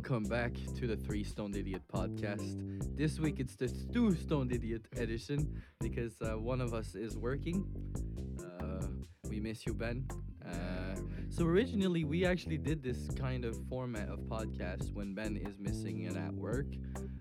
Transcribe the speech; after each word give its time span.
Welcome 0.00 0.24
back 0.24 0.54
to 0.78 0.86
the 0.86 0.96
Three 0.96 1.22
Stoned 1.22 1.54
Idiot 1.54 1.82
podcast. 1.94 2.96
This 2.96 3.20
week 3.20 3.38
it's 3.38 3.54
the 3.54 3.68
Two 3.92 4.14
Stoned 4.14 4.50
Idiot 4.50 4.86
edition 4.96 5.62
because 5.78 6.14
uh, 6.22 6.38
one 6.38 6.62
of 6.62 6.72
us 6.72 6.94
is 6.94 7.18
working. 7.18 7.66
Uh, 8.42 8.86
we 9.28 9.40
miss 9.40 9.66
you, 9.66 9.74
Ben. 9.74 10.08
Uh, 10.50 11.00
so 11.30 11.44
originally 11.46 12.04
we 12.04 12.24
actually 12.26 12.58
did 12.58 12.82
this 12.82 13.08
kind 13.16 13.44
of 13.44 13.56
format 13.68 14.08
of 14.08 14.18
podcast 14.20 14.92
when 14.94 15.14
Ben 15.14 15.36
is 15.36 15.58
missing 15.58 16.06
and 16.06 16.16
at 16.16 16.34
work. 16.34 16.66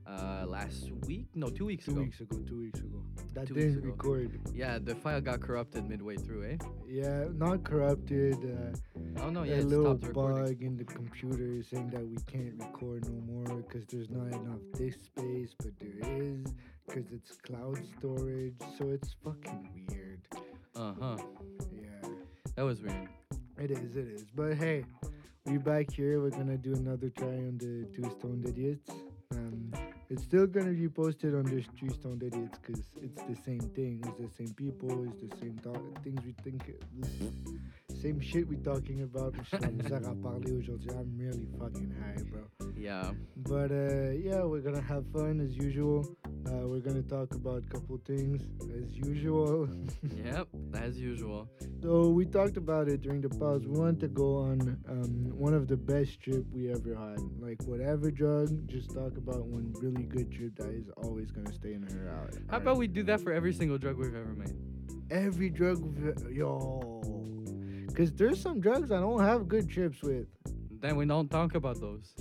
Uh, 0.08 0.44
last 0.48 0.90
week, 1.06 1.28
no, 1.36 1.50
two 1.50 1.66
weeks 1.66 1.86
Two 1.86 1.92
ago. 1.92 2.02
weeks 2.02 2.20
ago, 2.20 2.38
two 2.48 2.60
weeks 2.62 2.80
ago. 2.80 3.04
That 3.36 3.46
Two 3.48 3.54
didn't 3.54 3.84
record. 3.86 4.40
Yeah, 4.56 4.80
the 4.80 4.96
file 4.96 5.22
got 5.22 5.40
corrupted 5.40 5.88
midway 5.88 6.18
through, 6.18 6.46
eh? 6.46 6.58
Yeah, 6.88 7.26
not 7.36 7.64
corrupted. 7.64 8.34
Uh, 8.44 8.76
Oh 9.22 9.30
no, 9.30 9.44
yeah, 9.44 9.56
a 9.56 9.60
it 9.60 9.66
little 9.66 9.86
stopped 9.98 10.08
recording. 10.08 10.44
bug 10.46 10.62
in 10.64 10.78
the 10.78 10.84
computer 10.86 11.62
saying 11.62 11.90
that 11.92 12.08
we 12.08 12.18
can't 12.26 12.56
record 12.58 13.08
no 13.08 13.22
more 13.32 13.58
because 13.62 13.86
there's 13.88 14.10
not 14.10 14.28
enough 14.34 14.62
disk 14.74 14.98
space, 15.06 15.54
but 15.62 15.74
there 15.80 16.00
is 16.12 16.44
because 16.88 17.12
it's 17.12 17.36
cloud 17.46 17.78
storage. 18.00 18.56
So 18.80 18.88
it's 18.90 19.16
fucking 19.24 19.70
weird. 19.90 20.22
Uh 20.76 20.94
huh. 21.00 21.18
Yeah, 21.72 22.10
That 22.56 22.64
was 22.64 22.82
weird. 22.82 23.10
It 23.60 23.72
is. 23.72 23.96
It 23.96 24.08
is. 24.08 24.26
But 24.36 24.56
hey, 24.56 24.86
we're 25.46 25.60
back 25.60 25.92
here. 25.92 26.22
We're 26.22 26.30
gonna 26.30 26.58
do 26.58 26.74
another 26.74 27.10
try 27.10 27.28
on 27.28 27.58
the 27.58 27.86
Two 27.94 28.10
Stoned 28.18 28.48
Idiots. 28.48 28.90
Um, 29.32 29.72
it's 30.10 30.24
still 30.24 30.48
gonna 30.48 30.72
be 30.72 30.88
posted 30.88 31.36
on 31.36 31.44
the 31.44 31.64
Two 31.80 31.90
Stoned 31.90 32.24
Idiots 32.24 32.58
because 32.60 32.82
it's 33.02 33.22
the 33.24 33.36
same 33.44 33.60
thing. 33.60 34.02
It's 34.06 34.18
the 34.18 34.44
same 34.46 34.54
people. 34.54 35.06
It's 35.10 35.22
the 35.22 35.38
same 35.38 35.60
th- 35.64 36.04
things 36.04 36.22
we 36.26 36.34
think. 36.44 36.64
Same 38.02 38.22
shit 38.22 38.48
we 38.48 38.56
talking 38.56 39.02
about. 39.02 39.36
Je 39.36 39.44
suis 39.44 39.58
la 39.60 39.72
misère 39.72 40.08
à 40.08 40.16
parler 40.16 40.54
aujourd'hui. 40.54 40.90
I'm 40.92 41.18
really 41.18 41.48
fucking 41.60 41.92
high, 42.00 42.24
bro. 42.32 42.42
Yeah. 42.78 43.12
But 43.36 43.72
uh, 43.72 44.12
yeah, 44.12 44.44
we're 44.46 44.62
gonna 44.62 44.82
have 44.82 45.04
fun 45.12 45.42
as 45.42 45.58
usual. 45.58 46.06
Uh, 46.48 46.66
we're 46.66 46.80
gonna 46.80 47.02
talk 47.02 47.34
about 47.36 47.64
a 47.64 47.68
couple 47.70 48.00
things 48.06 48.42
as 48.78 48.96
usual. 48.98 49.68
Yep. 50.24 50.48
As 50.76 50.98
usual. 50.98 51.50
So 51.82 52.08
we 52.10 52.26
talked 52.26 52.56
about 52.56 52.88
it 52.88 53.02
during 53.02 53.20
the 53.22 53.30
pause. 53.30 53.66
We 53.66 53.78
wanted 53.78 54.00
to 54.02 54.08
go 54.08 54.38
on 54.38 54.78
um, 54.88 55.38
one 55.38 55.54
of 55.54 55.68
the 55.68 55.76
best 55.78 56.22
trip 56.22 56.46
we 56.54 56.72
ever 56.72 56.96
had. 56.96 57.20
Like 57.42 57.62
whatever 57.64 58.12
drug, 58.12 58.66
just 58.68 58.94
talk 58.94 59.18
about 59.18 59.46
one 59.46 59.74
really 59.82 60.04
good 60.04 60.32
trip 60.32 60.56
that 60.56 60.70
is 60.70 60.90
always 61.04 61.32
gonna 61.32 61.52
stay 61.52 61.74
in 61.74 61.84
her 61.84 62.10
out. 62.10 62.34
How 62.50 62.58
about 62.58 62.78
we 62.78 62.88
do 62.88 63.04
that 63.04 63.20
for 63.20 63.34
every 63.34 63.52
single 63.52 63.78
drug 63.78 63.98
we've 63.98 64.16
ever 64.16 64.34
made? 64.36 64.56
every 65.12 65.50
drug, 65.50 65.80
we've- 65.80 66.36
yo? 66.36 67.02
Cause 68.00 68.14
there's 68.14 68.42
some 68.42 68.62
drugs 68.62 68.94
I 68.94 69.02
don't 69.02 69.20
have 69.20 69.50
good 69.50 69.70
trips 69.70 70.02
with. 70.02 70.26
Then 70.80 70.96
we 70.96 71.06
don't 71.06 71.30
talk 71.30 71.56
about 71.56 71.82
those. 71.82 72.16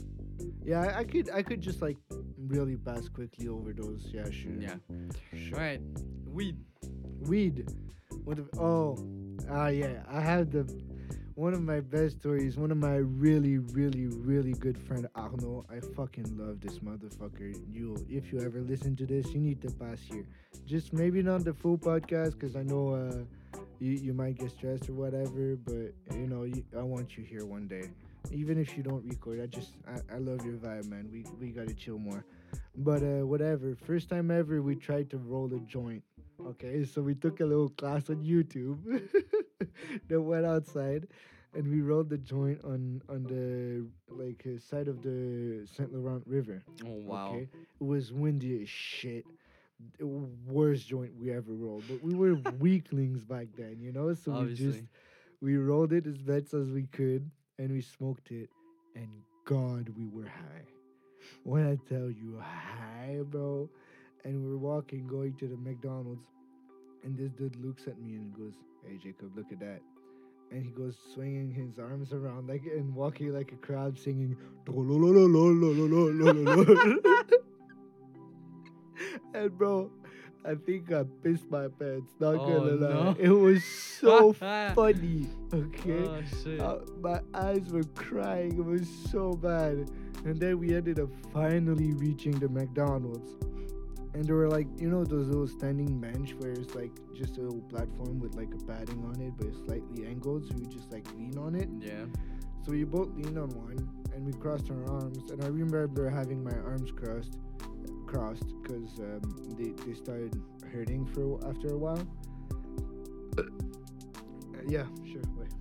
Yeah, 0.64 0.80
I, 0.80 0.98
I 0.98 1.04
could 1.04 1.30
I 1.30 1.40
could 1.40 1.60
just 1.60 1.80
like 1.80 1.96
really 2.36 2.74
pass 2.76 3.08
quickly 3.08 3.46
over 3.46 3.72
those. 3.72 4.08
Yeah, 4.12 4.28
sure. 4.28 4.50
Yeah. 4.58 4.74
Sure. 5.36 5.56
All 5.56 5.60
right. 5.60 5.80
Weed. 6.26 6.56
Weed. 7.20 7.70
What 8.24 8.40
if, 8.40 8.46
oh, 8.58 8.98
ah, 9.48 9.68
yeah. 9.68 10.02
I 10.10 10.20
have 10.20 10.50
the 10.50 10.64
one 11.36 11.54
of 11.54 11.62
my 11.62 11.78
best 11.78 12.18
stories. 12.18 12.56
One 12.56 12.72
of 12.72 12.78
my 12.78 12.96
really, 12.96 13.58
really, 13.58 14.08
really 14.08 14.54
good 14.54 14.76
friend 14.76 15.06
Arnaud. 15.14 15.64
I 15.70 15.78
fucking 15.94 16.36
love 16.36 16.60
this 16.60 16.80
motherfucker. 16.80 17.54
You, 17.72 18.04
if 18.10 18.32
you 18.32 18.40
ever 18.40 18.62
listen 18.62 18.96
to 18.96 19.06
this, 19.06 19.28
you 19.28 19.38
need 19.38 19.62
to 19.62 19.70
pass 19.70 20.00
here. 20.00 20.26
Just 20.66 20.92
maybe 20.92 21.22
not 21.22 21.44
the 21.44 21.54
full 21.54 21.78
podcast, 21.78 22.32
because 22.32 22.56
I 22.56 22.64
know 22.64 22.94
uh, 22.94 23.22
you 23.80 23.92
you 23.92 24.12
might 24.12 24.38
get 24.38 24.50
stressed 24.50 24.88
or 24.88 24.94
whatever. 24.94 25.56
But 25.56 25.92
you 26.14 26.26
know, 26.26 26.44
you, 26.44 26.64
I 26.76 26.82
want 26.82 27.16
you 27.16 27.24
here 27.24 27.44
one 27.44 27.66
day. 27.66 27.90
Even 28.30 28.58
if 28.58 28.76
you 28.76 28.82
don't 28.82 29.04
record, 29.08 29.40
I 29.40 29.46
just 29.46 29.72
I, 29.86 30.14
I 30.14 30.18
love 30.18 30.44
your 30.44 30.56
vibe, 30.56 30.88
man. 30.88 31.08
We 31.12 31.24
we 31.40 31.50
gotta 31.50 31.74
chill 31.74 31.98
more. 31.98 32.24
But 32.76 33.02
uh, 33.02 33.26
whatever. 33.26 33.76
First 33.86 34.08
time 34.08 34.30
ever, 34.30 34.62
we 34.62 34.76
tried 34.76 35.10
to 35.10 35.18
roll 35.18 35.52
a 35.54 35.58
joint. 35.60 36.02
Okay, 36.46 36.84
so 36.84 37.02
we 37.02 37.14
took 37.14 37.40
a 37.40 37.44
little 37.44 37.68
class 37.70 38.10
on 38.10 38.22
YouTube. 38.22 38.78
then 40.08 40.24
went 40.24 40.46
outside, 40.46 41.08
and 41.54 41.68
we 41.68 41.80
rolled 41.80 42.10
the 42.10 42.18
joint 42.18 42.60
on 42.64 43.02
on 43.08 43.24
the 43.24 43.86
like 44.14 44.44
uh, 44.46 44.58
side 44.58 44.88
of 44.88 45.02
the 45.02 45.66
Saint 45.76 45.92
Laurent 45.92 46.22
River. 46.26 46.62
Oh 46.84 47.00
wow. 47.04 47.28
Okay, 47.30 47.48
it 47.80 47.84
was 47.84 48.12
windy 48.12 48.62
as 48.62 48.68
shit. 48.68 49.24
Worst 50.46 50.88
joint 50.88 51.12
we 51.20 51.30
ever 51.32 51.52
rolled, 51.52 51.84
but 51.88 52.02
we 52.02 52.14
were 52.14 52.34
weaklings 52.58 53.22
back 53.24 53.46
then, 53.56 53.78
you 53.80 53.92
know. 53.92 54.12
So 54.14 54.32
we 54.46 54.54
just 54.54 54.78
we 55.40 55.56
rolled 55.56 55.92
it 55.92 56.06
as 56.06 56.18
best 56.18 56.54
as 56.54 56.68
we 56.68 56.84
could, 56.84 57.30
and 57.58 57.70
we 57.70 57.80
smoked 57.80 58.30
it, 58.30 58.48
and 58.94 59.08
God, 59.44 59.88
we 59.96 60.06
were 60.06 60.28
high. 60.28 60.66
When 61.44 61.66
I 61.66 61.76
tell 61.88 62.10
you 62.10 62.40
high, 62.40 63.20
bro, 63.24 63.68
and 64.24 64.44
we're 64.44 64.56
walking, 64.56 65.06
going 65.06 65.34
to 65.36 65.46
the 65.48 65.56
McDonald's, 65.56 66.26
and 67.04 67.16
this 67.16 67.30
dude 67.32 67.56
looks 67.56 67.86
at 67.86 68.00
me 68.00 68.16
and 68.16 68.34
goes, 68.36 68.54
"Hey, 68.86 68.98
Jacob, 69.02 69.36
look 69.36 69.52
at 69.52 69.60
that." 69.60 69.80
And 70.50 70.64
he 70.64 70.70
goes 70.70 70.96
swinging 71.14 71.50
his 71.52 71.78
arms 71.78 72.12
around 72.12 72.48
like 72.48 72.62
and 72.64 72.94
walking 72.94 73.32
like 73.32 73.52
a 73.52 73.56
crowd, 73.56 73.98
singing. 73.98 74.36
and 79.38 79.56
bro, 79.58 79.90
I 80.44 80.54
think 80.54 80.92
I 80.92 81.04
pissed 81.22 81.50
my 81.50 81.68
pants. 81.68 82.12
Not 82.20 82.34
Oh, 82.36 82.46
gonna 82.46 82.72
lie, 82.72 83.04
no. 83.04 83.16
it 83.18 83.28
was 83.28 83.64
so 83.64 84.32
funny. 84.74 85.26
Okay, 85.52 86.04
Oh 86.60 86.64
uh, 86.64 86.78
my 87.00 87.20
eyes 87.34 87.68
were 87.70 87.84
crying. 87.94 88.58
It 88.58 88.64
was 88.64 88.88
so 89.10 89.32
bad. 89.32 89.90
And 90.24 90.38
then 90.40 90.58
we 90.58 90.74
ended 90.74 90.98
up 91.00 91.10
finally 91.32 91.92
reaching 91.94 92.32
the 92.38 92.48
McDonald's. 92.48 93.32
And 94.14 94.24
there 94.24 94.34
were 94.34 94.48
like, 94.50 94.66
you 94.80 94.88
know, 94.90 95.04
those 95.04 95.28
little 95.28 95.46
standing 95.46 96.00
bench 96.00 96.34
where 96.38 96.50
it's 96.50 96.74
like 96.74 96.90
just 97.14 97.36
a 97.38 97.42
little 97.42 97.60
platform 97.68 98.18
with 98.18 98.34
like 98.34 98.48
a 98.52 98.64
padding 98.64 99.04
on 99.04 99.20
it, 99.20 99.32
but 99.36 99.46
it's 99.46 99.58
slightly 99.66 100.06
angled, 100.06 100.44
so 100.48 100.54
you 100.56 100.66
just 100.66 100.90
like 100.92 101.06
lean 101.16 101.36
on 101.38 101.54
it. 101.54 101.68
yeah. 101.80 102.04
So 102.64 102.72
we 102.72 102.82
both 102.84 103.08
leaned 103.16 103.38
on 103.38 103.48
one, 103.50 103.88
and 104.14 104.26
we 104.26 104.32
crossed 104.32 104.70
our 104.70 104.90
arms. 104.90 105.30
And 105.30 105.42
I 105.44 105.46
remember 105.48 106.10
having 106.10 106.42
my 106.42 106.56
arms 106.66 106.90
crossed, 106.90 107.38
crossed, 108.08 108.46
because 108.62 108.98
um, 108.98 109.20
they 109.58 109.70
they 109.84 109.94
started 109.94 110.40
hurting 110.72 111.06
for 111.06 111.38
after 111.48 111.68
a 111.68 111.78
while. 111.78 112.06
Uh, 113.38 113.42
yeah, 114.66 114.86
sure. 115.04 115.22
Wait. 115.36 115.52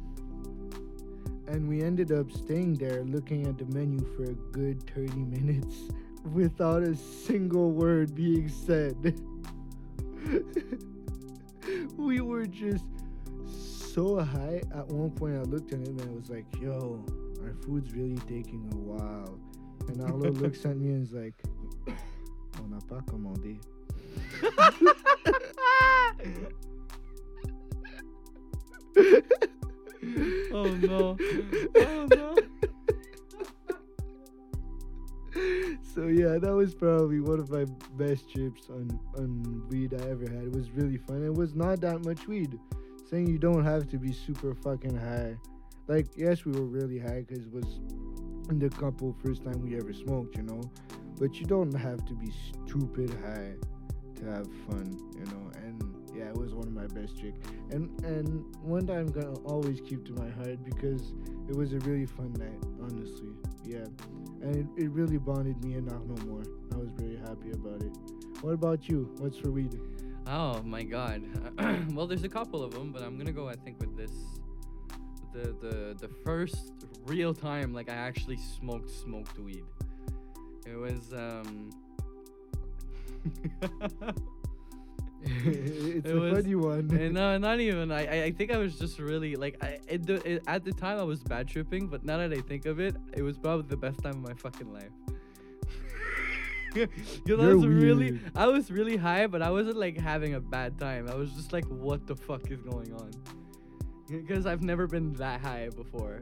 And 1.47 1.68
we 1.68 1.81
ended 1.84 2.12
up 2.12 2.31
staying 2.31 2.75
there, 2.75 3.03
looking 3.03 3.46
at 3.47 3.57
the 3.57 3.66
menu 3.66 4.00
for 4.16 4.24
a 4.24 4.34
good 4.52 4.81
thirty 4.90 5.25
minutes, 5.38 5.75
without 6.34 6.84
a 6.84 6.96
single 6.96 7.72
word 7.72 8.16
being 8.16 8.50
said. 8.50 9.22
we 11.97 12.22
were 12.22 12.46
just 12.46 12.86
so 13.46 14.19
high. 14.19 14.62
At 14.74 14.88
one 14.88 15.12
point, 15.12 15.36
I 15.36 15.41
looked 15.41 15.74
at 15.74 15.80
him 15.80 16.00
and 16.00 16.09
I 16.09 16.13
was 16.13 16.30
like, 16.30 16.46
"Yo, 16.62 17.03
our 17.44 17.53
food's 17.66 17.94
really 17.94 18.19
taking 18.28 18.69
a 18.72 18.78
while." 18.78 19.38
And 19.90 20.02
Arnaud 20.02 20.31
looks 20.41 20.66
at 20.66 20.78
me 20.78 20.90
and 20.90 21.03
is 21.03 21.13
like, 21.13 21.41
"On 22.63 22.68
n'a 22.69 22.79
pas 22.88 23.01
commandé." 23.01 23.59
Oh 30.53 30.66
no. 30.66 31.18
Oh 31.75 32.07
no. 32.16 32.35
so 35.94 36.07
yeah, 36.07 36.38
that 36.39 36.54
was 36.54 36.74
probably 36.74 37.19
one 37.19 37.39
of 37.39 37.50
my 37.50 37.65
best 37.95 38.31
trips 38.31 38.69
on 38.69 39.00
on 39.18 39.68
weed 39.69 39.94
I 39.94 40.09
ever 40.09 40.27
had. 40.27 40.44
It 40.45 40.54
was 40.54 40.71
really 40.71 40.98
fun. 40.98 41.24
It 41.24 41.33
was 41.33 41.54
not 41.54 41.81
that 41.81 42.04
much 42.04 42.27
weed. 42.27 42.57
Saying 43.09 43.27
you 43.27 43.38
don't 43.38 43.63
have 43.63 43.88
to 43.92 43.98
be 43.98 44.12
super 44.12 44.56
fucking 44.56 44.95
high. 44.95 45.38
Like 45.88 46.07
yes, 46.15 46.45
we 46.45 46.51
were 46.54 46.65
really 46.65 47.00
high 47.00 47.24
because 47.27 47.45
it 47.45 47.51
was 47.51 47.80
in 48.50 48.59
the 48.59 48.69
couple 48.69 49.15
first 49.24 49.44
time 49.44 49.62
we 49.62 49.75
ever 49.77 49.94
smoked, 49.94 50.38
you 50.38 50.44
know. 50.44 50.62
But 51.18 51.40
you 51.40 51.46
don't 51.46 51.74
have 51.74 52.06
to 52.06 52.14
be 52.14 52.31
stupid 52.50 53.10
high 53.24 53.54
to 54.16 54.25
have 54.25 54.48
fun, 54.68 54.98
you 55.14 55.25
know. 55.25 55.52
And 55.56 55.84
yeah, 56.16 56.30
it 56.30 56.38
was 56.38 56.54
one 56.54 56.68
of 56.68 56.74
my 56.74 56.88
best 56.88 57.19
tricks. 57.19 57.40
And 57.72 57.90
and 58.04 58.56
one 58.62 58.86
that 58.88 58.98
I'm 58.98 59.12
gonna 59.12 59.40
always 59.40 59.81
keep 59.81 60.06
to 60.06 60.14
my 60.14 60.30
heart 60.30 60.64
because 60.64 61.14
it 61.50 61.56
was 61.56 61.74
a 61.74 61.80
really 61.80 62.06
fun 62.06 62.34
night, 62.34 62.64
honestly. 62.81 63.30
Yeah 63.66 63.86
and 64.42 64.56
it, 64.56 64.84
it 64.84 64.90
really 64.92 65.18
bonded 65.18 65.64
me 65.64 65.74
and 65.74 65.90
Arnaud 65.92 66.25
more. 66.25 66.44
I 66.74 66.78
was 66.78 66.90
very 66.96 67.18
happy 67.18 67.52
about 67.52 67.81
it. 67.81 67.92
What 68.42 68.54
about 68.54 68.88
you? 68.88 69.14
What's 69.18 69.38
for 69.38 69.52
weed? 69.52 69.80
Oh 70.28 70.62
my 70.64 70.84
god. 70.84 71.24
well, 71.94 72.08
there's 72.08 72.24
a 72.24 72.30
couple 72.30 72.64
of 72.64 72.74
them, 72.74 72.92
but 72.92 73.02
I'm 73.02 73.18
gonna 73.18 73.31
go. 73.31 73.48
I 73.48 73.56
think 73.56 73.80
with 73.80 73.96
this, 73.98 74.12
the 75.34 75.56
the 75.62 75.98
the 76.00 76.08
first 76.24 76.74
real 77.06 77.34
time 77.34 77.74
like 77.74 77.90
I 77.90 77.96
actually 77.96 78.38
smoked 78.38 78.90
smoked 78.90 79.40
weed. 79.40 79.64
It 80.69 80.78
was 80.78 81.14
um. 81.14 81.69
it's 85.24 86.06
It 86.06 86.12
a 86.16 86.19
was- 86.19 86.34
funny 86.34 86.56
one. 86.56 86.88
no, 87.14 87.38
not 87.38 87.60
even. 87.60 87.92
I, 87.92 88.06
I- 88.06 88.24
I 88.25 88.31
think 88.31 88.52
I 88.52 88.58
was 88.58 88.78
just 88.78 89.00
really 89.00 89.36
like, 89.36 89.58
I, 89.64 89.80
it, 89.88 90.06
the- 90.06 90.25
it, 90.30 90.44
at 90.48 90.64
the 90.64 90.72
time 90.74 91.00
I 91.00 91.04
was 91.04 91.22
bad 91.24 91.48
tripping, 91.48 91.88
but 91.88 92.04
now 92.06 92.18
that 92.18 92.31
I 92.34 92.42
think 92.42 92.66
of 92.66 92.80
it, 92.80 92.96
it 93.14 93.22
was 93.22 93.38
probably 93.38 93.68
the 93.68 93.78
best 93.78 94.02
time 94.02 94.14
of 94.14 94.22
my 94.22 94.34
fucking 94.34 94.72
life. 94.74 94.90
Because 96.74 97.40
I 97.44 97.54
was 97.54 97.66
really, 97.66 98.12
weird. 98.12 98.31
I 98.36 98.46
was 98.48 98.69
really 98.69 98.98
high, 98.98 99.25
but 99.25 99.42
I 99.42 99.50
wasn't 99.50 99.78
like 99.78 99.98
having 99.98 100.36
a 100.36 100.40
bad 100.40 100.78
time. 100.78 101.10
I 101.10 101.16
was 101.16 101.31
just 101.31 101.52
like, 101.52 101.66
what 101.66 102.06
the 102.06 102.16
fuck 102.16 102.52
is 102.52 102.62
going 102.62 102.94
on? 102.94 103.10
Because 104.08 104.46
I've 104.46 104.62
never 104.62 104.86
been 104.86 105.14
that 105.14 105.42
high 105.42 105.69
before. 105.75 106.22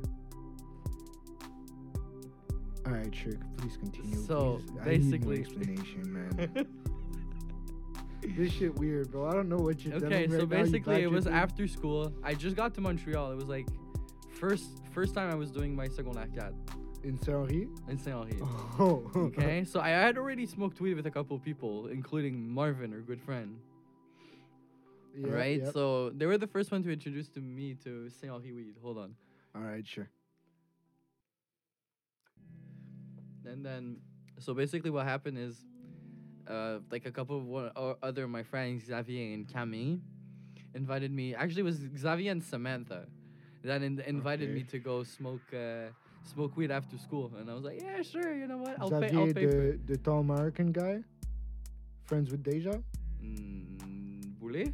All 2.86 2.92
right, 2.94 3.12
Trick, 3.12 3.38
please 3.58 3.78
continue. 3.78 4.16
So, 4.18 4.62
please. 4.68 4.80
I 4.82 4.98
need 4.98 5.04
more 5.04 5.10
basically- 5.10 5.40
explanation, 5.42 6.14
man. 6.14 6.68
this 8.38 8.52
shit 8.54 8.76
weird, 8.76 9.12
bro. 9.12 9.28
I 9.28 9.34
don't 9.34 9.50
know 9.50 9.58
what 9.58 9.84
you're 9.84 9.96
Okay, 9.96 10.10
telling 10.28 10.32
so 10.32 10.38
right 10.40 10.50
basically 10.50 11.02
it 11.04 11.12
was 11.12 11.26
bad 11.26 11.34
after 11.34 11.68
school. 11.68 12.12
I 12.24 12.34
just 12.34 12.56
got 12.56 12.74
to 12.76 12.82
Montreal. 12.82 13.32
It 13.32 13.36
was 13.36 13.46
like 13.46 13.68
first 14.40 14.66
first 14.92 15.14
time 15.16 15.32
I 15.32 15.36
was 15.36 15.52
doing 15.52 15.76
my 15.76 15.88
second 15.88 16.14
tripping. 16.14 16.54
in 17.04 17.18
Saint-Henri. 17.18 17.68
in 17.90 17.98
Saint 17.98 18.16
Henri. 18.18 18.40
Oh, 18.80 19.04
Okay, 19.16 19.64
so 19.64 19.80
I 19.80 19.90
had 19.90 20.18
already 20.18 20.46
smoked 20.46 20.80
weed 20.82 20.96
with 20.96 21.06
a 21.06 21.12
couple 21.12 21.38
people, 21.40 21.88
including 21.88 22.50
Marvin, 22.50 22.94
our 22.94 23.00
good 23.02 23.22
friend. 23.22 23.58
Yeah, 25.18 25.30
right? 25.32 25.62
yep. 25.62 25.72
So 25.74 26.10
they 26.10 26.26
were 26.26 26.38
the 26.38 26.48
first 26.48 26.72
one 26.72 26.84
to 26.84 26.92
introduce 26.92 27.30
to 27.30 27.40
me 27.42 27.76
to 27.84 28.10
Saint 28.10 28.34
Henri 28.34 28.52
weed. 28.54 28.76
Hold 28.82 28.98
on. 28.98 29.16
All 29.56 29.62
right, 29.62 29.86
sure. 29.88 30.10
And 33.48 33.66
then, 33.66 33.98
so 34.40 34.54
basically, 34.54 34.90
what 34.90 35.06
happened 35.06 35.38
is, 35.38 35.66
uh, 36.48 36.80
like 36.92 37.06
a 37.06 37.12
couple 37.12 37.38
of 37.38 37.46
one, 37.46 37.72
or 37.76 37.98
other 38.04 38.24
of 38.26 38.30
my 38.30 38.44
friends, 38.44 38.86
Xavier 38.86 39.34
and 39.34 39.52
Camille, 39.52 40.00
invited 40.74 41.12
me. 41.12 41.36
Actually, 41.36 41.62
it 41.62 41.66
was 41.66 41.80
Xavier 41.98 42.32
and 42.32 42.44
Samantha 42.44 43.08
that 43.64 43.82
in, 43.82 44.00
invited 44.02 44.54
me 44.54 44.64
to 44.64 44.80
go 44.80 45.04
smoke 45.04 45.42
uh, 45.54 45.88
smoke 46.24 46.56
weed 46.56 46.72
after 46.72 46.98
school, 46.98 47.32
and 47.40 47.50
I 47.50 47.54
was 47.54 47.64
like, 47.64 47.82
yeah, 47.82 48.02
sure. 48.02 48.36
You 48.36 48.48
know 48.48 48.58
what? 48.58 48.80
I'll 48.80 48.90
pay. 48.90 49.10
Xavier, 49.10 49.20
I'll 49.20 49.34
pay 49.34 49.48
for 49.48 49.58
the 49.58 49.80
the 49.88 49.98
tall 49.98 50.20
American 50.20 50.72
guy, 50.72 51.04
friends 52.06 52.30
with 52.30 52.44
Deja. 52.44 52.80
Mm, 53.24 54.40
Boulay? 54.40 54.74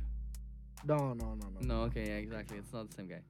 No, 0.84 1.14
no, 1.14 1.36
no, 1.36 1.48
no. 1.60 1.60
No, 1.62 1.82
okay, 1.84 2.08
yeah, 2.08 2.16
exactly. 2.16 2.58
It's 2.58 2.74
not 2.74 2.90
the 2.90 2.96
same 2.96 3.08
guy. 3.08 3.22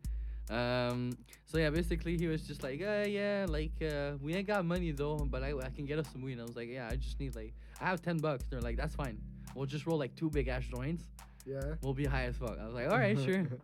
Um, 0.50 1.18
so 1.46 1.58
yeah, 1.58 1.70
basically 1.70 2.18
he 2.18 2.28
was 2.28 2.42
just 2.44 2.64
like, 2.64 2.82
uh, 2.82 3.06
yeah, 3.08 3.46
like 3.48 3.74
uh, 3.82 4.14
we 4.22 4.34
ain't 4.34 4.48
got 4.48 4.66
money 4.66 4.92
though, 4.92 5.18
but 5.18 5.44
I, 5.44 5.54
I 5.58 5.70
can 5.70 5.86
get 5.86 6.00
us 6.00 6.08
some 6.12 6.22
weed. 6.22 6.34
And 6.34 6.42
I 6.42 6.46
was 6.46 6.56
like, 6.56 6.70
yeah, 6.70 6.90
I 6.92 6.96
just 6.96 7.20
need 7.20 7.36
like 7.36 7.54
I 7.80 7.86
have 7.86 8.02
ten 8.02 8.18
bucks. 8.18 8.46
They're 8.50 8.62
like, 8.62 8.78
that's 8.78 8.96
fine. 8.96 9.20
We'll 9.56 9.66
just 9.66 9.86
roll 9.86 9.98
like 9.98 10.16
two 10.16 10.30
big 10.30 10.48
ash 10.48 10.68
joints. 10.68 11.04
Yeah. 11.46 11.76
We'll 11.82 11.94
be 11.94 12.06
high 12.06 12.26
as 12.26 12.38
fuck. 12.38 12.58
I 12.60 12.66
was 12.66 12.74
like, 12.74 12.90
all 12.90 12.98
right, 12.98 13.18
sure. 13.20 13.48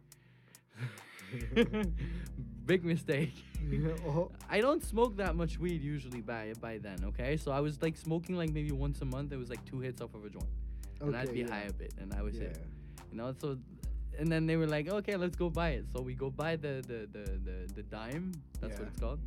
big 2.66 2.84
mistake. 2.84 3.34
Oh, 4.08 4.32
I 4.50 4.62
don't 4.62 4.84
smoke 4.84 5.18
that 5.18 5.36
much 5.36 5.60
weed 5.60 5.82
usually 5.82 6.22
by 6.22 6.54
by 6.62 6.78
then. 6.78 7.04
Okay, 7.04 7.36
so 7.36 7.52
I 7.52 7.60
was 7.60 7.82
like 7.82 7.98
smoking 7.98 8.38
like 8.38 8.54
maybe 8.54 8.72
once 8.72 9.02
a 9.02 9.06
month. 9.06 9.34
It 9.34 9.38
was 9.38 9.50
like 9.50 9.66
two 9.66 9.80
hits 9.80 10.00
off 10.00 10.14
of 10.14 10.24
a 10.24 10.30
joint, 10.30 10.48
and 11.02 11.18
I'd 11.18 11.34
be 11.34 11.40
yeah. 11.40 11.50
high 11.50 11.64
a 11.64 11.74
bit, 11.74 11.94
and 12.00 12.14
I 12.14 12.22
was 12.22 12.36
Yeah. 12.36 12.44
it. 12.44 12.60
You 13.12 13.18
know, 13.18 13.34
so 13.42 13.58
and 14.18 14.32
then 14.32 14.46
they 14.46 14.56
were 14.58 14.68
like, 14.68 14.88
okay, 14.90 15.16
let's 15.16 15.36
go 15.36 15.50
buy 15.50 15.70
it. 15.72 15.86
So 15.94 16.02
we 16.02 16.14
go 16.14 16.30
buy 16.30 16.56
the 16.56 16.84
the 16.88 17.08
the 17.12 17.32
the, 17.48 17.74
the 17.76 17.84
dime. 17.84 18.34
That's 18.62 18.78
what 18.80 18.88
it's 18.88 19.00
called. 19.00 19.20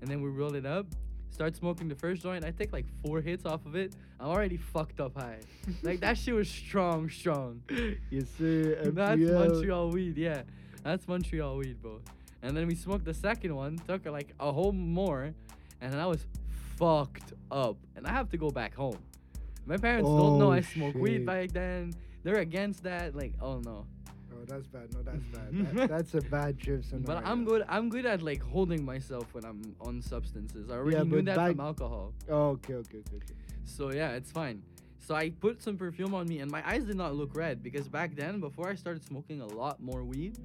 And 0.00 0.10
then 0.10 0.22
we 0.22 0.28
roll 0.30 0.54
it 0.54 0.66
up. 0.66 0.86
Start 1.30 1.54
smoking 1.56 1.88
the 1.88 1.94
first 1.94 2.22
joint. 2.22 2.44
I 2.44 2.50
take 2.50 2.72
like 2.72 2.86
four 3.04 3.20
hits 3.20 3.46
off 3.46 3.64
of 3.66 3.76
it. 3.76 3.94
I'm 4.18 4.28
already 4.28 4.56
fucked 4.56 5.00
up 5.00 5.14
high. 5.16 5.38
like 5.82 6.00
that 6.00 6.18
shit 6.18 6.34
was 6.34 6.48
strong, 6.48 7.08
strong. 7.08 7.62
Yes, 8.10 8.24
sir. 8.36 8.90
That's. 8.92 9.20
Montreal 9.20 9.90
weed, 9.90 10.16
yeah. 10.16 10.42
That's 10.82 11.06
Montreal 11.06 11.56
weed, 11.58 11.80
bro. 11.80 12.00
And 12.42 12.56
then 12.56 12.66
we 12.66 12.74
smoked 12.74 13.04
the 13.04 13.14
second 13.14 13.54
one, 13.54 13.78
took 13.86 14.06
like 14.06 14.34
a 14.40 14.50
whole 14.50 14.72
more, 14.72 15.34
and 15.80 15.92
then 15.92 16.00
I 16.00 16.06
was 16.06 16.26
fucked 16.76 17.34
up. 17.52 17.76
And 17.96 18.06
I 18.06 18.10
have 18.12 18.28
to 18.30 18.36
go 18.38 18.50
back 18.50 18.74
home. 18.74 18.98
My 19.66 19.76
parents 19.76 20.08
don't 20.08 20.38
know 20.38 20.48
Oh, 20.48 20.52
I 20.52 20.62
smoke 20.62 20.94
weed 20.94 21.18
shit. 21.18 21.26
back 21.26 21.52
then. 21.52 21.92
They're 22.22 22.38
against 22.40 22.82
that. 22.84 23.14
Like, 23.14 23.34
oh 23.40 23.58
no. 23.60 23.86
Oh, 24.40 24.44
that's 24.46 24.66
bad. 24.68 24.92
No, 24.94 25.02
that's 25.02 25.24
bad. 25.26 25.76
That, 25.76 25.88
that's 25.94 26.14
a 26.14 26.20
bad 26.22 26.58
trip 26.58 26.82
But. 27.04 27.26
I'm 27.26 27.44
good. 27.44 27.64
I'm 27.68 27.88
good 27.90 28.06
at 28.06 28.22
like 28.22 28.42
holding 28.42 28.84
myself 28.84 29.26
when 29.34 29.44
I'm 29.44 29.76
on 29.80 30.00
substances. 30.00 30.70
I 30.70 30.74
already 30.74 30.96
Yeah, 30.96 31.02
knew 31.02 31.22
that 31.22 31.36
back- 31.36 31.50
from 31.52 31.60
alcohol. 31.60 32.12
Oh, 32.28 32.50
okay, 32.50 32.74
okay, 32.74 32.98
okay, 32.98 33.16
okay. 33.16 33.34
So 33.64 33.92
yeah, 33.92 34.12
it's 34.12 34.30
fine. 34.30 34.62
So 34.98 35.14
I 35.14 35.30
put 35.30 35.62
some 35.62 35.76
perfume 35.76 36.14
on 36.14 36.26
me, 36.28 36.38
and 36.38 36.50
my 36.50 36.62
eyes 36.68 36.84
did 36.84 36.96
not 36.96 37.14
look 37.14 37.34
red 37.36 37.62
because 37.62 37.88
back 37.88 38.14
then, 38.14 38.38
before 38.40 38.68
I 38.68 38.74
started 38.76 39.04
smoking 39.04 39.40
a 39.40 39.46
lot 39.46 39.82
more 39.82 40.04
weed, 40.04 40.38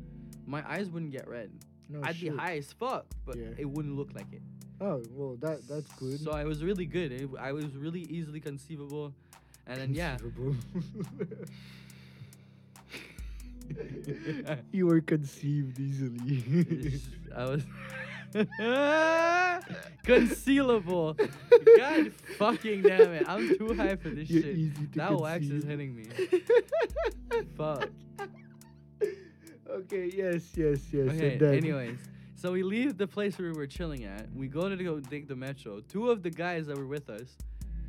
my 0.47 0.63
eyes 0.69 0.89
wouldn't 0.89 1.11
get 1.11 1.27
red. 1.27 1.51
No 1.87 1.99
I'd 2.03 2.15
shit. 2.15 2.31
be 2.31 2.37
high 2.37 2.57
as 2.57 2.73
fuck, 2.73 3.05
but 3.25 3.37
Yeah. 3.37 3.47
it 3.57 3.65
wouldn't 3.69 3.95
look 3.95 4.13
like 4.15 4.31
it. 4.33 4.41
Oh, 4.81 5.03
well, 5.11 5.37
that 5.41 5.67
that's 5.67 5.91
good. 5.93 6.19
So 6.19 6.31
I 6.31 6.43
was 6.43 6.63
really 6.63 6.85
good. 6.85 7.11
It, 7.11 7.29
I 7.39 7.51
was 7.53 7.65
really 7.77 8.01
easily 8.09 8.39
conceivable, 8.39 9.13
and 9.67 9.77
then 9.79 9.93
yeah. 9.93 10.17
You 14.71 14.87
were 14.87 15.01
conceived 15.01 15.79
easily. 15.79 17.01
I 17.35 17.45
was 17.45 17.63
concealable. 20.05 21.17
God 21.77 22.11
fucking 22.37 22.81
damn 22.83 23.13
it! 23.13 23.23
I'm 23.27 23.57
too 23.57 23.73
high 23.73 23.95
for 23.95 24.09
this 24.09 24.29
You're 24.29 24.41
shit. 24.43 24.93
That 24.93 25.13
wax 25.19 25.45
is 25.45 25.63
hitting 25.63 25.95
me. 25.95 26.05
Fuck. 27.57 27.89
Okay, 29.69 30.11
yes, 30.15 30.43
yes, 30.55 30.79
yes. 30.91 31.09
Okay. 31.09 31.39
Anyways, 31.57 31.97
so 32.35 32.51
we 32.51 32.63
leave 32.63 32.97
the 32.97 33.07
place 33.07 33.37
where 33.37 33.51
we 33.51 33.57
were 33.57 33.67
chilling 33.67 34.05
at. 34.05 34.27
We 34.33 34.47
go 34.47 34.69
to 34.69 34.75
go 34.83 34.99
dig 34.99 35.27
the 35.27 35.35
metro. 35.35 35.79
Two 35.81 36.09
of 36.11 36.21
the 36.23 36.29
guys 36.29 36.67
that 36.67 36.77
were 36.77 36.87
with 36.87 37.09
us. 37.09 37.35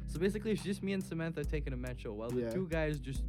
So 0.08 0.18
basically, 0.20 0.52
it's 0.52 0.62
just 0.62 0.82
me 0.82 0.92
and 0.94 1.02
Samantha 1.04 1.44
taking 1.44 1.72
a 1.72 1.76
metro, 1.76 2.12
while 2.12 2.32
Yeah. 2.32 2.46
the 2.48 2.54
two 2.54 2.66
guys 2.68 2.98
just 2.98 3.22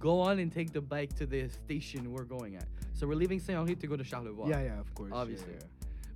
go 0.00 0.20
on 0.20 0.38
and 0.38 0.50
take 0.50 0.72
the 0.72 0.80
bike 0.80 1.14
to 1.16 1.26
the 1.26 1.48
station 1.48 2.10
we're 2.12 2.24
going 2.24 2.56
at. 2.56 2.66
So 2.94 3.06
we're 3.06 3.14
leaving 3.14 3.38
Saint 3.38 3.58
Henri 3.58 3.76
to 3.76 3.86
go 3.86 3.96
to 3.96 4.02
Charlevoix. 4.04 4.48
Yeah, 4.48 4.62
yeah, 4.62 4.80
of 4.80 4.92
course. 4.94 5.10
yeah, 5.12 5.18
Obviously. 5.18 5.52
yeah. 5.52 5.66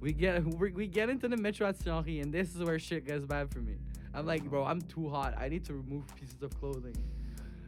We 0.00 0.12
get 0.12 0.44
we, 0.60 0.72
we 0.72 0.86
get 0.88 1.08
into 1.10 1.28
the 1.28 1.36
metro 1.36 1.68
at 1.68 1.76
Saint 1.76 1.94
Henri, 1.94 2.20
and 2.20 2.32
this 2.32 2.54
is 2.54 2.62
where 2.64 2.78
shit 2.78 3.06
gets 3.06 3.24
bad 3.24 3.52
for 3.52 3.60
me. 3.60 3.76
I'm 4.12 4.26
like, 4.26 4.44
bro, 4.44 4.64
I'm 4.64 4.80
too 4.82 5.08
hot. 5.08 5.34
I 5.38 5.48
need 5.48 5.64
to 5.66 5.74
remove 5.74 6.04
pieces 6.16 6.42
of 6.42 6.58
clothing. 6.58 6.96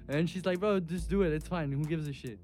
And 0.08 0.30
she's 0.30 0.46
like, 0.46 0.60
bro, 0.60 0.78
just 0.80 1.08
do 1.10 1.22
it. 1.22 1.32
It's 1.32 1.48
fine. 1.48 1.72
Who 1.72 1.84
gives 1.84 2.06
a 2.08 2.12
shit? 2.12 2.38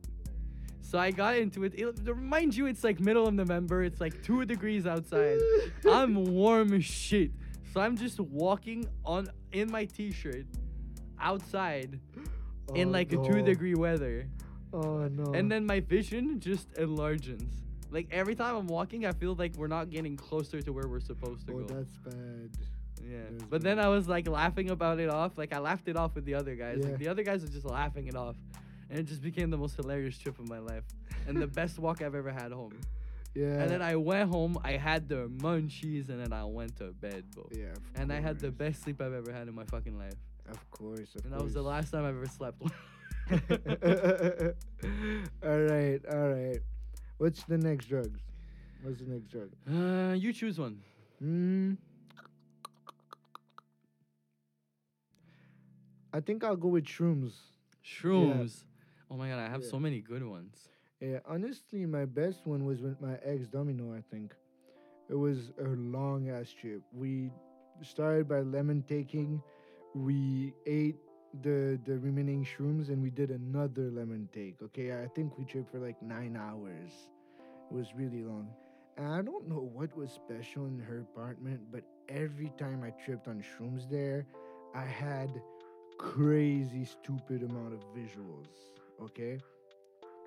So 0.81 0.99
I 0.99 1.13
got 1.13 1.37
into 1.37 1.63
it. 1.65 1.75
it. 1.77 2.17
Mind 2.17 2.57
you, 2.57 2.67
it's 2.67 2.83
like 2.83 2.99
middle 3.01 3.27
of 3.29 3.35
November. 3.35 3.85
It's 3.85 4.01
like 4.01 4.23
two 4.23 4.45
degrees 4.45 4.87
outside. 4.87 5.39
I'm 5.89 6.25
warm 6.25 6.73
as 6.75 6.85
shit. 6.85 7.31
So 7.73 7.81
I'm 7.81 7.97
just 7.97 8.19
walking 8.19 8.89
on 9.05 9.29
in 9.53 9.71
my 9.71 9.85
t-shirt 9.85 10.45
outside 11.21 11.99
in 12.75 12.89
Oh, 12.89 12.93
like 12.93 13.13
a 13.13 13.17
no. 13.17 13.25
two 13.25 13.43
degree 13.43 13.75
weather. 13.75 14.27
Oh 14.73 15.09
no. 15.09 15.33
And 15.35 15.51
then 15.51 15.67
my 15.67 15.81
vision 15.81 16.41
just 16.41 16.69
enlarges. 16.79 17.43
Like 17.91 18.09
every 18.11 18.35
time 18.35 18.57
I'm 18.57 18.67
walking, 18.69 19.05
I 19.05 19.13
feel 19.13 19.35
like 19.35 19.55
we're 19.57 19.67
not 19.67 19.91
getting 19.91 20.17
closer 20.17 20.63
to 20.63 20.73
where 20.73 20.89
we're 20.89 21.01
supposed 21.01 21.47
to 21.49 21.53
Oh, 21.53 21.59
go. 21.65 21.75
that's 21.75 21.97
bad. 21.99 22.51
Yeah. 23.07 23.19
that's 23.31 23.45
But 23.45 23.63
then. 23.63 23.79
I 23.79 23.89
was 23.89 24.09
like 24.09 24.27
laughing 24.29 24.71
about 24.71 24.99
it 25.01 25.11
off. 25.11 25.37
Like 25.37 25.53
I 25.53 25.59
laughed 25.59 25.89
it 25.89 25.97
off 25.97 26.15
with 26.15 26.25
the 26.25 26.35
other 26.35 26.55
guys. 26.57 26.79
Yeah. 26.81 26.87
Like 26.91 26.99
the 26.99 27.09
other 27.09 27.23
guys 27.23 27.43
were 27.43 27.49
just 27.49 27.67
laughing 27.67 28.07
it 28.07 28.17
off. 28.17 28.37
And 28.89 28.99
it 29.01 29.05
just 29.07 29.23
became 29.23 29.51
the 29.51 29.57
most 29.59 29.77
hilarious 29.77 30.17
trip 30.19 30.39
of 30.39 30.49
my 30.49 30.59
life. 30.59 30.85
And 31.27 31.37
the 31.37 31.47
best 31.61 31.79
walk 31.79 32.01
I've 32.01 32.15
ever 32.15 32.31
had 32.31 32.53
home. 32.53 32.79
Yeah. 33.35 33.47
And 33.61 33.71
then 33.71 33.81
I 33.83 33.97
went 33.97 34.29
home, 34.31 34.59
I 34.63 34.73
had 34.73 35.09
the 35.09 35.29
munchies, 35.39 36.11
and 36.11 36.21
then 36.21 36.33
I 36.35 36.45
went 36.45 36.77
to 36.77 36.93
bed, 36.93 37.25
bro. 37.35 37.49
Yeah. 37.51 37.73
And 37.95 38.13
I 38.13 38.21
had 38.21 38.39
the 38.39 38.51
best 38.51 38.83
sleep 38.83 39.01
I've 39.01 39.15
ever 39.15 39.33
had 39.33 39.49
in 39.49 39.55
my 39.55 39.65
fucking 39.65 39.99
life. 39.99 40.13
Of 40.53 40.71
course. 40.71 41.15
Of 41.17 41.25
And 41.25 41.33
that 41.33 41.43
was 41.43 41.55
the 41.55 41.63
last 41.63 41.91
time 41.93 42.05
I've 42.05 42.15
ever 42.17 42.27
slept. 42.27 42.61
all 45.43 45.59
right, 45.73 46.01
all 46.13 46.29
right. 46.29 46.59
What's 47.19 47.43
the 47.45 47.59
next 47.59 47.87
drugs? 47.87 48.21
What's 48.83 48.99
the 49.01 49.07
next 49.07 49.29
drug? 49.31 49.51
uh, 49.71 50.15
you 50.15 50.33
choose 50.33 50.59
one. 50.59 50.81
Hmm. 51.19 51.75
I 56.13 56.21
think 56.21 56.45
I'll 56.45 56.57
go 56.57 56.69
with 56.69 56.85
shrooms. 56.85 57.33
Shrooms. 57.85 58.65
Oh 59.11 59.17
my 59.17 59.29
god, 59.29 59.39
I 59.39 59.49
have 59.49 59.63
Yeah. 59.63 59.69
so 59.71 59.79
many 59.79 60.01
good 60.01 60.25
ones. 60.27 60.69
Yeah, 61.01 61.21
honestly, 61.27 61.87
my 61.87 62.05
best 62.05 62.47
one 62.47 62.65
was 62.65 62.81
with 62.83 63.01
my 63.01 63.17
ex 63.25 63.47
Domino. 63.49 63.93
I 63.95 64.03
think 64.11 64.35
it 65.09 65.15
was 65.15 65.53
a 65.59 65.69
long 65.69 66.29
ass 66.29 66.53
trip. 66.53 66.83
We 66.93 67.31
started 67.83 68.29
by 68.29 68.41
lemon 68.41 68.83
tekking. 68.83 69.43
We 69.95 70.55
ate 70.67 70.97
the 71.43 71.79
the 71.85 71.99
remaining 71.99 72.45
shrooms, 72.45 72.89
and 72.89 73.03
we 73.03 73.11
did 73.11 73.31
another 73.31 73.91
lemon 73.91 74.29
tek. 74.33 74.55
Okay, 74.63 74.93
I 75.03 75.09
think 75.09 75.39
we 75.39 75.45
tripped 75.45 75.71
for 75.71 75.79
like 75.79 76.01
nine 76.03 76.37
hours. 76.37 76.93
It 77.71 77.75
was 77.75 77.95
really 77.95 78.23
long, 78.23 78.49
and 78.97 79.07
I 79.13 79.23
don't 79.23 79.49
know 79.49 79.71
what 79.73 79.97
was 79.97 80.11
special 80.11 80.67
in 80.67 80.79
her 80.79 81.01
apartment, 81.01 81.61
but 81.71 81.85
every 82.09 82.53
time 82.59 82.83
I 82.83 82.91
tripped 83.05 83.29
on 83.29 83.43
shrooms 83.43 83.89
there, 83.91 84.27
I 84.75 84.85
had 84.85 85.31
crazy 85.99 86.85
stupid 86.85 87.43
amount 87.43 87.75
of 87.75 87.81
visuals. 87.95 88.49
okay? 89.03 89.39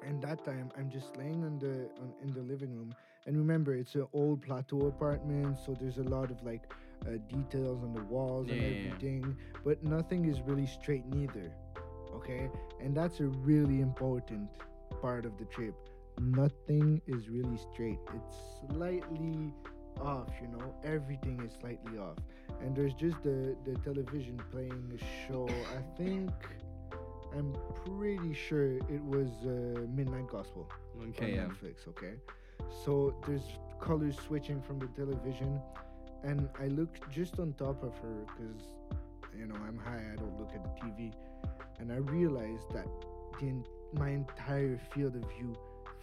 And 0.05 0.21
that 0.21 0.45
time, 0.45 0.71
I'm 0.77 0.89
just 0.89 1.17
laying 1.17 1.43
on 1.43 1.57
the 1.59 1.89
on, 2.01 2.13
in 2.21 2.33
the 2.33 2.41
living 2.41 2.71
room, 2.75 2.93
and 3.25 3.37
remember, 3.37 3.73
it's 3.73 3.95
an 3.95 4.07
old 4.13 4.41
plateau 4.41 4.87
apartment, 4.87 5.57
so 5.65 5.73
there's 5.79 5.97
a 5.97 6.03
lot 6.03 6.29
of 6.29 6.43
like 6.43 6.63
uh, 7.07 7.11
details 7.27 7.83
on 7.83 7.93
the 7.93 8.03
walls 8.03 8.49
and 8.49 8.61
Yeah, 8.61 8.67
yeah, 8.67 8.69
yeah. 8.69 8.87
everything, 8.87 9.37
but 9.63 9.83
nothing 9.83 10.25
is 10.25 10.41
really 10.41 10.65
straight 10.67 11.05
neither, 11.05 11.51
okay? 12.13 12.49
And 12.81 12.95
that's 12.95 13.19
a 13.19 13.25
really 13.27 13.81
important 13.81 14.49
part 15.01 15.25
of 15.25 15.37
the 15.37 15.45
trip. 15.45 15.75
Nothing 16.19 17.01
is 17.07 17.29
really 17.29 17.57
straight. 17.73 17.99
It's 18.15 18.37
slightly 18.73 19.53
off, 19.99 20.29
you 20.41 20.47
know. 20.47 20.73
Everything 20.83 21.41
is 21.41 21.51
slightly 21.59 21.97
off, 21.97 22.17
and 22.61 22.75
there's 22.75 22.93
just 22.93 23.21
the 23.23 23.55
the 23.65 23.75
television 23.83 24.39
playing 24.51 24.91
a 24.95 24.99
show. 25.27 25.47
I 25.77 25.81
think. 25.97 26.31
I'm 27.35 27.53
pretty 27.85 28.33
sure 28.33 28.77
it 28.77 29.03
was 29.03 29.27
uh, 29.45 29.81
Midnight 29.93 30.27
Gospel 30.29 30.69
Okay, 31.09 31.25
on 31.25 31.33
yeah. 31.35 31.45
Netflix. 31.47 31.85
Okay, 31.89 32.13
so 32.85 33.13
there's 33.27 33.43
colors 33.81 34.15
switching 34.25 34.61
from 34.61 34.79
the 34.79 34.87
television, 34.95 35.59
and 36.25 36.49
I 36.59 36.67
look 36.67 36.89
just 37.11 37.39
on 37.39 37.53
top 37.53 37.83
of 37.83 37.93
her 37.99 38.25
because 38.25 38.63
you 39.37 39.45
know 39.45 39.55
I'm 39.67 39.77
high. 39.77 40.03
I 40.11 40.15
don't 40.15 40.37
look 40.39 40.51
at 40.53 40.63
the 40.63 40.81
TV, 40.81 41.13
and 41.79 41.91
I 41.91 41.97
realized 41.97 42.69
that 42.73 42.87
the 43.39 43.63
my 43.93 44.09
entire 44.09 44.79
field 44.93 45.15
of 45.15 45.21
view 45.37 45.55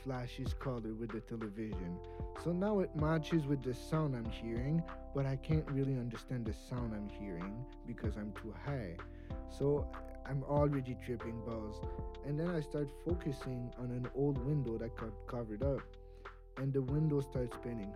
flashes 0.05 0.55
color 0.55 0.95
with 0.99 1.11
the 1.11 1.21
television. 1.21 1.99
So 2.43 2.53
now 2.53 2.81
it 2.81 2.95
matches 2.97 3.47
with 3.47 3.63
the 3.63 3.75
sound 3.75 4.17
I'm 4.17 4.31
hearing, 4.31 4.83
but 5.15 5.27
I 5.27 5.37
can't 5.37 5.69
really 5.71 5.95
understand 5.95 6.47
the 6.47 6.55
sound 6.69 6.93
I'm 6.95 7.09
hearing 7.09 7.55
because 7.87 8.17
I'm 8.17 8.33
too 8.33 8.55
high. 8.65 8.97
So 9.57 9.87
I'm 10.27 10.43
already 10.45 10.97
tripping 11.05 11.41
balls. 11.47 11.77
And 12.27 12.39
then 12.39 12.51
I 12.51 12.61
start 12.61 12.89
focusing 13.07 13.71
on 13.79 13.87
an 13.91 14.09
old 14.17 14.39
window 14.45 14.79
that 14.79 14.97
got 14.97 15.13
covered 15.27 15.63
up, 15.63 15.81
and 16.57 16.73
the 16.73 16.83
window 16.83 17.21
starts 17.21 17.55
spinning. 17.57 17.93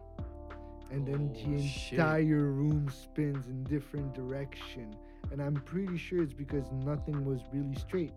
And 0.91 1.07
then 1.07 1.31
Oh, 1.35 1.51
the 1.57 1.63
shit. 1.67 1.99
entire 1.99 2.51
room 2.53 2.89
spins 2.91 3.49
in 3.49 3.65
different 3.65 4.15
direction. 4.15 4.95
And 5.33 5.43
I'm 5.43 5.55
pretty 5.57 5.97
sure 5.99 6.23
it's 6.23 6.33
because 6.33 6.71
nothing 6.73 7.25
was 7.25 7.41
really 7.53 7.75
straight. 7.75 8.13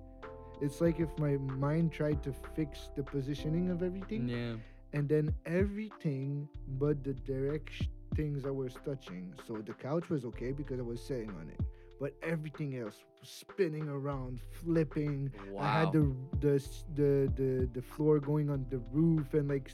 It's 0.61 0.79
like 0.81 0.99
if 0.99 1.09
my 1.17 1.37
mind 1.37 1.91
tried 1.91 2.21
to 2.23 2.33
fix 2.55 2.89
the 2.95 3.03
positioning 3.03 3.69
of 3.71 3.81
everything, 3.81 4.27
Yeah. 4.29 4.55
and 4.93 5.07
then 5.09 5.33
everything 5.45 6.47
but 6.77 7.03
the 7.03 7.13
direct 7.13 7.71
things 8.15 8.45
I 8.45 8.51
was 8.51 8.73
touching. 8.85 9.33
So 9.47 9.57
the 9.57 9.73
couch 9.73 10.09
was 10.09 10.25
okay 10.25 10.51
because 10.51 10.79
I 10.79 10.83
was 10.83 11.01
sitting 11.01 11.29
on 11.31 11.49
it, 11.49 11.59
but 11.99 12.13
everything 12.21 12.77
else 12.77 12.97
spinning 13.23 13.87
around, 13.87 14.41
flipping. 14.51 15.31
Wow. 15.51 15.61
I 15.63 15.67
had 15.79 15.91
the 15.93 16.13
the 16.41 16.53
the 16.95 17.31
the 17.35 17.69
the 17.73 17.81
floor 17.81 18.19
going 18.19 18.49
on 18.49 18.65
the 18.69 18.79
roof 18.91 19.33
and 19.33 19.47
like 19.47 19.71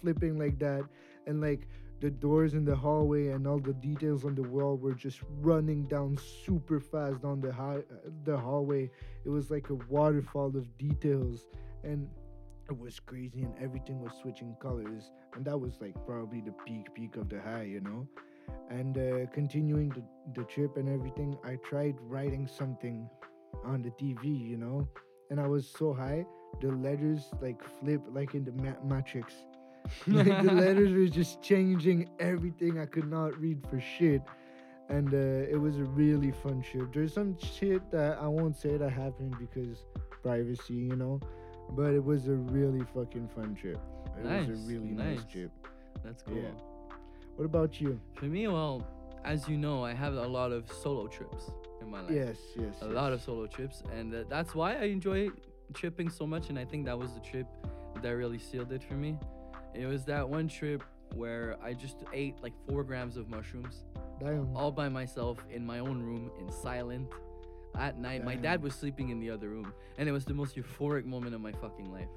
flipping 0.00 0.38
like 0.38 0.58
that, 0.60 0.84
and 1.26 1.40
like 1.40 1.68
the 2.02 2.10
doors 2.10 2.54
in 2.54 2.64
the 2.64 2.74
hallway 2.74 3.28
and 3.28 3.46
all 3.46 3.60
the 3.60 3.72
details 3.74 4.24
on 4.24 4.34
the 4.34 4.42
wall 4.42 4.76
were 4.76 4.92
just 4.92 5.20
running 5.40 5.84
down 5.84 6.18
super 6.44 6.80
fast 6.80 7.22
down 7.22 7.40
the 7.40 7.52
high 7.52 7.80
the 8.24 8.36
hallway. 8.36 8.90
It 9.24 9.28
was 9.28 9.52
like 9.52 9.70
a 9.70 9.74
waterfall 9.88 10.48
of 10.56 10.76
details, 10.78 11.46
and 11.84 12.08
it 12.68 12.76
was 12.76 12.98
crazy, 12.98 13.42
and 13.42 13.54
everything 13.62 14.00
was 14.00 14.14
switching 14.20 14.56
colors, 14.60 15.12
and 15.36 15.44
that 15.44 15.56
was 15.56 15.74
like 15.80 15.94
probably 16.04 16.40
the 16.40 16.50
peak 16.66 16.92
peak 16.92 17.14
of 17.14 17.28
the 17.28 17.40
high, 17.40 17.68
you 17.74 17.80
know. 17.80 18.08
And 18.68 18.98
uh, 18.98 19.30
continuing 19.32 19.90
the, 19.90 20.02
the 20.34 20.44
trip 20.48 20.76
and 20.76 20.88
everything, 20.88 21.38
I 21.44 21.54
tried 21.70 21.94
writing 22.00 22.48
something 22.48 23.08
on 23.64 23.80
the 23.80 23.90
TV, 23.90 24.24
you 24.50 24.56
know, 24.56 24.88
and 25.30 25.40
I 25.40 25.46
was 25.46 25.68
so 25.68 25.94
high, 25.94 26.26
the 26.60 26.72
letters 26.72 27.30
like 27.40 27.62
flip 27.78 28.02
like 28.10 28.34
in 28.34 28.44
the 28.44 28.52
ma- 28.52 28.82
Matrix. 28.84 29.34
like 30.06 30.26
the 30.26 30.52
letters 30.52 30.92
were 30.92 31.08
just 31.08 31.42
changing 31.42 32.08
everything. 32.18 32.78
I 32.78 32.86
could 32.86 33.10
not 33.10 33.38
read 33.40 33.64
for 33.68 33.80
shit. 33.80 34.22
And 34.88 35.12
uh, 35.14 35.50
it 35.50 35.58
was 35.58 35.78
a 35.78 35.84
really 35.84 36.32
fun 36.32 36.62
trip. 36.62 36.92
There's 36.92 37.14
some 37.14 37.36
shit 37.38 37.90
that 37.92 38.18
I 38.20 38.26
won't 38.26 38.56
say 38.56 38.76
that 38.76 38.90
happened 38.90 39.36
because 39.38 39.84
privacy, 40.22 40.74
you 40.74 40.96
know. 40.96 41.20
But 41.70 41.94
it 41.94 42.04
was 42.04 42.28
a 42.28 42.34
really 42.34 42.84
fucking 42.94 43.28
fun 43.34 43.54
trip. 43.54 43.80
It 44.18 44.24
was 44.24 44.48
a 44.48 44.68
really 44.68 44.90
nice, 44.90 45.18
nice. 45.18 45.32
trip. 45.32 45.50
That's 46.04 46.22
cool. 46.22 46.36
Yeah. 46.36 46.50
What 47.36 47.44
about 47.46 47.80
you? 47.80 47.98
For 48.14 48.26
me, 48.26 48.46
well, 48.48 48.86
as 49.24 49.48
you 49.48 49.56
know, 49.56 49.84
I 49.84 49.94
have 49.94 50.14
a 50.14 50.26
lot 50.26 50.52
of 50.52 50.70
solo 50.70 51.06
trips 51.06 51.50
in 51.80 51.90
my 51.90 52.00
life. 52.00 52.10
Yes, 52.12 52.36
yes. 52.56 52.74
a 52.82 52.86
yes. 52.86 52.94
lot 52.94 53.12
of 53.12 53.22
solo 53.22 53.46
trips, 53.46 53.82
and 53.96 54.14
uh, 54.14 54.24
that's 54.28 54.54
why 54.54 54.74
I 54.74 54.84
enjoy 54.84 55.30
tripping 55.72 56.10
so 56.10 56.26
much. 56.26 56.50
And 56.50 56.58
I 56.58 56.64
think 56.64 56.84
that 56.86 56.98
was 56.98 57.12
the 57.12 57.20
trip 57.20 57.46
that 58.02 58.10
really 58.10 58.38
sealed 58.38 58.72
it 58.72 58.82
for 58.82 58.94
me. 58.94 59.18
It 59.74 59.86
was 59.86 60.04
that 60.04 60.28
one 60.28 60.48
trip 60.48 60.82
where 61.14 61.56
I 61.62 61.74
just 61.74 61.96
ate 62.12 62.42
like 62.42 62.52
four 62.68 62.84
grams 62.84 63.16
of 63.16 63.28
mushrooms 63.28 63.84
Damn. 64.20 64.54
all 64.56 64.70
by 64.70 64.88
myself 64.88 65.38
in 65.50 65.64
my 65.64 65.78
own 65.78 66.02
room 66.02 66.30
in 66.38 66.50
silent 66.50 67.08
at 67.78 67.98
night. 67.98 68.24
My 68.24 68.34
dad 68.34 68.62
was 68.62 68.74
sleeping 68.74 69.08
in 69.10 69.20
the 69.20 69.30
other 69.30 69.48
room, 69.48 69.72
and 69.98 70.08
it 70.08 70.12
was 70.12 70.24
the 70.24 70.34
most 70.34 70.56
euphoric 70.56 71.04
moment 71.04 71.34
of 71.34 71.40
my 71.40 71.52
fucking 71.52 71.90
life. 71.90 72.08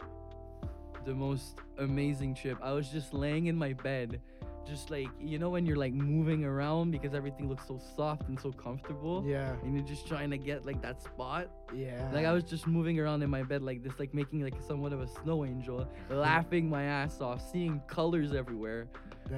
The 1.05 1.13
most 1.13 1.59
amazing 1.77 2.35
trip. 2.35 2.57
I 2.61 2.71
was 2.71 2.89
just 2.89 3.13
laying 3.13 3.45
in 3.45 3.55
my 3.55 3.73
bed, 3.73 4.21
just 4.67 4.89
like 4.89 5.07
you 5.19 5.37
know 5.39 5.49
when 5.49 5.65
you're 5.65 5.75
like 5.77 5.93
moving 5.93 6.43
around 6.43 6.91
because 6.91 7.13
everything 7.13 7.47
looks 7.47 7.67
so 7.67 7.79
soft 7.95 8.27
and 8.27 8.39
so 8.39 8.51
comfortable. 8.51 9.23
Yeah. 9.25 9.55
And 9.63 9.75
you're 9.75 9.85
just 9.85 10.07
trying 10.07 10.29
to 10.31 10.37
get 10.37 10.65
like 10.65 10.81
that 10.81 11.01
spot. 11.01 11.49
Yeah. 11.73 12.09
Like 12.13 12.25
I 12.25 12.31
was 12.31 12.43
just 12.43 12.65
moving 12.67 12.99
around 12.99 13.21
in 13.23 13.29
my 13.29 13.43
bed 13.43 13.61
like 13.61 13.83
this, 13.83 13.93
like 13.99 14.13
making 14.13 14.41
like 14.41 14.55
somewhat 14.67 14.93
of 14.93 15.01
a 15.01 15.07
snow 15.07 15.45
angel, 15.45 15.87
laughing 16.09 16.69
my 16.69 16.83
ass 16.83 17.21
off, 17.21 17.41
seeing 17.51 17.81
colors 17.87 18.33
everywhere. 18.33 18.87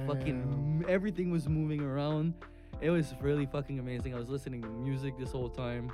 Fucking 0.06 0.40
Damn. 0.42 0.82
m- 0.82 0.84
everything 0.88 1.30
was 1.30 1.48
moving 1.48 1.80
around. 1.80 2.34
It 2.80 2.90
was 2.90 3.14
really 3.20 3.46
fucking 3.46 3.78
amazing. 3.78 4.14
I 4.14 4.18
was 4.18 4.28
listening 4.28 4.62
to 4.62 4.68
music 4.68 5.18
this 5.18 5.32
whole 5.32 5.48
time, 5.48 5.90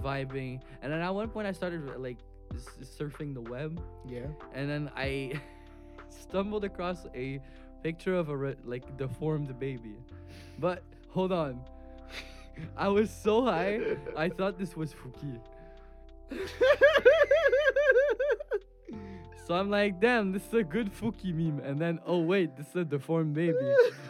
vibing, 0.00 0.60
and 0.82 0.92
then 0.92 1.00
at 1.00 1.14
one 1.14 1.28
point 1.28 1.46
I 1.46 1.52
started 1.52 1.84
like 2.00 2.18
surfing 2.98 3.34
the 3.34 3.40
web, 3.40 3.80
Yeah. 4.08 4.26
and 4.54 4.70
then 4.70 4.90
I 4.96 5.40
stumbled 6.08 6.64
across 6.64 7.06
a 7.14 7.40
picture 7.84 8.14
of 8.16 8.30
a 8.30 8.36
re- 8.36 8.56
like 8.64 8.96
deformed 8.96 9.56
baby. 9.60 9.94
But 10.58 10.82
hold 11.10 11.30
on, 11.32 11.60
I 12.76 12.88
was 12.88 13.10
so 13.10 13.44
high, 13.44 13.80
I 14.16 14.28
thought 14.30 14.58
this 14.58 14.74
was 14.76 14.92
Fuki. 14.92 15.38
So 19.46 19.54
I'm 19.54 19.68
like, 19.68 20.00
damn, 20.00 20.32
this 20.32 20.42
is 20.46 20.54
a 20.54 20.64
good 20.64 20.90
Fuki 20.90 21.34
meme. 21.34 21.60
And 21.62 21.78
then, 21.78 21.98
oh 22.06 22.20
wait, 22.20 22.56
this 22.56 22.66
is 22.68 22.76
a 22.76 22.84
deformed 22.84 23.34
baby. 23.34 23.58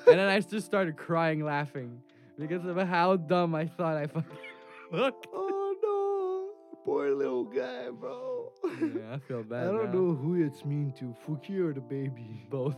and 0.06 0.16
then 0.20 0.28
I 0.28 0.38
just 0.38 0.64
started 0.64 0.96
crying, 0.96 1.44
laughing 1.44 2.00
because 2.38 2.64
of 2.64 2.76
how 2.86 3.16
dumb 3.16 3.52
I 3.52 3.66
thought 3.66 3.96
I 3.96 4.06
fucking 4.06 4.30
looked. 4.92 5.26
oh 5.34 5.74
no, 5.82 6.84
poor 6.84 7.10
little 7.10 7.42
guy, 7.42 7.90
bro. 7.90 8.52
Yeah, 8.80 9.14
I 9.14 9.18
feel 9.18 9.42
bad. 9.42 9.64
I 9.66 9.72
don't 9.72 9.86
now. 9.86 9.98
know 9.98 10.14
who 10.14 10.40
it's 10.46 10.64
mean 10.64 10.92
to, 11.00 11.12
Fuki 11.26 11.58
or 11.58 11.72
the 11.74 11.80
baby. 11.80 12.46
both. 12.48 12.76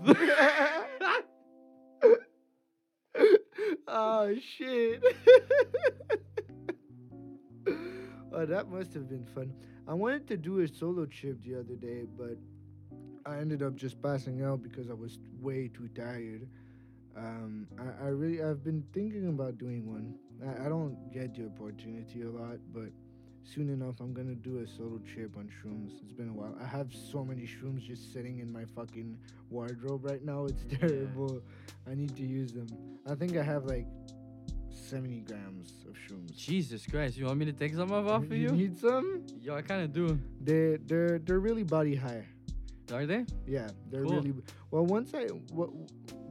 Oh 3.96 4.34
shit. 4.56 5.02
oh, 8.32 8.46
that 8.46 8.68
must 8.68 8.94
have 8.94 9.08
been 9.08 9.26
fun. 9.34 9.52
I 9.88 9.94
wanted 9.94 10.28
to 10.28 10.36
do 10.36 10.60
a 10.60 10.68
solo 10.68 11.06
trip 11.06 11.42
the 11.42 11.54
other 11.54 11.74
day, 11.74 12.04
but 12.18 12.36
I 13.24 13.38
ended 13.38 13.62
up 13.62 13.74
just 13.74 14.02
passing 14.02 14.44
out 14.44 14.62
because 14.62 14.90
I 14.90 14.94
was 14.94 15.18
way 15.40 15.68
too 15.68 15.88
tired. 15.88 16.46
Um, 17.16 17.66
I, 17.78 18.06
I 18.06 18.08
really 18.08 18.42
I've 18.42 18.62
been 18.62 18.84
thinking 18.92 19.28
about 19.28 19.56
doing 19.58 19.86
one. 19.86 20.14
I, 20.46 20.66
I 20.66 20.68
don't 20.68 21.10
get 21.12 21.34
the 21.34 21.46
opportunity 21.46 22.22
a 22.22 22.28
lot, 22.28 22.58
but 22.74 22.90
soon 23.54 23.68
enough 23.70 24.00
I'm 24.00 24.12
gonna 24.12 24.34
do 24.34 24.58
a 24.58 24.66
solo 24.66 24.98
trip 25.12 25.36
on 25.36 25.48
shrooms. 25.48 25.92
It's 26.02 26.12
been 26.12 26.28
a 26.28 26.32
while. 26.32 26.56
I 26.60 26.66
have 26.66 26.88
so 26.92 27.24
many 27.24 27.42
shrooms 27.42 27.80
just 27.86 28.12
sitting 28.12 28.40
in 28.40 28.52
my 28.52 28.64
fucking 28.74 29.18
wardrobe 29.50 30.04
right 30.04 30.24
now. 30.24 30.46
It's 30.46 30.64
Yeah. 30.70 30.78
terrible. 30.78 31.42
I 31.90 31.94
need 31.94 32.16
to 32.16 32.22
use 32.22 32.52
them. 32.52 32.66
I 33.06 33.14
think 33.14 33.36
I 33.36 33.42
have 33.42 33.64
like 33.64 33.86
70 34.70 35.20
grams 35.20 35.84
of 35.88 35.94
shrooms. 35.94 36.36
Jesus 36.36 36.86
Christ, 36.86 37.16
you 37.16 37.26
want 37.26 37.38
me 37.38 37.44
to 37.46 37.52
take 37.52 37.74
some 37.74 37.92
of 37.92 38.06
off 38.08 38.24
of 38.24 38.32
you 38.32 38.50
you? 38.50 38.52
need 38.52 38.78
some? 38.78 39.22
Yo, 39.40 39.54
I 39.54 39.62
kind 39.62 39.82
of 39.82 39.92
do. 39.92 40.18
They're 40.40 40.78
they're 40.78 41.18
they're 41.20 41.40
really 41.40 41.64
body 41.64 41.94
high. 41.94 42.24
Are 42.92 43.06
they? 43.06 43.24
Yeah, 43.46 43.68
they're 43.90 44.04
Cool. 44.04 44.12
really 44.22 44.34
well. 44.70 44.86
Once 44.86 45.12
I 45.14 45.24
what, 45.58 45.70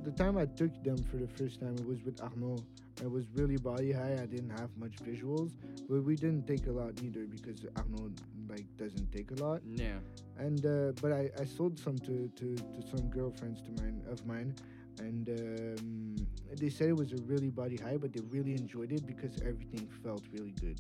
the 0.04 0.12
time 0.12 0.38
I 0.38 0.46
took 0.46 0.72
them 0.84 0.98
for 1.10 1.18
the 1.18 1.28
first 1.28 1.60
time, 1.60 1.76
it 1.78 1.86
was 1.86 2.02
with 2.04 2.22
Arnaud. 2.22 2.64
I 3.04 3.08
was 3.08 3.26
really 3.34 3.58
body 3.58 3.92
high. 3.92 4.14
I 4.22 4.26
didn't 4.26 4.52
have 4.52 4.70
much 4.78 4.96
visuals, 5.04 5.52
but 5.90 6.04
we 6.04 6.16
didn't 6.16 6.48
take 6.48 6.68
a 6.68 6.72
lot 6.72 6.94
either 7.04 7.26
because 7.26 7.66
Arnaud 7.76 8.12
like 8.50 8.66
doesn't 8.78 9.12
take 9.12 9.32
a 9.32 9.36
lot. 9.36 9.62
Yeah. 9.66 9.98
And 10.38 10.66
uh, 10.66 10.94
but 11.02 11.12
I, 11.12 11.30
I 11.40 11.46
sold 11.46 11.78
some 11.78 11.98
to, 12.00 12.30
to, 12.36 12.56
to 12.56 12.88
some 12.90 13.10
girlfriends 13.10 13.62
to 13.64 13.72
mine 13.84 14.02
of 14.10 14.26
mine, 14.26 14.56
and 15.00 15.28
um, 15.30 16.28
they 16.58 16.70
said 16.70 16.88
it 16.90 16.96
was 16.96 17.12
a 17.12 17.18
really 17.24 17.50
body 17.50 17.76
high, 17.78 17.98
but 17.98 18.14
they 18.14 18.22
really 18.30 18.54
enjoyed 18.54 18.92
it 18.92 19.06
because 19.06 19.40
everything 19.42 19.88
felt 20.04 20.24
really 20.32 20.52
good. 20.62 20.80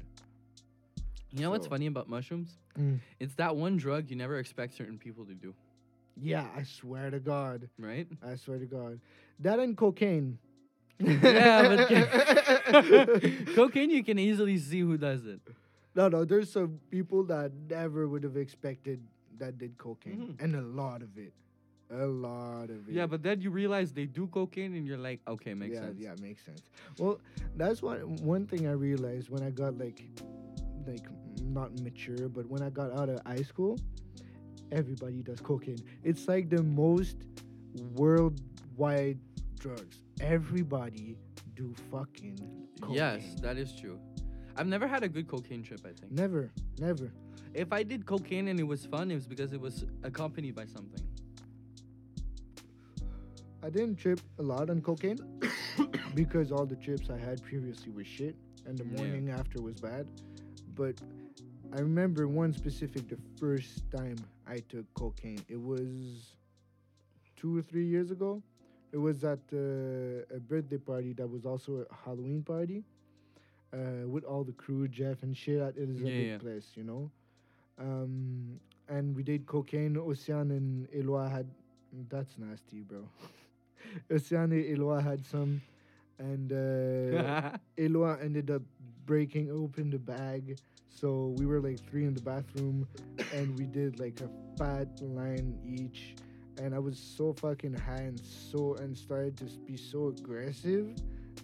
You 1.31 1.41
know 1.41 1.50
what's 1.51 1.67
funny 1.67 1.88
about 1.88 2.07
mushrooms? 2.07 2.57
Mm. 2.79 3.00
It's 3.19 3.36
that 3.36 3.53
one 3.57 3.75
drug 3.75 4.10
you 4.10 4.15
never 4.15 4.39
expect 4.39 4.74
certain 4.74 4.98
people 4.98 5.25
to 5.25 5.34
do, 5.34 5.53
Yeah, 6.15 6.45
I 6.55 6.63
swear 6.63 7.10
to 7.10 7.19
God. 7.19 7.67
right? 7.77 8.07
I 8.25 8.36
swear 8.38 8.57
to 8.57 8.65
God. 8.65 9.01
That 9.41 9.60
and 9.60 9.75
cocaine. 9.75 10.38
Yeah, 11.00 11.75
but 11.75 11.90
cocaine 13.56 13.90
you 13.90 14.04
can 14.04 14.18
easily 14.18 14.58
see 14.58 14.80
who 14.80 14.98
does 14.98 15.25
it. 15.25 15.42
No, 15.94 16.08
no, 16.10 16.25
there's 16.25 16.52
some 16.52 16.80
people 16.90 17.24
that 17.25 17.52
never 17.70 18.08
would 18.08 18.24
have 18.24 18.38
expected 18.38 19.02
that 19.38 19.58
did 19.58 19.78
cocaine. 19.78 20.36
Mhm. 20.38 20.44
And 20.44 20.56
a 20.56 20.62
lot 20.62 21.02
of 21.02 21.18
it. 21.18 21.34
A 21.92 22.06
lot 22.06 22.70
of 22.70 22.90
it. 22.90 22.94
Yeah, 22.94 23.06
but 23.06 23.22
then 23.22 23.42
you 23.42 23.52
realize 23.52 23.94
they 23.94 24.06
do 24.06 24.28
cocaine, 24.28 24.74
and 24.75 24.88
you're 24.88 24.98
like, 24.98 25.22
okay, 25.28 25.54
makes 25.54 25.75
yeah, 25.75 25.82
sense. 25.82 26.00
Yeah, 26.00 26.16
makes 26.20 26.44
sense. 26.44 26.64
Well, 26.98 27.20
that's 27.56 27.82
one 27.82 28.16
one 28.24 28.48
thing 28.48 28.68
I 28.68 28.72
realized 28.72 29.30
when 29.30 29.44
I 29.44 29.52
got 29.52 29.78
like 29.78 30.02
like 30.88 31.06
not 31.44 31.80
mature, 31.82 32.28
but 32.28 32.48
when 32.48 32.64
I 32.64 32.70
got 32.70 32.92
out 32.98 33.10
of 33.10 33.22
high 33.25 33.44
school, 33.44 33.78
everybody 34.72 35.22
does 35.22 35.40
cocaine. 35.40 35.78
It's 36.04 36.28
like 36.28 36.50
the 36.50 36.64
most 36.64 37.18
worldwide 37.94 39.20
drugs. 39.60 40.04
Everybody 40.22 41.17
do 41.55 41.74
fucking 41.91 42.39
cocaine. 42.81 42.95
Yes, 42.95 43.24
that 43.41 43.57
is 43.57 43.74
true. 43.75 44.00
I've 44.57 44.67
never 44.67 44.88
had 44.88 45.03
a 45.03 45.10
good 45.10 45.27
cocaine 45.27 45.63
trip. 45.63 45.81
I 45.86 45.89
think. 46.00 46.12
Never, 46.12 46.51
never. 46.79 47.12
If 47.53 47.72
I 47.74 47.84
did 47.84 48.05
cocaine 48.05 48.48
and 48.48 48.60
it 48.60 48.63
was 48.63 48.86
fun, 48.86 49.12
it 49.12 49.15
was 49.15 49.27
because 49.27 49.53
it 49.53 49.60
was 49.62 49.86
accompanied 50.03 50.55
by 50.55 50.65
something. 50.65 51.01
I 53.63 53.69
didn't 53.69 53.95
trip 53.98 54.19
a 54.39 54.43
lot 54.43 54.69
on 54.69 54.81
cocaine 54.81 55.17
because 56.15 56.51
all 56.51 56.65
the 56.65 56.75
trips 56.75 57.10
I 57.10 57.17
had 57.17 57.41
previously 57.43 57.91
were 57.91 58.03
shit 58.03 58.36
and 58.65 58.77
the 58.77 58.86
Yeah. 58.86 58.98
morning 58.98 59.29
after 59.29 59.62
was 59.62 59.75
bad. 59.75 60.07
But 60.75 60.95
I 61.74 61.79
remember 61.79 62.27
one 62.27 62.53
specific 62.53 63.07
the 63.10 63.17
first 63.39 63.89
time 63.91 64.17
I 64.48 64.60
took 64.69 64.86
cocaine. 64.93 65.39
It 65.50 65.60
was 65.60 66.36
two 67.36 67.57
or 67.57 67.62
three 67.62 67.86
years 67.86 68.12
ago. 68.12 68.41
It 68.96 69.02
was 69.02 69.25
at 69.25 69.40
uh, 69.52 70.24
a 70.34 70.40
birthday 70.40 70.78
party 70.78 71.12
that 71.20 71.28
was 71.28 71.46
also 71.46 71.86
a 71.92 71.96
Halloween 72.06 72.44
party 72.44 72.86
uh, 73.74 74.08
with 74.08 74.24
all 74.24 74.46
the 74.46 74.54
crew, 74.54 74.88
Jeff 74.88 75.22
and 75.22 75.36
shit 75.36 75.60
at 75.60 75.75
Elizabeth 75.75 76.14
yeah. 76.14 76.38
Place, 76.38 76.72
you 76.75 76.86
know? 76.86 77.12
Um, 77.78 78.58
and 78.88 79.14
we 79.14 79.22
did 79.22 79.46
cocaine. 79.48 79.98
Ocean 79.98 80.50
and 80.52 80.88
Eloi 80.98 81.28
had. 81.28 81.46
That's 82.08 82.38
nasty, 82.38 82.84
bro. 82.84 83.04
Ocean 84.12 84.54
and 84.54 84.80
Eloi 84.80 85.02
had 85.02 85.25
some. 85.25 85.62
And 86.18 86.54
uh, 86.54 87.52
Eloi 87.78 88.16
ended 88.22 88.50
up 88.50 88.62
breaking 89.06 89.52
open 89.52 89.90
the 89.90 90.00
bag. 90.00 90.58
So 90.88 91.36
we 91.38 91.46
were 91.46 91.60
like 91.60 91.82
three 91.90 92.06
in 92.06 92.14
the 92.14 92.22
bathroom, 92.22 92.88
and 93.34 93.58
we 93.58 93.66
did 93.66 94.00
like 94.00 94.22
a 94.22 94.30
fat 94.58 94.88
line 95.02 95.60
each. 95.68 96.16
And 96.57 96.74
I 96.74 96.79
was 96.79 96.97
so 96.97 97.33
fucking 97.33 97.74
high 97.74 98.05
and 98.07 98.19
so 98.19 98.75
and 98.75 98.97
started 98.97 99.38
to 99.38 99.45
be 99.65 99.77
so 99.77 100.07
aggressive 100.07 100.95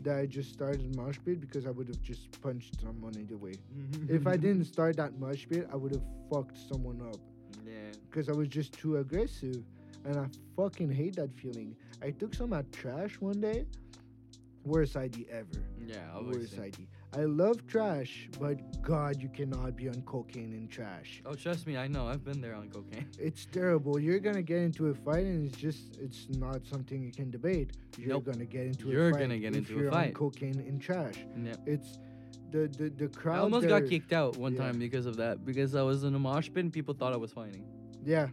that 0.03 0.17
I 0.17 0.25
just 0.25 0.53
started 0.53 0.95
mosh 0.95 1.17
pit 1.23 1.41
because 1.41 1.65
I 1.65 1.71
would 1.71 1.87
have 1.87 2.01
just 2.01 2.41
punched 2.41 2.81
someone 2.81 3.13
either 3.19 3.37
way. 3.37 3.53
Mm-hmm. 3.77 4.15
if 4.15 4.25
I 4.25 4.37
didn't 4.45 4.65
start 4.65 4.97
that 4.97 5.19
mosh 5.19 5.45
pit, 5.49 5.67
I 5.71 5.75
would 5.75 5.91
have 5.91 6.03
fucked 6.29 6.57
someone 6.69 7.01
up 7.01 7.19
yeah. 7.65 7.73
because 8.09 8.29
I 8.29 8.33
was 8.33 8.47
just 8.47 8.73
too 8.73 8.97
aggressive, 8.97 9.63
and 10.05 10.17
I 10.17 10.25
fucking 10.55 10.91
hate 10.91 11.15
that 11.17 11.37
feeling. 11.37 11.75
I 12.01 12.11
took 12.11 12.33
some 12.33 12.53
at 12.53 12.71
trash 12.71 13.19
one 13.19 13.41
day. 13.41 13.65
Worst 14.63 14.95
ID 14.95 15.27
ever. 15.31 15.63
Yeah, 15.85 15.97
Worst. 16.21 16.59
ID. 16.59 16.87
I 17.13 17.23
love 17.25 17.67
trash, 17.67 18.29
but 18.39 18.81
God, 18.81 19.21
you 19.21 19.27
cannot 19.27 19.75
be 19.75 19.89
on 19.89 20.01
cocaine 20.03 20.53
and 20.53 20.69
trash. 20.71 21.21
Oh, 21.25 21.33
trust 21.35 21.67
me, 21.67 21.75
I 21.75 21.87
know. 21.87 22.07
I've 22.07 22.23
been 22.23 22.39
there 22.39 22.55
on 22.55 22.69
cocaine. 22.69 23.05
It's 23.19 23.45
terrible. 23.45 23.99
You're 23.99 24.19
gonna 24.19 24.41
get 24.41 24.59
into 24.59 24.87
a 24.87 24.93
fight, 24.93 25.25
and 25.25 25.45
it's 25.47 25.57
just 25.57 25.97
it's 25.99 26.27
not 26.29 26.65
something 26.65 27.03
you 27.03 27.11
can 27.11 27.29
debate. 27.29 27.71
You're 27.97 28.09
Nope. 28.09 28.25
gonna 28.25 28.45
get 28.45 28.65
into 28.65 28.87
You're 28.89 29.09
a 29.09 29.11
fight. 29.11 29.19
gonna 29.19 29.39
get 29.39 29.51
if 29.53 29.57
into 29.69 29.73
a 29.79 29.81
you're 29.83 29.91
fight. 29.91 30.07
On 30.07 30.13
cocaine 30.13 30.59
and 30.69 30.81
trash. 30.81 31.15
Yeah. 31.43 31.55
It's 31.65 31.99
the 32.51 32.69
the 32.77 32.89
the 32.89 33.07
crowd. 33.09 33.39
I 33.39 33.39
almost 33.39 33.67
got 33.67 33.85
kicked 33.87 34.13
out 34.13 34.37
one 34.37 34.53
Yeah. 34.53 34.59
time 34.63 34.79
because 34.79 35.05
of 35.05 35.17
that. 35.17 35.43
Because 35.45 35.75
I 35.75 35.81
was 35.81 36.03
in 36.05 36.15
a 36.15 36.19
mosh 36.19 36.47
pit 36.53 36.63
and 36.63 36.71
people 36.71 36.93
thought 36.93 37.11
I 37.11 37.17
was 37.17 37.33
fighting. 37.33 37.65
Yeah. 38.05 38.29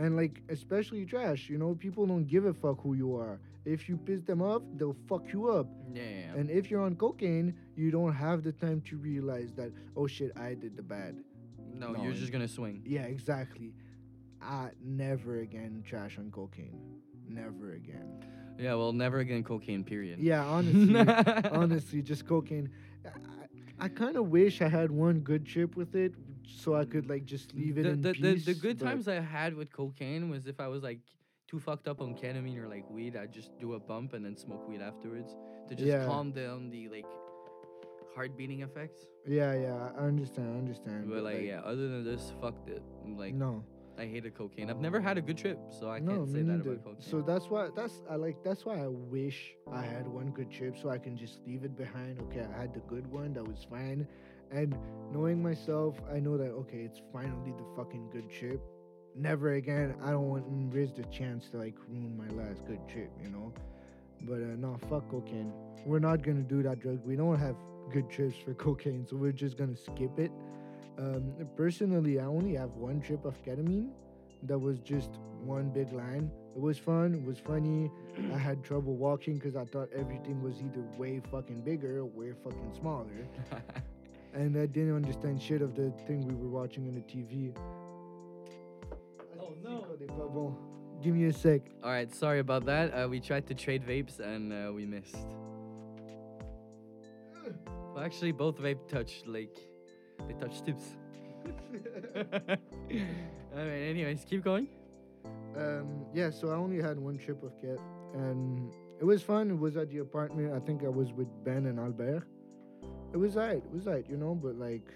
And 0.00 0.16
like 0.16 0.36
especially 0.48 1.04
trash, 1.04 1.48
you 1.50 1.58
know, 1.58 1.74
people 1.74 2.06
don't 2.06 2.26
give 2.34 2.44
a 2.46 2.54
fuck 2.54 2.78
who 2.82 2.94
you 2.94 3.10
are. 3.16 3.38
If 3.66 3.80
you 3.88 3.98
piss 3.98 4.22
them 4.22 4.40
off, 4.40 4.62
they'll 4.76 4.96
fuck 5.10 5.24
you 5.32 5.50
up. 5.58 5.66
Yeah. 5.92 6.38
And 6.38 6.50
if 6.50 6.70
you're 6.70 6.82
on 6.88 6.94
cocaine, 6.96 7.48
you 7.76 7.90
don't 7.90 8.14
have 8.14 8.42
the 8.42 8.52
time 8.52 8.80
to 8.88 8.96
realize 8.96 9.50
that, 9.58 9.70
oh 9.96 10.06
shit, 10.06 10.32
I 10.38 10.54
did 10.54 10.74
the 10.76 10.82
bad. 10.82 11.14
no, 11.74 11.92
no, 11.92 12.02
you're 12.02 12.14
just 12.14 12.32
gonna 12.32 12.48
swing. 12.48 12.82
Yeah, 12.86 13.02
exactly. 13.16 13.74
I 14.40 14.70
never 14.82 15.40
again 15.40 15.82
trash 15.86 16.16
on 16.18 16.30
cocaine. 16.30 16.78
Never 17.28 17.72
again. 17.74 18.24
Yeah, 18.58 18.74
well, 18.74 18.92
never 18.94 19.18
again 19.18 19.44
cocaine. 19.44 19.84
Period. 19.84 20.18
Yeah, 20.18 20.44
honestly, 20.56 20.96
honestly, 21.52 22.02
just 22.02 22.26
cocaine. 22.26 22.70
I, 23.04 23.84
I 23.84 23.88
kind 23.88 24.16
of 24.16 24.28
wish 24.28 24.62
I 24.62 24.68
had 24.68 24.90
one 24.90 25.20
good 25.20 25.44
trip 25.46 25.76
with 25.76 25.94
it, 25.94 26.14
so 26.58 26.74
I 26.74 26.84
could 26.84 27.08
like 27.08 27.24
just 27.24 27.54
leave 27.54 27.78
it 27.78 27.84
the, 27.84 27.90
in 27.90 28.02
the, 28.02 28.12
peace. 28.12 28.44
the, 28.44 28.52
the 28.54 28.60
good 28.60 28.78
but- 28.78 28.84
times 28.86 29.08
I 29.08 29.20
had 29.20 29.54
with 29.54 29.72
cocaine 29.72 30.30
was 30.30 30.46
if 30.46 30.60
I 30.60 30.68
was 30.68 30.82
like 30.82 31.00
too 31.48 31.58
fucked 31.58 31.88
up 31.88 32.00
on 32.00 32.14
ketamine 32.14 32.58
or 32.58 32.68
like 32.68 32.88
weed, 32.90 33.16
I'd 33.16 33.32
just 33.32 33.58
do 33.58 33.74
a 33.74 33.80
bump 33.80 34.12
and 34.12 34.24
then 34.24 34.36
smoke 34.36 34.68
weed 34.68 34.80
afterwards 34.80 35.36
to 35.68 35.74
just 35.74 35.86
Yeah. 35.86 36.06
calm 36.06 36.32
down 36.32 36.70
the 36.70 36.88
like 36.88 37.06
heart 38.14 38.36
beating 38.36 38.60
effects. 38.62 39.06
Yeah, 39.26 39.54
yeah, 39.54 39.90
I 39.98 40.02
understand, 40.02 40.54
I 40.54 40.58
understand. 40.58 41.08
But 41.08 41.22
like, 41.22 41.42
yeah, 41.42 41.60
other 41.60 41.88
than 41.88 42.04
this, 42.04 42.32
fucked 42.40 42.68
it. 42.68 42.82
Like 43.06 43.34
no. 43.34 43.64
I 43.98 44.06
hated 44.06 44.34
cocaine. 44.34 44.70
I've 44.70 44.80
never 44.80 44.98
had 44.98 45.18
a 45.18 45.20
good 45.20 45.36
trip, 45.36 45.58
so 45.78 45.90
I 45.90 45.98
no, 45.98 46.12
can't 46.12 46.28
say 46.30 46.38
me 46.38 46.42
that 46.44 46.60
about 46.66 46.84
cocaine. 46.84 47.02
So 47.02 47.20
that's 47.20 47.50
why 47.50 47.68
that's 47.76 48.02
I 48.10 48.14
like 48.16 48.42
that's 48.42 48.64
why 48.64 48.78
I 48.80 48.86
wish 48.86 49.54
I 49.70 49.82
had 49.82 50.08
one 50.08 50.30
good 50.30 50.50
trip 50.50 50.78
so 50.80 50.88
I 50.88 50.96
can 50.96 51.18
just 51.18 51.40
leave 51.46 51.64
it 51.64 51.76
behind. 51.76 52.18
Okay, 52.22 52.46
I 52.56 52.60
had 52.62 52.72
the 52.72 52.80
good 52.80 53.06
one 53.06 53.34
that 53.34 53.46
was 53.46 53.66
fine, 53.68 54.06
and 54.50 54.76
knowing 55.12 55.42
myself, 55.42 55.96
I 56.12 56.20
know 56.20 56.36
that 56.36 56.50
okay, 56.50 56.78
it's 56.78 57.00
finally 57.12 57.52
the 57.52 57.64
fucking 57.76 58.10
good 58.12 58.30
trip. 58.30 58.60
Never 59.16 59.54
again. 59.54 59.94
I 60.02 60.10
don't 60.10 60.28
want 60.28 60.44
to 60.46 60.76
risk 60.76 60.94
the 60.96 61.04
chance 61.04 61.48
to 61.50 61.58
like 61.58 61.74
ruin 61.88 62.16
my 62.16 62.28
last 62.42 62.64
good 62.66 62.80
trip, 62.88 63.10
you 63.22 63.28
know. 63.30 63.52
But 64.22 64.34
uh, 64.36 64.56
no, 64.58 64.78
fuck 64.88 65.10
cocaine. 65.10 65.52
We're 65.84 65.98
not 65.98 66.22
gonna 66.22 66.42
do 66.42 66.62
that 66.62 66.80
drug. 66.80 67.00
We 67.04 67.16
don't 67.16 67.38
have 67.38 67.56
good 67.92 68.08
trips 68.10 68.36
for 68.44 68.54
cocaine, 68.66 69.06
so 69.08 69.16
we're 69.16 69.32
just 69.32 69.56
gonna 69.56 69.76
skip 69.76 70.18
it. 70.18 70.30
Um, 70.98 71.32
personally, 71.56 72.20
I 72.20 72.24
only 72.24 72.54
have 72.54 72.70
one 72.70 73.00
trip 73.00 73.24
of 73.24 73.42
ketamine. 73.42 73.90
That 74.44 74.58
was 74.58 74.78
just 74.78 75.10
one 75.42 75.70
big 75.70 75.92
line. 75.92 76.30
It 76.54 76.60
was 76.60 76.78
fun. 76.78 77.14
It 77.14 77.24
was 77.24 77.38
funny. 77.38 77.90
I 78.34 78.38
had 78.38 78.62
trouble 78.62 78.96
walking 78.96 79.34
because 79.34 79.56
I 79.56 79.64
thought 79.64 79.88
everything 79.94 80.42
was 80.42 80.56
either 80.60 80.82
way 80.98 81.20
fucking 81.30 81.62
bigger 81.62 81.98
or 82.00 82.04
way 82.04 82.32
fucking 82.44 82.72
smaller, 82.78 83.26
and 84.34 84.56
I 84.56 84.66
didn't 84.66 84.94
understand 84.94 85.40
shit 85.40 85.62
of 85.62 85.74
the 85.74 85.92
thing 86.06 86.26
we 86.26 86.34
were 86.34 86.48
watching 86.48 86.86
on 86.88 86.94
the 86.94 87.00
TV. 87.00 87.54
Oh, 89.40 89.54
no. 89.62 89.86
Bubble. 90.06 90.58
Give 91.02 91.14
me 91.14 91.26
a 91.26 91.32
sec. 91.32 91.62
All 91.82 91.90
right, 91.90 92.12
sorry 92.12 92.40
about 92.40 92.66
that. 92.66 92.92
Uh, 92.92 93.08
we 93.08 93.20
tried 93.20 93.46
to 93.46 93.54
trade 93.54 93.86
vapes 93.86 94.20
and 94.20 94.52
uh, 94.52 94.72
we 94.72 94.86
missed. 94.86 95.16
Well, 97.92 98.04
actually, 98.04 98.30
both 98.30 98.56
vape 98.58 98.86
touched 98.86 99.26
like 99.26 99.56
they 100.28 100.34
touched 100.34 100.64
tips. 100.64 100.94
All 102.14 103.66
right. 103.66 103.82
Anyways, 103.90 104.24
keep 104.28 104.44
going. 104.44 104.68
Um, 105.56 106.06
yeah, 106.14 106.30
so 106.30 106.50
I 106.50 106.54
only 106.54 106.80
had 106.80 106.98
one 106.98 107.18
trip 107.18 107.42
of 107.42 107.60
cat, 107.60 107.78
and 108.14 108.72
it 109.00 109.04
was 109.04 109.22
fun. 109.22 109.50
It 109.50 109.58
was 109.58 109.76
at 109.76 109.90
the 109.90 109.98
apartment. 109.98 110.52
I 110.54 110.60
think 110.60 110.84
I 110.84 110.88
was 110.88 111.12
with 111.12 111.26
Ben 111.44 111.66
and 111.66 111.80
Albert. 111.80 112.24
It 113.12 113.16
was 113.16 113.36
alright. 113.36 113.56
It 113.64 113.72
was 113.72 113.86
alright, 113.86 114.08
you 114.08 114.16
know. 114.16 114.34
But 114.34 114.56
like, 114.56 114.86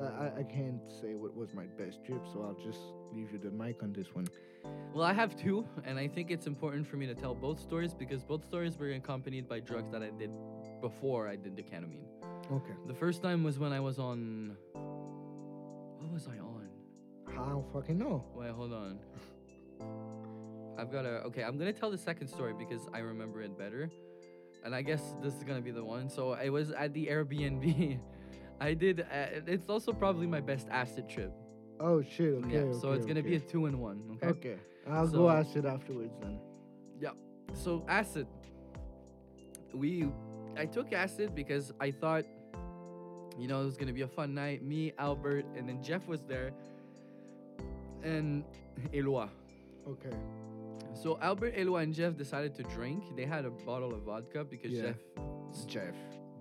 I 0.00 0.04
I- 0.04 0.34
I 0.38 0.42
can't 0.44 0.80
say 1.00 1.14
what 1.14 1.34
was 1.36 1.52
my 1.54 1.66
best 1.78 2.04
trip, 2.04 2.22
so 2.32 2.42
I'll 2.42 2.60
just 2.64 2.80
leave 3.12 3.32
you 3.32 3.38
the 3.38 3.50
mic 3.50 3.82
on 3.82 3.92
this 3.92 4.14
one. 4.14 4.26
Well, 4.94 5.04
I 5.04 5.12
have 5.12 5.36
two, 5.36 5.66
and 5.84 5.98
I 5.98 6.08
think 6.08 6.30
it's 6.30 6.46
important 6.46 6.86
for 6.86 6.96
me 6.96 7.06
to 7.06 7.14
tell 7.14 7.34
both 7.34 7.60
stories 7.60 7.92
because 7.94 8.22
both 8.24 8.44
stories 8.44 8.78
were 8.78 8.90
accompanied 8.92 9.48
by 9.48 9.60
drugs 9.60 9.90
that 9.92 10.02
I 10.02 10.10
did 10.10 10.30
before 10.80 11.28
I 11.28 11.36
did 11.36 11.54
the 11.56 11.62
ketamine. 11.62 12.06
Okay. 12.50 12.72
The 12.86 12.94
first 12.94 13.22
time 13.22 13.42
was 13.44 13.58
when 13.58 13.72
I 13.72 13.80
was 13.80 13.98
on. 13.98 14.56
What 14.72 16.12
was 16.12 16.28
I 16.28 16.38
on? 16.38 16.68
I 17.28 17.48
don't 17.50 17.70
fucking 17.72 17.98
know. 17.98 18.24
Wait, 18.34 18.50
hold 18.50 18.72
on. 18.72 18.98
I've 20.78 20.90
got 20.90 21.04
a. 21.04 21.22
Okay, 21.28 21.42
I'm 21.42 21.58
gonna 21.58 21.72
tell 21.72 21.90
the 21.90 21.98
second 21.98 22.28
story 22.28 22.52
because 22.58 22.86
I 22.92 22.98
remember 23.00 23.42
it 23.42 23.56
better, 23.58 23.90
and 24.64 24.74
I 24.74 24.82
guess 24.82 25.14
this 25.22 25.34
is 25.34 25.42
gonna 25.44 25.60
be 25.60 25.70
the 25.70 25.84
one. 25.84 26.08
So 26.08 26.32
I 26.32 26.48
was 26.48 26.70
at 26.70 26.92
the 26.94 27.06
Airbnb. 27.06 27.98
I 28.60 28.74
did. 28.74 29.00
Uh, 29.00 29.40
it's 29.46 29.68
also 29.68 29.92
probably 29.92 30.26
my 30.26 30.40
best 30.40 30.68
acid 30.70 31.08
trip. 31.08 31.32
Oh 31.80 32.02
shit. 32.02 32.34
Okay. 32.34 32.66
yeah. 32.66 32.72
so 32.80 32.92
it's 32.92 33.06
gonna 33.06 33.22
be 33.22 33.36
a 33.36 33.40
two 33.40 33.66
in 33.66 33.78
one. 33.78 34.18
Okay. 34.22 34.28
Okay. 34.28 34.56
I'll 34.88 35.06
So- 35.06 35.18
go 35.18 35.30
acid 35.30 35.66
afterwards 35.66 36.14
then. 36.20 36.38
Yeah. 37.00 37.10
So 37.52 37.84
acid. 37.88 38.26
We, 39.72 40.08
I 40.56 40.66
took 40.66 40.92
acid 40.92 41.34
because 41.34 41.72
I 41.80 41.90
thought 41.90 42.24
you 43.38 43.48
know, 43.48 43.62
it 43.62 43.64
was 43.64 43.76
gonna 43.76 43.92
be 43.92 44.02
a 44.02 44.08
fun 44.08 44.34
night. 44.34 44.62
Me, 44.62 44.92
Albert, 44.98 45.44
and 45.56 45.68
then 45.68 45.82
Jeff 45.82 46.06
was 46.06 46.22
there, 46.22 46.52
and 48.02 48.44
Eloi. 48.92 49.26
Okay. 49.88 50.16
So 50.94 51.18
Albert, 51.20 51.54
Eloi, 51.56 51.82
and 51.82 51.94
Jeff 51.94 52.16
decided 52.16 52.54
to 52.56 52.62
drink. 52.64 53.04
They 53.16 53.24
had 53.26 53.44
a 53.44 53.50
bottle 53.50 53.92
of 53.94 54.02
vodka 54.02 54.44
because 54.44 54.72
Yeah. 54.72 54.82
Jeff 54.82 54.96
Jeff. 55.66 55.94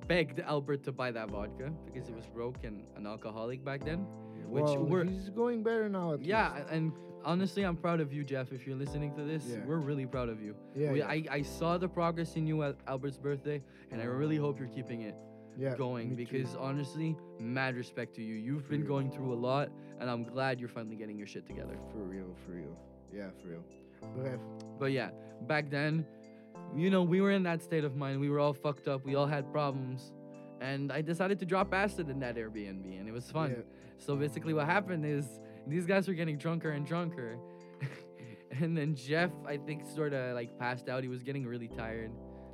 begged 0.08 0.40
Albert 0.40 0.84
to 0.84 0.92
buy 0.92 1.12
that 1.12 1.30
vodka 1.30 1.72
because 1.86 2.08
he 2.08 2.14
was 2.14 2.26
broke 2.28 2.64
and 2.64 2.84
an 2.96 3.06
alcoholic 3.08 3.64
back 3.64 3.84
then. 3.84 4.06
Which 4.48 4.64
well, 4.66 4.84
we're- 4.86 5.08
he's 5.10 5.30
going 5.30 5.64
better 5.64 5.90
now. 5.90 6.14
At 6.14 6.22
Yeah, 6.22 6.54
least. 6.54 6.68
a- 6.70 6.74
and 6.74 6.92
honestly, 7.26 7.64
I'm 7.64 7.78
proud 7.78 8.00
of 8.02 8.12
you, 8.14 8.24
Jeff. 8.24 8.52
If 8.52 8.68
you're 8.68 8.76
listening 8.76 9.16
to 9.16 9.24
this, 9.24 9.48
Yeah. 9.50 9.66
we're 9.66 9.78
really 9.80 10.06
proud 10.06 10.30
of 10.30 10.42
you. 10.42 10.56
Yeah. 10.76 10.92
we, 10.92 11.00
yeah. 11.00 11.08
I, 11.08 11.24
I 11.32 11.42
saw 11.42 11.78
the 11.78 11.88
progress 11.88 12.36
in 12.36 12.46
you 12.46 12.62
at 12.64 12.76
Albert's 12.88 13.18
birthday, 13.18 13.64
and 13.92 14.02
I 14.02 14.06
really 14.06 14.36
hope 14.36 14.60
you're 14.60 14.68
keeping 14.68 15.02
it 15.02 15.16
yeah, 15.58 15.76
going 15.76 16.16
me 16.16 16.26
too. 16.26 16.32
because 16.32 16.56
honestly, 16.56 17.16
mad 17.40 17.76
respect 17.76 18.14
to 18.16 18.22
you. 18.22 18.36
You've 18.36 18.68
been 18.70 18.86
going 18.86 19.10
through 19.10 19.34
a 19.34 19.40
lot, 19.50 19.70
and 20.00 20.10
I'm 20.10 20.24
glad 20.24 20.60
you're 20.60 20.70
finally 20.70 20.96
getting 20.98 21.18
your 21.18 21.28
shit 21.28 21.46
together. 21.48 21.78
For 21.92 22.04
real, 22.04 22.36
for 22.46 22.52
real. 22.52 22.78
Yeah, 23.12 23.30
for 23.42 23.48
real. 23.50 23.64
Bref. 24.16 24.40
But 24.80 24.92
yeah, 24.92 25.10
back 25.48 25.70
then, 25.70 26.06
you 26.76 26.90
know, 26.90 27.04
we 27.04 27.22
were 27.22 27.32
in 27.32 27.44
that 27.44 27.62
state 27.62 27.84
of 27.84 27.96
mind. 27.96 28.20
We 28.20 28.30
were 28.30 28.40
all 28.40 28.54
fucked 28.54 28.88
up. 28.88 29.06
We 29.06 29.16
all 29.16 29.28
had 29.28 29.52
problems. 29.52 30.12
And 30.62 30.92
I 30.92 31.02
decided 31.02 31.40
to 31.40 31.46
drop 31.46 31.74
acid 31.74 32.10
in 32.10 32.20
that 32.20 32.36
Airbnb, 32.36 33.00
and 33.00 33.08
it 33.08 33.12
was 33.12 33.30
fun. 33.30 33.52
Yeah. 33.52 33.64
So 33.98 34.16
basically, 34.16 34.54
what 34.54 34.66
happened 34.66 35.06
is 35.06 35.26
these 35.68 35.86
guys 35.86 36.08
were 36.08 36.14
getting 36.14 36.38
drunker 36.38 36.72
and 36.72 36.86
drunker. 36.86 37.38
and 38.62 38.78
then 38.78 38.96
Jeff, 38.96 39.32
I 39.46 39.58
think, 39.58 39.86
sort 39.94 40.14
of 40.14 40.36
like 40.36 40.58
passed 40.58 40.90
out. 40.90 41.04
He 41.04 41.10
was 41.10 41.22
getting 41.22 41.46
really 41.46 41.68
tired, 41.68 42.12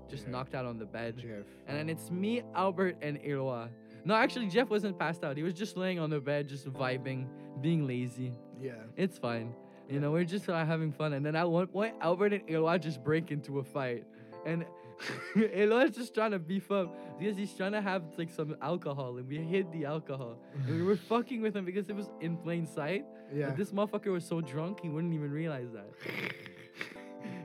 just 0.10 0.28
knocked 0.28 0.56
out 0.56 0.66
on 0.66 0.80
the 0.80 0.86
bed. 0.86 1.18
Jeff. 1.18 1.46
And 1.68 1.78
then 1.78 1.88
it's 1.90 2.10
me, 2.10 2.42
Albert, 2.56 2.98
and 3.02 3.20
Eloi. 3.24 3.68
No, 4.06 4.16
actually, 4.16 4.48
Jeff 4.48 4.70
wasn't 4.70 4.98
passed 4.98 5.24
out. 5.24 5.38
He 5.38 5.44
was 5.44 5.54
just 5.54 5.78
laying 5.78 6.00
on 6.00 6.10
the 6.10 6.20
bed, 6.20 6.48
just 6.48 6.68
vibing, 6.72 7.28
being 7.62 7.86
lazy. 7.86 8.34
Yeah. 8.60 8.74
It's 8.98 9.18
fine. 9.18 9.54
You 9.90 10.00
know, 10.00 10.12
we're 10.12 10.24
just 10.24 10.48
uh, 10.50 10.66
having 10.66 10.92
fun. 10.92 11.14
And 11.14 11.26
then 11.26 11.36
at 11.36 11.50
one 11.50 11.68
point, 11.68 11.96
Albert 12.02 12.34
and 12.34 12.50
Eloi 12.50 12.78
just 12.78 13.04
break 13.04 13.32
into 13.32 13.60
a 13.60 13.64
fight. 13.64 14.06
And 14.46 14.66
Eloi's 15.54 15.92
just 15.96 16.14
trying 16.14 16.32
to 16.32 16.40
beef 16.40 16.72
up 16.72 16.96
because 17.18 17.36
he's 17.38 17.54
trying 17.54 17.72
to 17.72 17.82
have 17.82 18.04
like 18.18 18.30
some 18.30 18.56
alcohol. 18.62 19.18
And 19.18 19.28
we 19.28 19.38
hid 19.38 19.72
the 19.72 19.86
alcohol. 19.86 20.38
And 20.68 20.76
we 20.76 20.84
were 20.84 20.96
fucking 21.14 21.42
with 21.42 21.56
him 21.56 21.66
because 21.66 21.90
it 21.90 21.96
was 21.96 22.10
in 22.22 22.38
plain 22.38 22.68
sight. 22.68 23.06
Yeah. 23.34 23.48
But 23.48 23.58
this 23.58 23.72
motherfucker 23.72 24.12
was 24.12 24.26
so 24.26 24.42
drunk, 24.42 24.80
he 24.82 24.90
wouldn't 24.90 25.14
even 25.14 25.32
realize 25.32 25.70
that. 25.74 25.90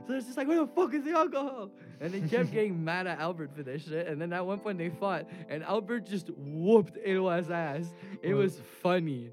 So 0.07 0.13
it's 0.13 0.25
just 0.27 0.37
like, 0.37 0.47
where 0.47 0.59
the 0.59 0.67
fuck 0.67 0.93
is 0.93 1.03
the 1.03 1.11
alcohol? 1.13 1.71
And 1.99 2.13
they 2.13 2.21
kept 2.21 2.51
getting 2.57 2.83
mad 2.83 3.07
at 3.07 3.19
Albert 3.19 3.55
for 3.55 3.63
this 3.63 3.85
shit. 3.85 4.07
And 4.07 4.21
then 4.21 4.33
at 4.33 4.45
one 4.45 4.59
point 4.59 4.77
they 4.77 4.89
fought, 4.89 5.25
and 5.49 5.63
Albert 5.63 6.05
just 6.05 6.29
whooped 6.37 6.97
Eloi's 7.03 7.49
ass. 7.49 7.91
It 8.21 8.33
Well- 8.33 8.43
was 8.43 8.59
funny. 8.83 9.31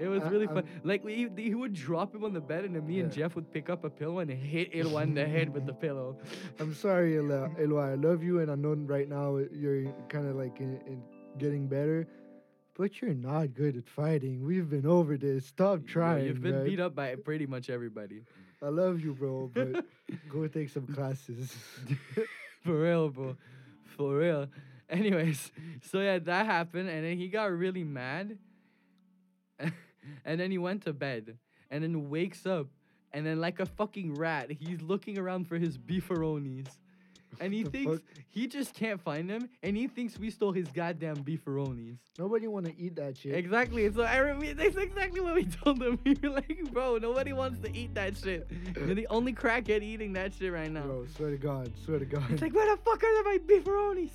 It 0.00 0.08
was 0.08 0.22
I- 0.22 0.28
really 0.28 0.46
I'm- 0.46 0.54
fun. 0.56 0.64
Like 0.84 1.02
we, 1.04 1.28
he 1.36 1.54
would 1.54 1.74
drop 1.74 2.14
him 2.14 2.24
on 2.24 2.32
the 2.32 2.40
bed, 2.40 2.64
and 2.64 2.74
then 2.76 2.86
me 2.86 3.00
and 3.00 3.10
Jeff 3.12 3.34
would 3.34 3.50
pick 3.52 3.68
up 3.68 3.84
a 3.84 3.90
pillow 3.90 4.18
and 4.20 4.30
hit 4.30 4.70
Eloi 4.74 5.02
in 5.02 5.14
the 5.14 5.26
head 5.26 5.52
with 5.52 5.66
the 5.66 5.72
pillow. 5.86 6.16
I'm 6.60 6.74
sorry, 6.74 7.16
Eloi. 7.18 7.50
I 7.58 7.94
love 7.94 8.22
you, 8.22 8.40
and 8.40 8.50
I 8.50 8.54
know 8.54 8.74
right 8.74 9.08
now 9.08 9.36
you're 9.52 9.92
kind 10.08 10.28
of 10.28 10.36
like 10.36 10.60
in, 10.60 10.80
in 10.86 11.02
getting 11.38 11.66
better, 11.66 12.06
but 12.76 13.00
you're 13.00 13.14
not 13.14 13.54
good 13.54 13.76
at 13.76 13.88
fighting. 13.88 14.44
We've 14.44 14.68
been 14.70 14.86
over 14.86 15.16
this. 15.16 15.46
Stop 15.46 15.80
Yeah, 15.86 15.92
trying. 15.92 16.26
You've 16.26 16.40
been 16.42 16.64
beat 16.64 16.80
up 16.80 16.94
by 16.94 17.14
pretty 17.16 17.46
much 17.46 17.68
everybody. 17.70 18.22
I 18.62 18.68
love 18.68 19.00
you, 19.00 19.14
bro, 19.14 19.50
but 19.52 19.84
go 20.28 20.46
take 20.48 20.68
some 20.70 20.86
classes. 20.86 21.54
For 22.64 22.80
real, 22.80 23.08
bro. 23.10 23.36
For 23.96 24.16
real. 24.16 24.46
Anyways, 24.90 25.52
so 25.90 26.00
yeah, 26.00 26.18
that 26.18 26.46
happened, 26.46 26.88
and 26.88 27.04
then 27.04 27.16
he 27.18 27.28
got 27.28 27.50
really 27.52 27.84
mad. 27.84 28.38
And 30.24 30.40
then 30.40 30.50
he 30.50 30.58
went 30.58 30.84
to 30.84 30.92
bed, 30.92 31.38
and 31.70 31.82
then 31.82 32.10
wakes 32.10 32.46
up, 32.46 32.66
and 33.12 33.26
then 33.26 33.40
like 33.40 33.60
a 33.60 33.66
fucking 33.66 34.14
rat, 34.14 34.50
he's 34.50 34.82
looking 34.82 35.18
around 35.18 35.48
for 35.48 35.56
his 35.56 35.78
beefaronis. 35.78 36.68
And 37.40 37.52
he 37.52 37.62
thinks 37.62 37.92
fuck? 37.92 38.02
he 38.30 38.46
just 38.46 38.74
can't 38.74 39.00
find 39.00 39.28
them, 39.28 39.48
and 39.62 39.76
he 39.76 39.86
thinks 39.86 40.18
we 40.18 40.30
stole 40.30 40.50
his 40.52 40.68
goddamn 40.68 41.16
beefaronis. 41.18 41.98
Nobody 42.18 42.48
want 42.48 42.66
to 42.66 42.76
eat 42.80 42.96
that 42.96 43.18
shit. 43.18 43.34
Exactly. 43.34 43.90
So 43.92 44.02
I 44.02 44.16
remember 44.16 44.54
that's 44.54 44.76
exactly 44.76 45.20
what 45.20 45.34
we 45.34 45.44
told 45.44 45.82
him. 45.82 45.98
We 46.04 46.16
were 46.22 46.30
like, 46.30 46.72
bro, 46.72 46.96
nobody 46.96 47.32
wants 47.34 47.60
to 47.60 47.76
eat 47.76 47.94
that 47.94 48.16
shit. 48.16 48.50
You're 48.76 48.94
the 48.94 49.06
only 49.08 49.34
crackhead 49.34 49.82
eating 49.82 50.14
that 50.14 50.34
shit 50.34 50.52
right 50.52 50.70
now. 50.70 50.82
Bro, 50.82 51.06
swear 51.16 51.30
to 51.30 51.36
God, 51.36 51.70
swear 51.84 51.98
to 51.98 52.06
God. 52.06 52.24
It's 52.30 52.42
like, 52.42 52.54
where 52.54 52.74
the 52.74 52.80
fuck 52.82 53.02
are 53.04 53.22
my 53.24 53.38
beefaronis? 53.46 54.10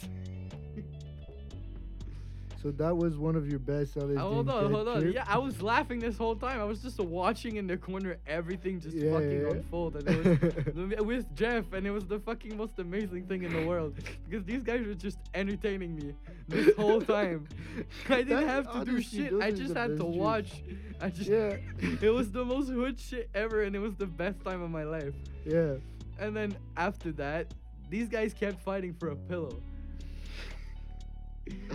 So 2.64 2.72
that 2.72 2.96
was 2.96 3.18
one 3.18 3.36
of 3.36 3.48
your 3.50 3.60
best 3.60 3.96
LSD. 3.96 4.16
Oh, 4.18 4.20
uh, 4.20 4.34
hold 4.34 4.50
on, 4.50 4.72
hold 4.72 4.88
on. 4.88 5.02
trip? 5.02 5.14
Yeah, 5.16 5.26
I 5.28 5.38
was 5.38 5.62
laughing 5.62 6.00
this 6.00 6.18
whole 6.18 6.36
time. 6.36 6.60
I 6.62 6.64
was 6.64 6.82
just 6.82 6.98
watching 7.00 7.58
in 7.58 7.68
the 7.68 7.76
corner 7.76 8.18
everything 8.26 8.80
just 8.80 8.96
Yeah, 8.96 9.12
fucking 9.12 9.42
yeah. 9.42 9.50
unfold. 9.50 9.98
And 9.98 10.08
it 10.08 11.06
was 11.06 11.06
with 11.06 11.36
Jeff, 11.36 11.74
and 11.74 11.86
it 11.86 11.92
was 11.92 12.06
the 12.06 12.20
fucking 12.20 12.56
most 12.56 12.80
amazing 12.80 13.28
thing 13.28 13.44
in 13.44 13.52
the 13.54 13.68
world. 13.68 13.96
Because 14.30 14.46
these 14.46 14.64
guys 14.64 14.88
were 14.88 14.94
just 14.94 15.18
entertaining 15.34 15.96
me 15.98 16.14
this 16.48 16.74
whole 16.78 17.02
time. 17.02 17.48
I 18.10 18.24
didn't 18.24 18.48
have 18.48 18.72
to 18.72 18.86
do 18.86 19.02
shit. 19.02 19.34
I 19.42 19.52
just 19.52 19.76
had 19.76 19.98
to 19.98 20.06
watch. 20.06 20.64
I 21.02 21.10
just 21.10 21.30
Yeah. 21.30 21.58
it 22.02 22.10
was 22.14 22.32
the 22.32 22.46
most 22.46 22.70
hood 22.70 22.98
shit 23.00 23.30
ever, 23.36 23.64
and 23.64 23.76
it 23.76 23.80
was 23.80 23.96
the 23.96 24.08
best 24.08 24.42
time 24.46 24.62
of 24.62 24.70
my 24.72 24.84
life. 24.84 25.14
Yeah. 25.46 25.74
And 26.20 26.36
then 26.36 26.56
after 26.78 27.12
that, 27.14 27.54
these 27.90 28.08
guys 28.08 28.34
kept 28.34 28.62
fighting 28.64 28.94
for 28.94 29.10
a 29.10 29.16
pillow. 29.16 29.62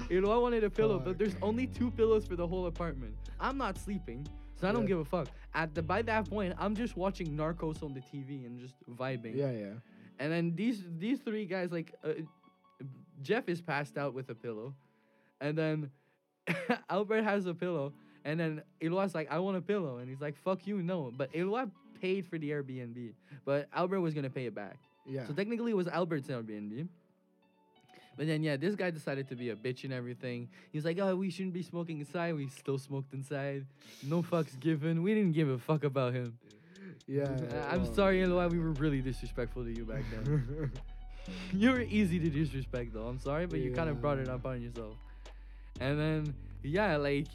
You 0.08 0.20
know, 0.22 0.30
I 0.32 0.36
wanted 0.38 0.64
a 0.64 0.70
pillow, 0.70 0.98
but 0.98 1.18
there's 1.18 1.36
only 1.42 1.66
two 1.66 1.90
pillows 1.90 2.26
for 2.26 2.36
the 2.36 2.46
whole 2.46 2.66
apartment. 2.66 3.14
I'm 3.38 3.58
not 3.58 3.76
sleeping, 3.76 4.26
so 4.56 4.66
I 4.68 4.72
don't 4.72 4.82
Yeah. 4.82 4.88
give 4.88 4.98
a 5.00 5.04
fuck. 5.04 5.28
At 5.54 5.74
the 5.74 5.82
by 5.82 6.02
that 6.02 6.28
point, 6.28 6.54
I'm 6.58 6.74
just 6.74 6.96
watching 6.96 7.36
Narcos 7.36 7.82
on 7.82 7.92
the 7.92 8.00
TV 8.00 8.46
and 8.46 8.58
just 8.58 8.74
vibing. 8.96 9.34
Yeah, 9.36 9.50
yeah. 9.52 9.72
And 10.18 10.32
then 10.32 10.54
these 10.56 10.82
these 10.98 11.20
three 11.20 11.44
guys, 11.44 11.70
like 11.70 11.94
uh, 12.02 12.14
Jeff 13.22 13.48
is 13.48 13.60
passed 13.60 13.98
out 13.98 14.14
with 14.14 14.30
a 14.30 14.34
pillow, 14.34 14.74
and 15.40 15.56
then 15.58 15.90
Albert 16.90 17.22
has 17.24 17.44
a 17.46 17.54
pillow, 17.54 17.92
and 18.24 18.40
then 18.40 18.62
Eloi's 18.82 19.14
like, 19.14 19.30
I 19.30 19.38
want 19.38 19.56
a 19.58 19.60
pillow, 19.60 19.98
and 19.98 20.08
he's 20.08 20.20
like, 20.20 20.36
fuck 20.36 20.66
you, 20.66 20.82
no. 20.82 21.12
But 21.14 21.30
Eloi 21.34 21.66
paid 22.00 22.26
for 22.26 22.38
the 22.38 22.50
Airbnb, 22.50 23.12
but 23.44 23.68
Albert 23.74 24.00
was 24.00 24.14
gonna 24.14 24.30
pay 24.30 24.46
it 24.46 24.54
back. 24.54 24.78
Yeah. 25.06 25.26
So 25.26 25.34
technically, 25.34 25.72
it 25.72 25.76
was 25.76 25.88
Albert's 25.88 26.28
Airbnb. 26.28 26.88
But 28.18 28.26
then, 28.26 28.42
yeah, 28.42 28.56
this 28.56 28.74
guy 28.74 28.90
decided 28.90 29.28
to 29.28 29.36
be 29.36 29.50
a 29.50 29.56
bitch 29.56 29.84
and 29.84 29.92
everything. 29.92 30.48
He's 30.72 30.84
like, 30.84 30.98
oh, 30.98 31.14
we 31.14 31.30
shouldn't 31.30 31.54
be 31.54 31.62
smoking 31.62 32.00
inside. 32.00 32.34
We 32.34 32.48
still 32.48 32.76
smoked 32.76 33.14
inside. 33.14 33.64
No 34.02 34.22
fucks 34.22 34.58
given. 34.58 35.02
We 35.04 35.14
didn't 35.14 35.32
give 35.32 35.48
a 35.48 35.56
fuck 35.58 35.84
about 35.84 36.14
him. 36.14 36.36
yeah. 37.06 37.22
Uh, 37.24 37.68
I'm 37.70 37.86
sorry, 37.94 38.22
Eloi. 38.24 38.48
We 38.48 38.58
were 38.58 38.72
really 38.72 39.00
disrespectful 39.00 39.62
to 39.64 39.70
you 39.72 39.84
back 39.84 40.02
then. 40.12 40.72
you 41.54 41.70
were 41.70 41.82
easy 41.82 42.18
to 42.18 42.28
disrespect, 42.28 42.92
though. 42.92 43.06
I'm 43.06 43.20
sorry, 43.20 43.46
but 43.46 43.60
you 43.60 43.72
kind 43.72 43.88
of 43.88 44.00
brought 44.00 44.18
it 44.18 44.26
Yeah. 44.26 44.34
up 44.34 44.44
on 44.46 44.60
yourself. 44.60 44.96
And 45.80 45.96
then, 45.98 46.34
yeah, 46.64 46.96
like, 46.96 47.28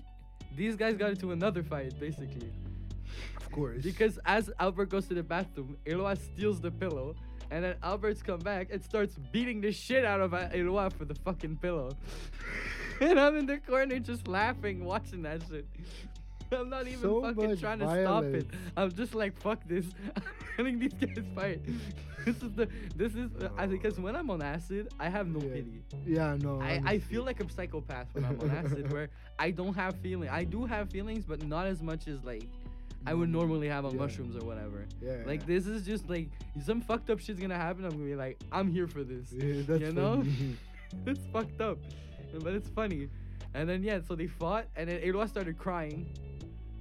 these 0.57 0.75
guys 0.75 0.95
got 0.97 1.11
into 1.11 1.31
another 1.31 1.63
fight, 1.63 1.97
basically. 1.97 2.51
of 3.37 3.49
course. 3.51 3.83
Because 3.83 4.19
as 4.25 4.51
Albert 4.59 4.89
goes 4.89 5.07
to 5.07 5.13
the 5.13 5.23
bathroom, 5.23 5.77
Eloi 5.87 6.15
steals 6.15 6.59
the 6.59 6.71
pillow. 6.71 7.15
And 7.53 7.63
then 7.63 7.75
Albert's 7.83 8.23
come 8.23 8.39
back 8.39 8.69
and 8.71 8.83
starts 8.83 9.15
beating 9.31 9.61
the 9.61 9.71
shit 9.71 10.03
out 10.03 10.21
of 10.21 10.33
Eloi 10.33 10.89
for 10.89 11.05
the 11.05 11.13
fucking 11.13 11.57
pillow. 11.57 11.91
and 12.99 13.19
I'm 13.19 13.37
in 13.37 13.45
the 13.45 13.59
corner 13.59 13.99
just 13.99 14.27
laughing, 14.27 14.83
watching 14.83 15.21
that 15.21 15.43
shit. 15.47 15.67
I'm 16.51 16.67
not 16.69 16.87
even 16.87 17.01
So 17.01 17.21
fucking 17.21 17.57
trying 17.57 17.77
to 17.79 17.85
stop 17.85 18.23
it. 18.23 18.47
I'm 18.75 18.91
just 18.91 19.13
like, 19.13 19.39
fuck 19.39 19.59
this. 19.67 19.85
I'm 20.57 20.65
letting 20.65 20.79
these 20.79 20.93
guys 20.93 21.23
fight. 21.35 21.61
this 22.25 22.37
is 22.41 22.53
the, 22.55 22.67
this 22.95 23.13
is, 23.13 23.29
I 23.55 23.67
because 23.67 23.99
when 23.99 24.15
I'm 24.15 24.31
on 24.31 24.41
acid, 24.41 24.89
I 24.99 25.09
have 25.09 25.27
no 25.27 25.39
Yeah. 25.39 25.53
pity. 25.53 25.83
yeah, 26.07 26.35
no. 26.39 26.59
I, 26.59 26.81
I 26.83 26.97
feel 26.99 27.23
like 27.23 27.39
a 27.39 27.47
psychopath 27.51 28.07
when 28.13 28.25
I'm 28.25 28.39
on 28.39 28.49
acid, 28.49 28.91
where 28.91 29.09
I 29.37 29.51
don't 29.51 29.75
have 29.75 29.95
feeling. 30.01 30.29
I 30.29 30.43
do 30.43 30.65
have 30.65 30.89
feelings, 30.89 31.23
but 31.23 31.45
not 31.45 31.67
as 31.67 31.83
much 31.83 32.07
as 32.07 32.23
like 32.23 32.49
I 33.05 33.13
would 33.13 33.29
normally 33.29 33.67
have 33.67 33.85
on 33.85 33.91
Yeah. 33.93 34.01
mushrooms 34.01 34.35
or 34.35 34.45
whatever. 34.45 34.85
Yeah. 35.01 35.23
Like 35.25 35.45
this 35.45 35.67
is 35.67 35.85
just 35.85 36.09
like 36.09 36.29
some 36.63 36.81
fucked 36.81 37.09
up 37.09 37.19
shit's 37.19 37.39
gonna 37.39 37.57
happen. 37.57 37.83
I'm 37.85 37.91
gonna 37.91 38.05
be 38.05 38.15
like, 38.15 38.39
I'm 38.51 38.71
here 38.71 38.87
for 38.87 39.03
this. 39.03 39.31
Yeah, 39.31 39.61
that's 39.67 39.81
you 39.81 39.91
know? 39.91 40.17
funny. 40.17 40.57
it's 41.07 41.25
fucked 41.31 41.61
up, 41.61 41.77
but 42.41 42.53
it's 42.53 42.69
funny. 42.69 43.09
And 43.53 43.67
then 43.69 43.83
yeah, 43.83 43.99
so 44.07 44.15
they 44.15 44.27
fought, 44.27 44.65
and 44.75 44.89
then 44.89 45.01
Eloi 45.03 45.27
started 45.27 45.57
crying 45.57 46.07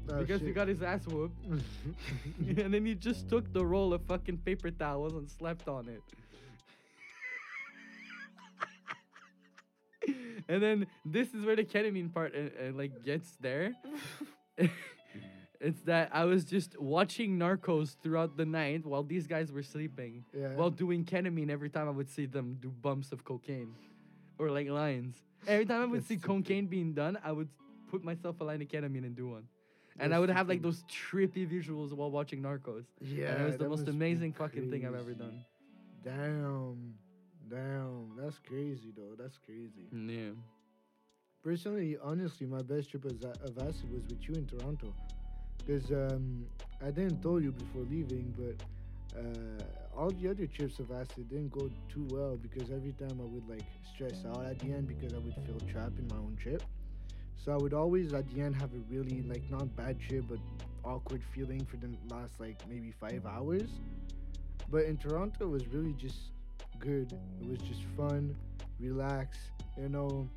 Oh, 0.08 0.18
because 0.18 0.40
he 0.40 0.50
got 0.52 0.68
his 0.68 0.82
ass 0.82 1.06
whooped. 1.06 1.36
and 2.58 2.74
then 2.74 2.84
he 2.84 2.94
just 2.94 3.28
took 3.28 3.52
the 3.52 3.64
roll 3.64 3.94
of 3.94 4.02
fucking 4.06 4.38
paper 4.38 4.70
towels 4.70 5.12
and 5.12 5.30
slept 5.30 5.68
on 5.68 5.88
it. 5.88 6.02
and 10.48 10.62
then 10.62 10.86
this 11.04 11.32
is 11.34 11.44
where 11.44 11.56
the 11.56 11.64
ketamine 11.64 12.12
part 12.12 12.34
uh, 12.34 12.38
uh, 12.68 12.72
like 12.74 13.04
gets 13.04 13.36
there. 13.40 13.74
It's 15.62 15.80
that 15.82 16.10
I 16.12 16.24
was 16.24 16.44
just 16.44 16.78
watching 16.80 17.38
Narcos 17.38 17.96
throughout 18.02 18.36
the 18.36 18.44
night 18.44 18.84
while 18.84 19.04
these 19.04 19.28
guys 19.28 19.52
were 19.52 19.62
sleeping, 19.62 20.24
yeah. 20.36 20.48
while 20.54 20.70
doing 20.70 21.04
ketamine 21.04 21.50
every 21.50 21.70
time 21.70 21.86
I 21.86 21.92
would 21.92 22.10
see 22.10 22.26
them 22.26 22.58
do 22.60 22.68
bumps 22.68 23.12
of 23.12 23.24
cocaine, 23.24 23.74
or 24.38 24.50
like 24.50 24.68
lines. 24.68 25.14
Every 25.46 25.64
time 25.64 25.82
I 25.82 25.86
would 25.86 26.04
see 26.06 26.16
cocaine 26.16 26.66
being 26.66 26.92
done, 26.92 27.16
I 27.24 27.30
would 27.30 27.48
put 27.90 28.02
myself 28.02 28.40
a 28.40 28.44
line 28.44 28.60
of 28.60 28.68
ketamine 28.68 29.04
and 29.04 29.14
do 29.14 29.28
one. 29.28 29.44
And 29.98 30.10
That's 30.10 30.16
I 30.16 30.20
would 30.20 30.30
have 30.30 30.48
like 30.48 30.62
those 30.62 30.82
trippy 30.84 31.46
visuals 31.46 31.92
while 31.92 32.10
watching 32.10 32.42
Narcos. 32.42 32.84
Yeah, 33.00 33.26
and 33.32 33.42
it 33.42 33.46
was 33.46 33.56
the 33.56 33.68
most 33.68 33.86
amazing 33.88 34.32
fucking 34.32 34.70
thing 34.70 34.84
I've 34.84 34.94
ever 34.94 35.12
done. 35.12 35.44
Damn, 36.02 36.94
damn, 37.48 38.16
that's 38.18 38.38
crazy 38.38 38.92
though. 38.96 39.14
That's 39.16 39.38
crazy. 39.38 39.86
Yeah. 39.92 40.30
Personally, 41.44 41.96
honestly, 42.02 42.46
my 42.46 42.62
best 42.62 42.90
trip 42.90 43.04
of 43.04 43.58
acid 43.58 43.92
was 43.92 44.02
with 44.04 44.22
you 44.28 44.34
in 44.34 44.46
Toronto, 44.46 44.94
because 45.64 45.90
um, 45.92 46.46
I 46.82 46.90
didn't 46.90 47.22
tell 47.22 47.40
you 47.40 47.52
before 47.52 47.82
leaving, 47.82 48.34
but 48.36 49.18
uh, 49.18 49.62
all 49.96 50.10
the 50.10 50.28
other 50.28 50.46
trips 50.46 50.78
of 50.78 50.90
acid 50.90 51.28
didn't 51.28 51.50
go 51.52 51.70
too 51.88 52.06
well 52.10 52.36
because 52.36 52.70
every 52.70 52.92
time 52.92 53.20
I 53.20 53.24
would 53.24 53.48
like 53.48 53.66
stress 53.94 54.24
out 54.24 54.44
at 54.44 54.58
the 54.60 54.72
end 54.72 54.88
because 54.88 55.14
I 55.14 55.18
would 55.18 55.34
feel 55.46 55.60
trapped 55.70 55.98
in 55.98 56.08
my 56.08 56.16
own 56.16 56.36
trip. 56.40 56.62
So 57.36 57.52
I 57.52 57.56
would 57.56 57.74
always 57.74 58.12
at 58.14 58.28
the 58.28 58.40
end 58.40 58.56
have 58.56 58.70
a 58.72 58.78
really 58.90 59.22
like 59.22 59.42
not 59.50 59.74
bad 59.76 60.00
trip 60.00 60.24
but 60.28 60.38
awkward 60.84 61.22
feeling 61.34 61.64
for 61.64 61.76
the 61.76 61.90
last 62.08 62.40
like 62.40 62.56
maybe 62.68 62.92
five 62.92 63.26
hours. 63.26 63.70
But 64.70 64.84
in 64.84 64.96
Toronto, 64.96 65.44
it 65.44 65.50
was 65.50 65.68
really 65.68 65.92
just 65.92 66.18
good. 66.78 67.12
It 67.40 67.46
was 67.46 67.58
just 67.60 67.82
fun, 67.96 68.34
relax. 68.80 69.36
You 69.76 69.88
know, 69.88 70.28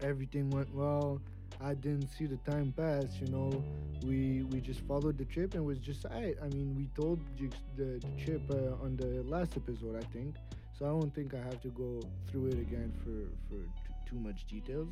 everything 0.00 0.50
went 0.50 0.72
well. 0.74 1.20
I 1.60 1.74
didn't 1.74 2.08
see 2.08 2.26
the 2.26 2.36
time 2.38 2.72
pass. 2.76 3.06
You 3.20 3.28
know, 3.28 3.64
we 4.04 4.42
we 4.50 4.60
just 4.60 4.80
followed 4.80 5.16
the 5.18 5.24
trip 5.24 5.54
and 5.54 5.62
it 5.62 5.66
was 5.66 5.78
just 5.78 6.04
alright. 6.04 6.36
I 6.42 6.48
mean, 6.48 6.74
we 6.76 6.88
told 6.94 7.20
the, 7.38 7.48
the 7.76 8.00
trip 8.22 8.42
uh, 8.50 8.84
on 8.84 8.96
the 8.96 9.22
last 9.24 9.56
episode, 9.56 9.96
I 9.96 10.04
think. 10.12 10.34
So 10.78 10.84
I 10.86 10.88
don't 10.88 11.14
think 11.14 11.34
I 11.34 11.38
have 11.38 11.60
to 11.62 11.68
go 11.68 12.00
through 12.30 12.46
it 12.48 12.58
again 12.58 12.92
for 13.02 13.30
for 13.48 13.62
t- 13.62 13.94
too 14.10 14.16
much 14.16 14.46
details. 14.46 14.88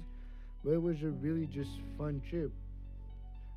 But 0.64 0.72
it 0.72 0.82
was 0.82 1.02
a 1.02 1.08
really 1.10 1.46
just 1.46 1.70
fun 1.98 2.22
trip, 2.30 2.52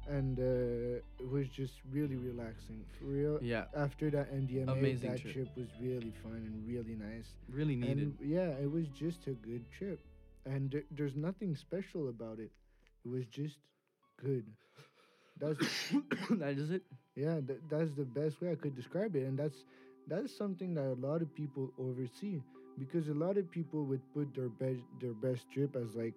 and 0.08 0.40
uh, 0.40 0.98
it 1.20 1.30
was 1.30 1.48
just 1.48 1.74
really 1.92 2.16
relaxing 2.16 2.84
for 2.98 3.06
real. 3.06 3.38
Yeah. 3.44 3.66
After 3.76 4.10
that 4.10 4.34
MDMA, 4.34 4.72
Amazing 4.72 5.12
that 5.12 5.22
trip. 5.22 5.34
trip 5.34 5.50
was 5.56 5.68
really 5.80 6.14
fun 6.24 6.42
and 6.46 6.68
really 6.68 6.96
nice. 6.96 7.28
Really 7.48 7.76
needed. 7.76 7.98
And 8.00 8.18
yeah, 8.22 8.50
it 8.62 8.70
was 8.72 8.88
just 8.88 9.28
a 9.28 9.34
good 9.34 9.64
trip, 9.78 10.00
and 10.48 10.72
there, 10.72 10.84
there's 10.90 11.16
nothing 11.16 11.56
special 11.56 12.10
about 12.10 12.40
it. 12.40 12.52
It 13.06 13.10
was 13.12 13.26
just 13.28 13.60
good. 14.22 14.46
That's 15.40 15.62
that 16.32 16.58
is 16.58 16.72
it. 16.72 16.84
yeah, 17.16 17.40
th- 17.42 17.62
that's 17.70 17.94
the 17.96 18.06
best 18.06 18.42
way 18.42 18.52
I 18.52 18.56
could 18.56 18.76
describe 18.76 19.16
it, 19.16 19.24
and 19.26 19.38
that's 19.40 19.66
that's 20.08 20.36
something 20.38 20.74
that 20.76 20.86
a 20.94 21.00
lot 21.08 21.22
of 21.22 21.34
people 21.36 21.74
oversee 21.78 22.42
because 22.78 23.08
a 23.10 23.14
lot 23.14 23.38
of 23.38 23.50
people 23.52 23.86
would 23.86 24.02
put 24.14 24.34
their 24.36 24.50
best 24.50 24.82
their 25.00 25.14
best 25.14 25.50
trip 25.52 25.76
as 25.76 25.96
like 25.96 26.16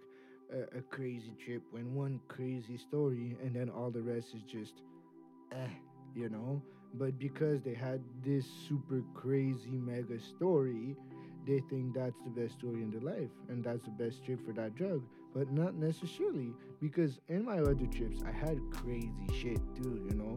a, 0.52 0.78
a 0.78 0.82
crazy 0.90 1.36
trip 1.44 1.62
when 1.70 1.94
one 1.94 2.20
crazy 2.28 2.78
story, 2.78 3.36
and 3.42 3.54
then 3.54 3.70
all 3.70 3.90
the 3.90 4.02
rest 4.02 4.34
is 4.34 4.42
just 4.44 4.74
eh, 5.52 5.74
you 6.14 6.28
know. 6.28 6.62
But 6.94 7.18
because 7.18 7.62
they 7.62 7.74
had 7.74 8.00
this 8.24 8.46
super 8.68 9.02
crazy 9.14 9.76
mega 9.78 10.18
story, 10.20 10.96
they 11.46 11.60
think 11.70 11.94
that's 11.94 12.16
the 12.24 12.30
best 12.30 12.54
story 12.58 12.82
in 12.82 12.90
their 12.90 13.00
life, 13.02 13.30
and 13.48 13.64
that's 13.64 13.84
the 13.84 13.90
best 13.90 14.24
trip 14.24 14.40
for 14.44 14.52
that 14.54 14.74
drug. 14.74 15.02
But 15.34 15.52
not 15.52 15.74
necessarily, 15.74 16.52
because 16.80 17.20
in 17.28 17.44
my 17.44 17.58
other 17.58 17.86
trips, 17.86 18.20
I 18.26 18.32
had 18.32 18.58
crazy 18.72 19.12
shit 19.40 19.60
too, 19.76 20.06
you 20.08 20.16
know. 20.16 20.36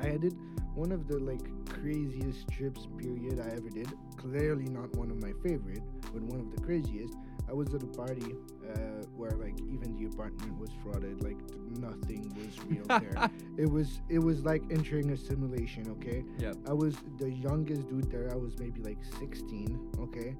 I 0.00 0.16
did 0.16 0.34
one 0.74 0.90
of 0.90 1.06
the 1.06 1.18
like 1.18 1.42
craziest 1.68 2.48
trips 2.50 2.88
period 2.98 3.40
I 3.40 3.48
ever 3.56 3.68
did. 3.70 3.88
Clearly 4.16 4.64
not 4.64 4.94
one 4.96 5.10
of 5.10 5.20
my 5.22 5.32
favorite, 5.42 5.82
but 6.12 6.22
one 6.22 6.40
of 6.40 6.50
the 6.54 6.60
craziest. 6.62 7.14
I 7.48 7.52
was 7.52 7.74
at 7.74 7.82
a 7.82 7.86
party 7.86 8.34
uh, 8.72 9.04
where 9.16 9.32
like 9.32 9.54
even 9.70 9.94
the 9.98 10.06
apartment 10.06 10.58
was 10.58 10.70
frauded, 10.82 11.22
like 11.22 11.36
nothing 11.78 12.34
was 12.34 12.58
real 12.66 12.84
there. 12.88 13.30
It 13.56 13.70
was 13.70 14.00
it 14.08 14.18
was 14.18 14.42
like 14.44 14.62
entering 14.70 15.10
a 15.10 15.16
simulation. 15.16 15.88
Okay, 15.90 16.24
Yep. 16.38 16.56
I 16.68 16.72
was 16.72 16.96
the 17.18 17.30
youngest 17.30 17.88
dude 17.88 18.10
there. 18.10 18.30
I 18.32 18.36
was 18.36 18.58
maybe 18.58 18.80
like 18.80 18.98
16. 19.20 19.78
Okay, 20.00 20.34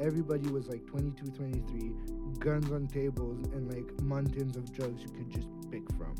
everybody 0.00 0.48
was 0.48 0.68
like 0.68 0.86
22, 0.86 1.30
23, 1.30 1.92
guns 2.38 2.70
on 2.70 2.86
tables 2.86 3.44
and 3.52 3.72
like 3.72 4.00
mountains 4.02 4.56
of 4.56 4.72
drugs 4.72 5.02
you 5.02 5.08
could 5.10 5.30
just 5.30 5.48
pick 5.70 5.82
from. 5.92 6.14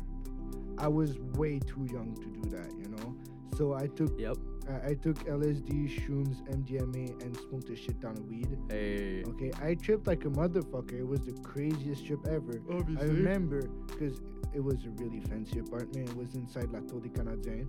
I 0.77 0.87
was 0.87 1.17
way 1.35 1.59
too 1.59 1.87
young 1.91 2.15
to 2.15 2.25
do 2.41 2.49
that, 2.55 2.71
you 2.77 2.89
know. 2.89 3.15
So 3.57 3.73
I 3.73 3.87
took 3.87 4.17
Yep. 4.19 4.37
I, 4.69 4.89
I 4.89 4.93
took 4.93 5.17
LSD, 5.25 5.89
shrooms, 5.99 6.41
MDMA, 6.49 7.21
and 7.23 7.35
smoked 7.35 7.69
a 7.69 7.75
shit 7.75 7.99
ton 8.01 8.11
of 8.11 8.25
weed. 8.27 8.57
Hey. 8.69 9.23
Okay, 9.25 9.51
I 9.61 9.73
tripped 9.75 10.07
like 10.07 10.25
a 10.25 10.29
motherfucker. 10.29 10.99
It 10.99 11.07
was 11.07 11.21
the 11.21 11.33
craziest 11.41 12.05
trip 12.05 12.25
ever. 12.27 12.61
Obviously. 12.71 13.03
I 13.03 13.07
remember 13.07 13.61
because 13.87 14.21
it 14.53 14.63
was 14.63 14.85
a 14.85 14.89
really 14.91 15.19
fancy 15.21 15.59
apartment. 15.59 16.09
It 16.09 16.15
was 16.15 16.35
inside 16.35 16.69
La 16.71 16.79
Tour 16.79 17.01
des 17.01 17.09
Canadiens. 17.09 17.67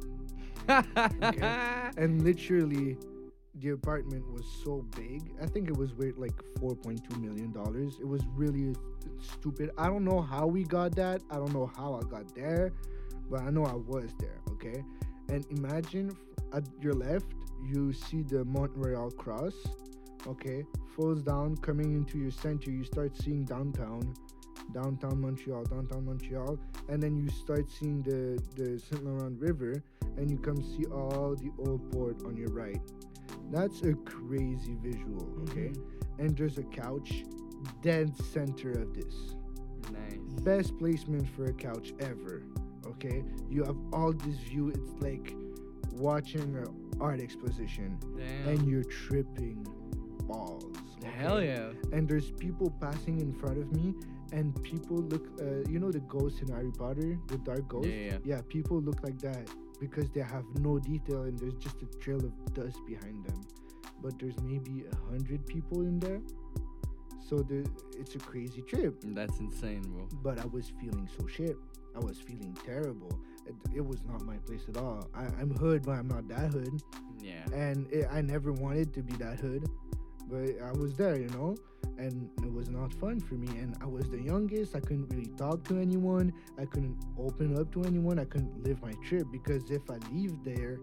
And 1.97 2.23
literally, 2.23 2.97
the 3.57 3.71
apartment 3.71 4.31
was 4.33 4.45
so 4.65 4.87
big. 4.97 5.33
I 5.43 5.47
think 5.47 5.69
it 5.69 5.77
was 5.77 5.93
worth 5.95 6.17
like 6.17 6.37
$4.2 6.61 7.21
million. 7.21 7.53
It 8.01 8.07
was 8.07 8.23
really 8.35 8.75
stupid. 9.21 9.71
I 9.77 9.87
don't 9.87 10.05
know 10.05 10.21
how 10.21 10.47
we 10.47 10.65
got 10.65 10.95
that. 10.97 11.23
I 11.31 11.37
don't 11.37 11.53
know 11.53 11.71
how 11.77 11.95
I 11.95 12.03
got 12.09 12.35
there, 12.35 12.73
but 13.31 13.41
I 13.41 13.51
know 13.51 13.65
I 13.65 13.75
was 13.75 14.11
there, 14.19 14.39
okay? 14.53 14.85
And 15.29 15.45
imagine 15.51 16.17
at 16.53 16.65
your 16.81 16.95
left, 16.95 17.27
you 17.65 17.93
see 17.93 18.23
the 18.23 18.45
Montreal 18.45 19.11
cross, 19.13 19.55
okay? 20.27 20.65
Falls 20.97 21.23
down, 21.23 21.57
coming 21.57 21.95
into 21.95 22.19
your 22.19 22.31
center, 22.31 22.71
you 22.71 22.85
start 22.85 23.17
seeing 23.17 23.45
downtown. 23.45 24.15
Downtown 24.73 25.21
Montreal, 25.21 25.65
downtown 25.65 26.05
Montreal, 26.07 26.57
and 26.89 27.03
then 27.03 27.17
you 27.17 27.29
start 27.29 27.69
seeing 27.69 28.03
the 28.03 28.41
the 28.55 28.79
Saint 28.79 29.05
Laurent 29.05 29.37
River, 29.41 29.83
and 30.17 30.31
you 30.31 30.39
come 30.39 30.63
see 30.63 30.85
all 30.87 31.35
the 31.35 31.51
old 31.59 31.91
port 31.91 32.23
on 32.25 32.37
your 32.37 32.51
right. 32.51 32.81
That's 33.51 33.83
a 33.83 33.95
crazy 33.95 34.77
visual, 34.83 35.29
okay? 35.43 35.73
And 36.19 36.37
there's 36.37 36.59
a 36.59 36.63
couch 36.63 37.25
dead 37.83 38.17
center 38.33 38.71
of 38.73 38.95
this. 38.95 39.35
Nice. 39.93 40.19
Best 40.43 40.79
placement 40.79 41.29
for 41.35 41.47
a 41.47 41.53
couch 41.53 41.93
ever, 42.01 42.43
okay? 42.87 43.25
You 43.49 43.65
have 43.65 43.77
all 43.93 44.13
this 44.13 44.37
view. 44.37 44.69
It's 44.69 45.03
like 45.03 45.35
watching 45.93 46.43
an 46.57 46.67
art 47.01 47.21
exposition, 47.21 47.99
Damn. 48.17 48.49
and 48.49 48.69
you're 48.69 48.85
tripping 48.85 49.67
balls. 50.27 50.65
Hell 51.17 51.43
yeah. 51.43 51.71
And 51.93 52.09
there's 52.09 52.31
people 52.33 52.73
passing 52.81 53.21
in 53.21 53.33
front 53.33 53.59
of 53.59 53.73
me, 53.73 53.95
and 54.33 54.63
people 54.63 54.99
look, 54.99 55.27
uh, 55.41 55.69
you 55.69 55.79
know, 55.79 55.91
the 55.91 56.01
ghost 56.01 56.41
in 56.41 56.49
Harry 56.49 56.71
Potter, 56.71 57.19
the 57.27 57.39
dark 57.39 57.67
ghost. 57.69 57.89
Yeah, 57.89 57.95
yeah. 57.95 58.19
Yeah, 58.25 58.41
people 58.49 58.81
look 58.81 59.03
like 59.03 59.19
that 59.21 59.49
because 59.81 60.11
they 60.11 60.21
have 60.21 60.45
no 60.61 60.79
detail 60.79 61.23
and 61.23 61.39
there's 61.39 61.55
just 61.55 61.77
a 61.83 61.87
trail 61.99 62.19
of 62.19 62.55
dust 62.55 62.79
behind 62.87 63.25
them. 63.25 63.41
But 64.03 64.19
there's 64.19 64.39
maybe 64.43 64.85
a 64.93 64.97
hundred 65.11 65.47
people 65.47 65.83
in 65.83 65.99
there, 65.99 66.21
so 67.29 67.37
there, 67.39 67.65
it's 67.99 68.15
a 68.15 68.19
crazy 68.19 68.63
trip. 68.63 68.97
That's 69.05 69.39
insane, 69.41 69.83
bro. 69.83 70.09
But 70.23 70.39
I 70.39 70.47
was 70.47 70.73
feeling 70.81 71.09
so 71.19 71.27
shit. 71.27 71.57
I 71.95 71.99
was 71.99 72.19
feeling 72.19 72.57
terrible. 72.65 73.11
It, 73.47 73.55
it 73.77 73.85
was 73.85 74.03
not 74.05 74.23
my 74.23 74.37
place 74.39 74.63
at 74.69 74.77
all. 74.77 75.09
I, 75.15 75.25
I'm 75.41 75.51
hood, 75.51 75.83
but 75.85 75.93
I'm 75.93 76.09
not 76.09 76.29
that 76.29 76.51
hood 76.53 76.81
Yeah. 77.21 77.45
and 77.53 77.91
it, 77.93 78.07
I 78.11 78.21
never 78.21 78.53
wanted 78.53 78.93
to 78.95 79.03
be 79.03 79.13
that 79.15 79.41
hood, 79.41 79.69
but 80.29 80.51
I 80.63 80.73
was 80.73 80.95
there, 80.95 81.17
you 81.19 81.29
know, 81.29 81.57
and 82.01 82.31
it 82.43 82.53
was 82.53 82.69
not 82.71 82.93
fun 82.95 83.21
for 83.21 83.35
me. 83.35 83.49
And 83.59 83.77
I 83.81 83.87
was 83.87 84.09
the 84.11 84.21
youngest. 84.21 84.75
I 84.75 84.81
couldn't 84.81 85.09
really 85.11 85.31
talk 85.37 85.65
to 85.69 85.79
anyone. 85.79 86.33
I 86.59 86.65
couldn't 86.65 86.97
open 87.19 87.57
up 87.59 87.73
to 87.75 87.85
anyone. 87.85 88.19
I 88.19 88.25
couldn't 88.25 88.65
live 88.65 88.81
my 88.83 88.93
trip 89.07 89.27
because 89.31 89.71
if 89.71 89.91
I 89.91 89.99
leave 90.13 90.35
there, 90.45 90.81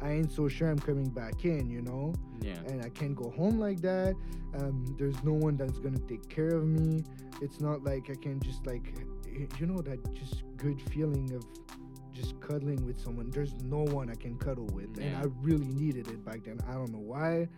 I 0.00 0.10
ain't 0.12 0.30
so 0.32 0.48
sure 0.48 0.68
I'm 0.70 0.78
coming 0.78 1.08
back 1.10 1.44
in, 1.44 1.70
you 1.70 1.82
know, 1.82 2.14
Yeah. 2.40 2.58
and 2.68 2.82
I 2.82 2.88
can't 2.88 3.16
go 3.16 3.30
home 3.30 3.58
like 3.58 3.80
that. 3.80 4.14
Um, 4.58 4.84
there's 4.98 5.22
no 5.24 5.32
one 5.32 5.56
that's 5.56 5.78
gonna 5.80 5.98
take 6.12 6.28
care 6.28 6.54
of 6.54 6.64
me. 6.66 7.02
It's 7.42 7.60
not 7.60 7.82
like 7.84 8.08
I 8.10 8.14
can 8.14 8.38
just 8.40 8.66
like, 8.66 8.86
you 9.58 9.66
know, 9.66 9.80
that 9.82 9.98
just 10.14 10.42
good 10.56 10.80
feeling 10.82 11.32
of 11.34 11.44
just 12.12 12.40
cuddling 12.40 12.84
with 12.84 12.98
someone. 13.00 13.30
There's 13.30 13.54
no 13.64 13.82
one 13.84 14.08
I 14.10 14.14
can 14.14 14.36
cuddle 14.38 14.66
with, 14.72 14.98
and 14.98 15.16
I 15.16 15.24
really 15.42 15.66
needed 15.68 16.08
it 16.08 16.24
back 16.24 16.44
then. 16.44 16.58
I 16.68 16.74
don't 16.74 16.92
know 16.92 16.98
why, 17.14 17.48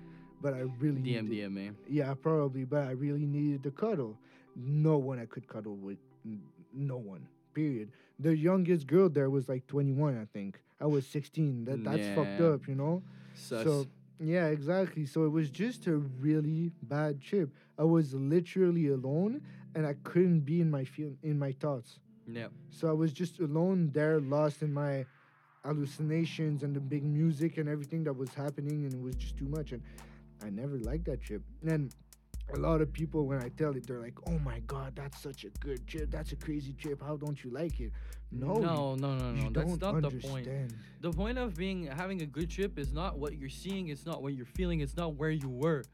but 0.40 0.55
I 0.55 0.61
really 0.79 1.00
needed. 1.00 1.31
DMDMA. 1.31 1.74
Yeah, 1.88 2.14
probably, 2.14 2.64
but 2.64 2.85
I 2.87 2.92
really 2.92 3.26
needed 3.26 3.62
the 3.62 3.70
cuddle. 3.70 4.16
No 4.57 4.96
one 4.98 5.20
I 5.20 5.26
could 5.26 5.46
cuddle 5.48 5.76
with. 5.76 5.98
No 6.72 6.96
one. 6.96 7.26
Period. 7.55 7.90
The 8.18 8.37
youngest 8.37 8.87
girl 8.87 9.09
there 9.09 9.31
was 9.31 9.48
like 9.48 9.66
21, 9.66 10.18
I 10.20 10.26
think. 10.33 10.61
I 10.81 10.87
was 10.87 11.07
16. 11.07 11.64
That 11.64 11.85
that's 11.85 12.07
fucked 12.16 12.40
up, 12.40 12.68
you 12.68 12.74
know. 12.74 13.03
Sus. 13.35 13.64
So 13.64 13.87
yeah, 14.18 14.46
exactly. 14.46 15.07
So 15.07 15.24
it 15.24 15.31
was 15.31 15.50
just 15.50 15.87
a 15.87 15.96
really 15.96 16.70
bad 16.83 17.20
trip. 17.20 17.50
I 17.79 17.85
was 17.85 18.14
literally 18.14 18.88
alone, 18.88 19.40
and 19.74 19.87
I 19.87 19.94
couldn't 20.05 20.40
be 20.40 20.61
in 20.61 20.70
my 20.70 20.85
feel 20.85 21.12
in 21.22 21.38
my 21.38 21.53
thoughts. 21.53 21.98
yep. 22.31 22.50
So 22.70 22.88
I 22.88 22.92
was 22.92 23.12
just 23.12 23.40
alone 23.40 23.90
there, 23.92 24.20
lost 24.20 24.62
in 24.62 24.72
my 24.72 25.07
hallucinations 25.64 26.62
and 26.62 26.74
the 26.74 26.81
big 26.81 27.05
music 27.05 27.59
and 27.59 27.68
everything 27.68 28.05
that 28.05 28.16
was 28.16 28.33
happening, 28.35 28.85
and 28.85 28.94
it 28.94 29.00
was 29.03 29.14
just 29.16 29.37
too 29.37 29.46
much. 29.46 29.72
And 29.72 29.83
I 30.42 30.50
never 30.50 30.79
liked 30.79 31.05
that 31.07 31.22
trip. 31.22 31.42
And 31.66 31.94
a 32.55 32.59
lot 32.59 32.81
of 32.81 32.92
people 32.92 33.26
when 33.26 33.42
I 33.42 33.48
tell 33.50 33.76
it, 33.76 33.87
they're 33.87 34.00
like, 34.00 34.18
"Oh 34.26 34.38
my 34.38 34.61
god, 34.61 34.96
that's 34.96 35.20
such 35.22 35.44
a 35.44 35.50
good 35.61 35.87
trip. 35.87 36.11
That's 36.11 36.33
a 36.33 36.37
crazy 36.37 36.72
trip. 36.72 37.03
How 37.03 37.16
don't 37.16 37.42
you 37.42 37.50
like 37.50 37.81
it?" 37.81 37.92
No, 38.33 38.55
no, 38.55 38.94
no, 38.94 39.16
no, 39.16 39.31
no. 39.33 39.50
That's 39.50 39.81
not 39.81 40.03
the 40.03 40.11
point. 40.11 40.48
The 41.00 41.11
point 41.11 41.38
of 41.38 41.57
being 41.57 41.87
having 41.87 42.22
a 42.22 42.26
good 42.26 42.50
trip 42.50 42.79
is 42.79 42.92
not 42.92 43.18
what 43.18 43.37
you're 43.38 43.48
seeing, 43.48 43.88
it's 43.88 44.07
not 44.07 44.22
what 44.22 44.35
you're 44.35 44.46
feeling, 44.46 44.81
it's 44.81 44.96
not 44.96 45.14
where 45.14 45.31
you 45.31 45.48
were. 45.48 45.85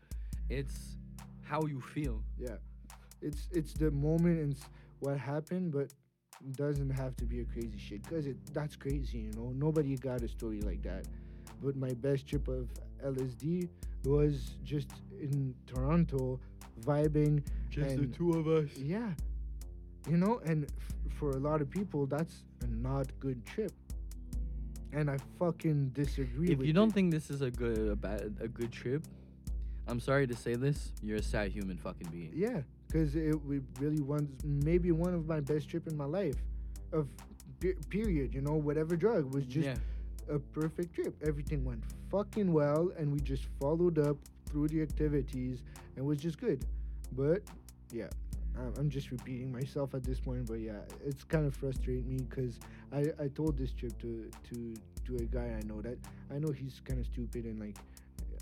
It's 0.48 0.96
how 1.42 1.62
you 1.66 1.80
feel. 1.80 2.22
Yeah, 2.38 2.56
it's 3.22 3.48
it's 3.52 3.72
the 3.72 3.90
moment 3.90 4.40
and 4.40 4.56
what 5.00 5.18
happened, 5.18 5.72
but 5.72 5.92
doesn't 6.52 6.90
have 6.90 7.16
to 7.16 7.24
be 7.24 7.40
a 7.40 7.44
crazy 7.44 7.78
shit 7.78 8.02
because 8.02 8.26
it 8.26 8.36
that's 8.52 8.76
crazy, 8.76 9.18
you 9.18 9.32
know. 9.32 9.52
Nobody 9.54 9.96
got 9.96 10.22
a 10.22 10.28
story 10.28 10.60
like 10.60 10.82
that. 10.82 11.06
But 11.62 11.76
my 11.76 11.92
best 11.94 12.26
trip 12.26 12.48
of 12.48 12.68
LSD 13.04 13.68
was 14.06 14.54
just 14.64 14.88
in 15.20 15.54
Toronto, 15.66 16.38
vibing. 16.82 17.42
Just 17.70 17.96
the 17.96 18.06
two 18.06 18.32
of 18.32 18.48
us. 18.48 18.68
Yeah, 18.78 19.10
you 20.08 20.16
know, 20.16 20.40
and 20.44 20.64
f- 20.64 21.12
for 21.18 21.30
a 21.30 21.38
lot 21.38 21.60
of 21.60 21.68
people, 21.70 22.06
that's 22.06 22.44
a 22.62 22.66
not 22.66 23.06
good 23.20 23.44
trip. 23.44 23.72
And 24.92 25.10
I 25.10 25.18
fucking 25.38 25.90
disagree. 25.90 26.52
If 26.52 26.58
with 26.58 26.66
you 26.66 26.72
don't 26.72 26.88
it. 26.88 26.94
think 26.94 27.10
this 27.10 27.28
is 27.30 27.42
a 27.42 27.50
good 27.50 27.88
a 27.88 27.96
bad 27.96 28.36
a 28.40 28.48
good 28.48 28.72
trip, 28.72 29.02
I'm 29.88 30.00
sorry 30.00 30.26
to 30.26 30.34
say 30.34 30.54
this, 30.54 30.92
you're 31.02 31.18
a 31.18 31.22
sad 31.22 31.50
human 31.52 31.76
fucking 31.76 32.08
being. 32.10 32.32
Yeah, 32.34 32.60
because 32.86 33.14
it 33.16 33.34
we 33.44 33.60
really 33.78 34.00
was 34.00 34.22
maybe 34.44 34.92
one 34.92 35.12
of 35.12 35.26
my 35.26 35.40
best 35.40 35.68
trip 35.68 35.86
in 35.86 35.96
my 35.96 36.06
life, 36.06 36.36
of 36.92 37.08
pe- 37.60 37.74
period. 37.90 38.32
You 38.32 38.40
know, 38.40 38.54
whatever 38.54 38.96
drug 38.96 39.34
was 39.34 39.44
just 39.44 39.66
yeah. 39.66 39.74
A 40.28 40.38
perfect 40.38 40.94
trip. 40.94 41.14
Everything 41.26 41.64
went 41.64 41.82
fucking 42.10 42.52
well, 42.52 42.90
and 42.98 43.12
we 43.12 43.20
just 43.20 43.44
followed 43.60 43.98
up 43.98 44.16
through 44.46 44.68
the 44.68 44.82
activities, 44.82 45.62
and 45.96 46.04
was 46.04 46.18
just 46.18 46.40
good. 46.40 46.64
But 47.12 47.42
yeah, 47.92 48.08
I'm, 48.78 48.90
just 48.90 49.10
repeating 49.10 49.52
myself 49.52 49.94
at 49.94 50.02
this 50.04 50.18
point. 50.20 50.46
But 50.46 50.60
yeah, 50.60 50.80
it's 51.04 51.24
kind 51.24 51.46
of 51.46 51.54
frustrating 51.54 52.08
me 52.08 52.18
because 52.28 52.58
I 52.92 53.06
I 53.22 53.28
told 53.28 53.58
this 53.58 53.72
trip 53.72 53.98
to 54.00 54.30
to 54.50 54.74
to 55.06 55.16
a 55.16 55.26
guy 55.26 55.56
I 55.58 55.62
know 55.66 55.80
that 55.82 55.98
I 56.34 56.38
know 56.38 56.52
he's 56.52 56.80
kind 56.84 56.98
of 57.00 57.06
stupid 57.06 57.44
and 57.44 57.60
like 57.60 57.76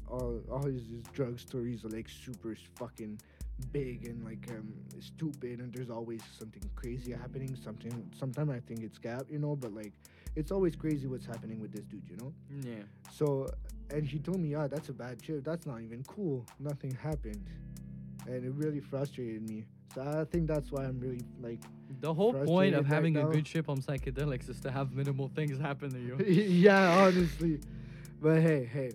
all 0.09 0.40
all 0.51 0.64
his, 0.64 0.87
his 0.88 1.03
drug 1.12 1.38
stories 1.38 1.85
are 1.85 1.88
like 1.88 2.09
super 2.09 2.57
fucking 2.77 3.18
big 3.73 4.07
and 4.07 4.25
like 4.25 4.49
um 4.51 4.73
stupid 5.01 5.61
and 5.61 5.73
there's 5.73 5.90
always 5.90 6.20
something 6.38 6.62
crazy 6.75 7.12
happening 7.12 7.57
something 7.62 8.11
sometimes 8.18 8.51
i 8.51 8.59
think 8.59 8.83
it's 8.83 8.99
cap 8.99 9.23
you 9.31 9.38
know 9.38 9.55
but 9.55 9.73
like 9.73 9.92
it's 10.37 10.51
always 10.51 10.75
crazy 10.77 11.07
what's 11.07 11.27
happening 11.27 11.61
with 11.61 11.73
this 11.73 11.85
dude 11.85 12.03
you 12.09 12.16
know 12.16 12.33
Yeah. 12.62 12.83
so 13.11 13.49
and 13.90 14.07
he 14.07 14.18
told 14.18 14.40
me 14.40 14.49
yeah 14.51 14.66
that's 14.66 14.88
a 14.88 14.92
bad 14.92 15.23
trip 15.23 15.44
that's 15.44 15.66
not 15.66 15.81
even 15.83 16.03
cool 16.05 16.44
nothing 16.59 16.92
happened 16.94 17.44
and 18.27 18.44
it 18.44 18.53
really 18.55 18.81
frustrated 18.81 19.49
me 19.49 19.66
so 19.94 20.03
i 20.03 20.25
think 20.25 20.47
that's 20.47 20.73
why 20.73 20.85
i'm 20.85 20.99
really 20.99 21.23
like 21.40 21.61
The 22.01 22.12
whole 22.12 22.33
point 22.33 22.75
of 22.75 22.85
right 22.85 22.94
having 22.94 23.16
a 23.16 23.25
good 23.25 23.47
trip 23.47 23.68
on 23.68 23.79
psychedelics 23.81 24.49
is 24.49 24.59
to 24.61 24.70
have 24.70 24.92
minimal 24.92 25.29
things 25.35 25.59
happen 25.59 25.90
to 25.92 26.01
you. 26.01 26.16
yeah 26.27 26.90
honestly 26.99 27.61
but 28.20 28.40
hey 28.40 28.64
hey 28.64 28.92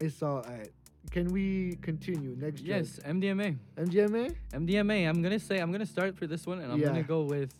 it's 0.00 0.22
all 0.22 0.42
right 0.42 0.70
can 1.10 1.28
we 1.28 1.78
continue 1.80 2.36
next 2.38 2.62
drug? 2.64 2.68
yes, 2.82 3.00
MDMA. 3.06 3.56
mdma 3.78 4.34
MDMA. 4.52 5.08
I'm 5.08 5.22
gonna 5.22 5.38
say 5.38 5.58
I'm 5.58 5.72
gonna 5.72 5.86
start 5.86 6.18
for 6.18 6.26
this 6.26 6.46
one, 6.46 6.58
and 6.60 6.70
I'm 6.70 6.78
Yeah. 6.80 6.88
gonna 6.88 7.02
go 7.02 7.22
with 7.22 7.50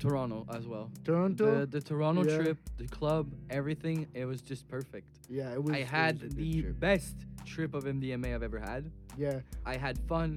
Toronto 0.00 0.46
as 0.58 0.66
well. 0.66 0.90
toronto 1.04 1.60
The 1.60 1.66
the 1.66 1.80
Toronto 1.80 2.22
Yeah. 2.24 2.36
trip, 2.38 2.58
the 2.78 2.86
club, 2.98 3.24
everything. 3.50 4.06
It 4.14 4.24
was 4.24 4.40
just 4.50 4.66
perfect. 4.68 5.08
yeah 5.28 5.52
it 5.56 5.62
was 5.62 5.74
I 5.74 5.78
it 5.80 5.86
had 5.86 6.22
was 6.22 6.34
the 6.34 6.62
trip. 6.62 6.80
best 6.80 7.14
trip 7.44 7.74
of 7.74 7.84
MDMA 7.84 8.34
I've 8.34 8.42
ever 8.50 8.58
had. 8.72 8.82
yeah 9.16 9.40
I 9.72 9.76
had 9.76 9.96
fun. 10.12 10.30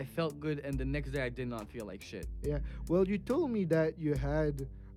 I 0.00 0.04
felt 0.04 0.38
good, 0.40 0.58
and 0.66 0.74
the 0.76 0.84
next 0.84 1.10
day 1.14 1.22
I 1.22 1.30
did 1.30 1.48
not 1.48 1.64
feel 1.74 1.86
like 1.86 2.02
shit. 2.02 2.26
Yeah. 2.42 2.58
Well, 2.90 3.04
you 3.08 3.16
told 3.32 3.50
me 3.50 3.64
that 3.76 3.90
you 3.98 4.12
had 4.14 4.54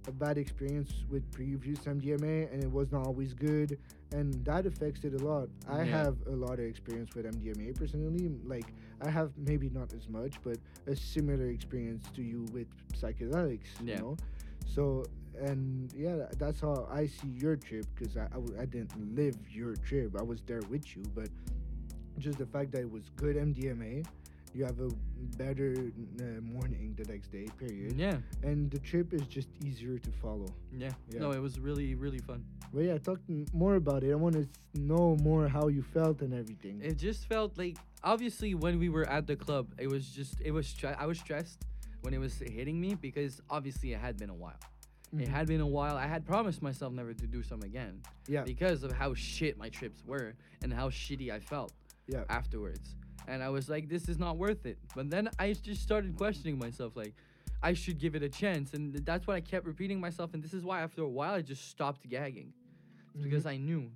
a 0.07 0.12
bad 0.12 0.38
experience 0.38 1.03
with 1.09 1.29
previous 1.31 1.79
MDMA 1.79 2.51
and 2.53 2.63
it 2.63 2.71
was 2.71 2.91
not 2.91 3.05
always 3.05 3.33
good, 3.33 3.77
and 4.12 4.33
that 4.45 4.65
affects 4.65 5.03
it 5.03 5.13
a 5.13 5.23
lot. 5.25 5.49
I 5.67 5.79
Yeah. 5.79 5.83
have 5.85 6.17
a 6.27 6.31
lot 6.35 6.53
of 6.53 6.65
experience 6.65 7.13
with 7.15 7.25
MDMA 7.25 7.73
personally. 7.77 8.29
Like, 8.45 8.65
I 9.01 9.09
have 9.09 9.31
maybe 9.38 9.69
not 9.69 9.93
as 9.93 10.07
much, 10.09 10.41
but 10.43 10.57
a 10.88 10.95
similar 10.95 11.47
experience 11.47 12.05
to 12.15 12.21
you 12.21 12.45
with 12.53 12.67
psychedelics, 12.93 13.67
Yeah. 13.83 13.95
you 13.95 14.01
know? 14.01 14.17
So, 14.65 15.05
and 15.39 15.91
yeah, 15.93 16.27
that's 16.38 16.59
how 16.62 16.88
I 16.91 17.05
see 17.07 17.29
your 17.29 17.55
trip 17.55 17.85
because 17.95 18.17
I, 18.17 18.25
I, 18.25 18.39
w- 18.43 18.57
I 18.59 18.65
didn't 18.65 19.15
live 19.15 19.35
your 19.51 19.75
trip. 19.75 20.15
I 20.19 20.23
was 20.23 20.41
there 20.41 20.62
with 20.69 20.95
you, 20.95 21.03
but 21.15 21.29
just 22.17 22.38
the 22.39 22.45
fact 22.45 22.71
that 22.73 22.81
it 22.81 22.91
was 22.91 23.09
good 23.15 23.35
MDMA, 23.38 24.05
you 24.53 24.65
have 24.65 24.79
a 24.79 24.89
better 25.38 25.73
uh, 26.21 26.41
morning 26.41 26.95
the 26.97 27.05
next 27.12 27.31
day, 27.31 27.47
period 27.57 27.93
Yeah, 27.97 28.17
and 28.43 28.69
the 28.71 28.79
trip 28.79 29.13
is 29.13 29.21
just 29.23 29.49
easier 29.63 29.97
to 29.99 30.12
follow. 30.21 30.47
yeah. 30.75 30.91
Yeah. 31.09 31.19
No, 31.19 31.31
it 31.31 31.39
was 31.41 31.59
really, 31.59 31.95
really 31.95 32.19
fun. 32.19 32.43
But 32.73 32.83
yeah, 32.83 32.97
talk 32.97 33.19
more 33.53 33.75
about 33.75 34.03
it. 34.03 34.12
I 34.12 34.15
want 34.15 34.35
to 34.35 34.47
know 34.79 35.17
more 35.21 35.47
how 35.47 35.67
you 35.67 35.81
felt 35.81 36.21
and 36.21 36.33
everything. 36.33 36.81
It 36.83 36.97
just 36.97 37.27
felt 37.27 37.57
like 37.57 37.77
obviously 38.03 38.53
when 38.55 38.79
we 38.79 38.89
were 38.89 39.07
at 39.09 39.27
the 39.27 39.35
club, 39.35 39.67
it 39.77 39.88
was 39.88 40.09
just 40.09 40.39
it 40.41 40.51
was 40.51 40.67
stre- 40.67 40.95
I 40.99 41.05
was 41.05 41.19
stressed 41.19 41.65
when 42.01 42.13
it 42.13 42.19
was 42.19 42.38
hitting 42.39 42.79
me 42.79 42.95
because 42.95 43.41
obviously 43.49 43.93
it 43.93 43.99
had 43.99 44.17
been 44.17 44.29
a 44.29 44.35
while. 44.35 44.59
It 45.12 45.19
Mhm. 45.25 45.27
had 45.27 45.47
been 45.47 45.62
a 45.62 45.67
while. 45.67 45.97
I 45.97 46.05
had 46.05 46.23
promised 46.23 46.62
myself 46.62 46.93
never 46.93 47.13
to 47.15 47.25
do 47.27 47.41
some 47.41 47.63
again 47.63 48.01
yeah, 48.27 48.43
because 48.43 48.83
of 48.83 48.91
how 48.91 49.15
shit 49.15 49.57
my 49.57 49.69
trips 49.69 50.03
were 50.05 50.35
and 50.62 50.71
how 50.71 50.89
shitty 50.89 51.31
I 51.31 51.39
felt 51.39 51.73
yeah, 52.07 52.23
afterwards. 52.29 52.95
And 53.27 53.43
I 53.43 53.49
was 53.49 53.69
like, 53.69 53.89
this 53.89 54.10
is 54.10 54.17
not 54.17 54.38
worth 54.38 54.65
it. 54.65 54.77
But 54.95 55.10
then 55.10 55.29
I 55.38 55.53
just 55.53 55.82
started 55.82 56.15
questioning 56.15 56.58
myself, 56.58 56.95
like, 56.95 57.13
I 57.62 57.73
should 57.73 57.99
give 57.99 58.15
it 58.15 58.23
a 58.23 58.29
chance. 58.29 58.73
And 58.73 58.95
that's 59.05 59.27
what 59.27 59.36
I 59.36 59.41
kept 59.41 59.65
repeating 59.65 59.99
myself. 59.99 60.34
And 60.34 60.41
this 60.43 60.53
is 60.53 60.63
why 60.63 60.82
after 60.82 61.01
a 61.03 61.10
while 61.10 61.34
I 61.34 61.41
just 61.41 61.69
stopped 61.69 62.08
gagging. 62.10 62.53
It's 63.13 63.23
because 63.23 63.43
Mhm. 63.45 63.49
I 63.51 63.58
knew 63.58 63.91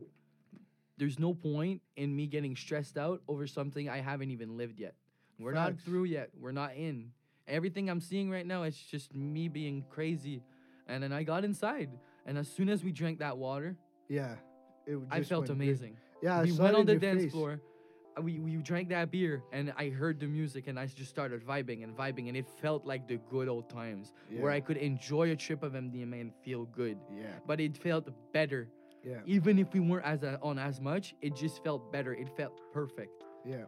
there's 0.98 1.18
no 1.18 1.34
point 1.34 1.82
in 1.96 2.16
me 2.16 2.28
getting 2.28 2.56
stressed 2.56 2.98
out 2.98 3.22
over 3.28 3.48
something 3.48 3.90
I 3.90 3.98
haven't 3.98 4.32
even 4.32 4.58
lived 4.58 4.80
yet. 4.80 4.96
We're 5.40 5.54
not 5.54 5.80
through 5.80 6.04
yet. 6.06 6.30
We're 6.40 6.52
not 6.52 6.76
in. 6.76 7.12
Everything 7.48 7.90
I'm 7.90 8.00
seeing 8.00 8.30
right 8.30 8.46
now, 8.46 8.64
it's 8.64 8.78
just 8.78 9.14
me 9.16 9.48
being 9.48 9.84
crazy. 9.90 10.44
And 10.88 11.02
then 11.02 11.12
I 11.12 11.24
got 11.24 11.44
inside. 11.44 11.90
And 12.26 12.38
as 12.38 12.48
soon 12.48 12.70
as 12.70 12.84
we 12.84 12.92
drank 12.92 13.20
that 13.20 13.38
water, 13.38 13.76
yeah. 14.08 14.36
It 14.86 15.00
I 15.10 15.24
felt 15.24 15.50
amazing 15.50 15.98
Yeah, 16.22 16.44
we 16.44 16.52
went 16.52 16.76
on 16.76 16.86
the 16.86 16.96
dance 17.00 17.24
face. 17.24 17.32
floor. 17.32 17.62
Uh, 18.18 18.22
We 18.22 18.40
we 18.40 18.52
drank 18.58 18.90
that 18.90 19.12
beer 19.12 19.42
and 19.52 19.74
I 19.78 19.90
heard 19.90 20.20
the 20.20 20.28
music 20.28 20.68
and 20.68 20.80
I 20.80 20.86
just 20.88 21.10
started 21.10 21.44
vibing 21.46 21.84
and 21.84 21.96
vibing 21.96 22.28
and 22.30 22.36
it 22.38 22.48
felt 22.62 22.86
like 22.86 23.08
the 23.08 23.18
good 23.30 23.48
old 23.48 23.70
times 23.70 24.14
where 24.42 24.52
I 24.52 24.60
could 24.62 24.78
enjoy 24.78 25.32
a 25.32 25.36
trip 25.36 25.64
of 25.64 25.74
MDMA 25.74 26.22
and 26.22 26.32
feel 26.44 26.66
good. 26.66 26.98
Yeah, 27.12 27.28
But 27.48 27.60
it 27.60 27.78
felt 27.78 28.06
better, 28.34 28.70
yeah, 29.04 29.22
even 29.26 29.60
if 29.60 29.74
we 29.74 29.80
weren't 29.80 30.06
as 30.06 30.24
a, 30.24 30.40
on 30.42 30.58
as 30.60 30.80
much. 30.80 31.16
It 31.22 31.36
just 31.36 31.64
felt 31.64 31.92
better. 31.92 32.14
It 32.14 32.30
felt 32.38 32.56
perfect. 32.74 33.24
yeah. 33.46 33.66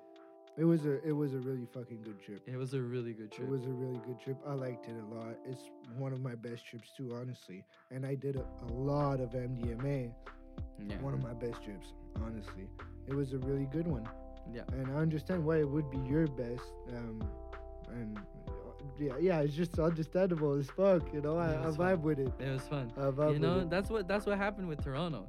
It 0.58 0.64
was 0.64 0.86
a 0.86 1.04
it 1.06 1.12
was 1.12 1.34
a 1.34 1.40
really 1.50 1.68
fucking 1.74 2.02
good 2.08 2.20
trip. 2.26 2.42
It 2.48 2.56
was 2.56 2.74
a 2.76 2.82
really 2.82 3.12
good 3.12 3.30
trip. 3.30 3.46
It 3.46 3.52
was 3.52 3.66
a 3.66 3.74
really 3.84 4.00
good 4.08 4.20
trip. 4.24 4.38
I 4.48 4.54
liked 4.54 4.88
it 4.88 4.96
a 5.06 5.08
lot. 5.14 5.36
It's 5.52 5.64
one 5.98 6.14
of 6.14 6.22
my 6.22 6.36
best 6.36 6.66
trips 6.66 6.90
too, 6.96 7.14
honestly. 7.20 7.66
And 7.92 8.06
I 8.06 8.16
did 8.16 8.38
a, 8.38 8.46
a 8.66 8.70
lot 8.72 9.20
of 9.20 9.32
MDMA. 9.32 10.14
yeah. 10.80 11.02
One 11.02 11.14
of 11.14 11.22
my 11.22 11.34
best 11.34 11.62
trips, 11.62 11.88
honestly. 12.24 12.70
It 13.06 13.14
was 13.14 13.34
a 13.34 13.40
really 13.40 13.68
good 13.78 13.86
one. 13.86 14.08
Yeah. 14.54 14.62
and 14.74 14.88
I 14.92 14.96
understand 14.96 15.44
why 15.46 15.58
it 15.58 15.70
would 15.70 15.90
be 15.90 15.98
your 16.00 16.28
best. 16.28 16.64
Um, 16.96 17.28
and 17.90 18.20
yeah, 19.00 19.14
yeah, 19.20 19.40
it's 19.42 19.54
just 19.56 19.78
understandable 19.80 20.54
as 20.54 20.68
fuck. 20.70 21.12
You 21.14 21.22
know, 21.22 21.38
I, 21.38 21.54
I 21.54 21.66
vibe 21.72 21.76
fun. 21.78 22.02
with 22.04 22.20
it. 22.20 22.32
It 22.40 22.50
was 22.52 22.62
fun. 22.64 22.92
I 22.98 23.02
vibe 23.12 23.34
You 23.34 23.40
know, 23.40 23.66
that's 23.66 23.90
what 23.90 24.08
that's 24.08 24.26
what 24.26 24.38
happened 24.38 24.68
with 24.68 24.84
Toronto. 24.84 25.28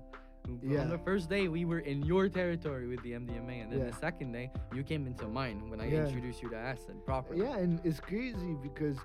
Yeah. 0.62 0.82
On 0.82 0.90
the 0.90 0.98
first 0.98 1.28
day, 1.28 1.48
we 1.48 1.64
were 1.64 1.80
in 1.80 2.02
your 2.04 2.28
territory 2.28 2.86
with 2.86 3.02
the 3.02 3.12
MDMA, 3.12 3.62
and 3.62 3.72
then 3.72 3.80
Yeah. 3.80 3.86
the 3.90 3.96
second 3.96 4.30
day, 4.30 4.52
you 4.72 4.84
came 4.84 5.04
into 5.06 5.26
mine 5.26 5.68
when 5.70 5.80
I 5.80 5.88
Yeah. 5.90 6.06
introduced 6.06 6.40
you 6.40 6.48
to 6.50 6.56
acid 6.56 7.04
properly. 7.04 7.40
Yeah, 7.40 7.56
and 7.56 7.80
it's 7.84 7.98
crazy 7.98 8.54
because 8.62 8.96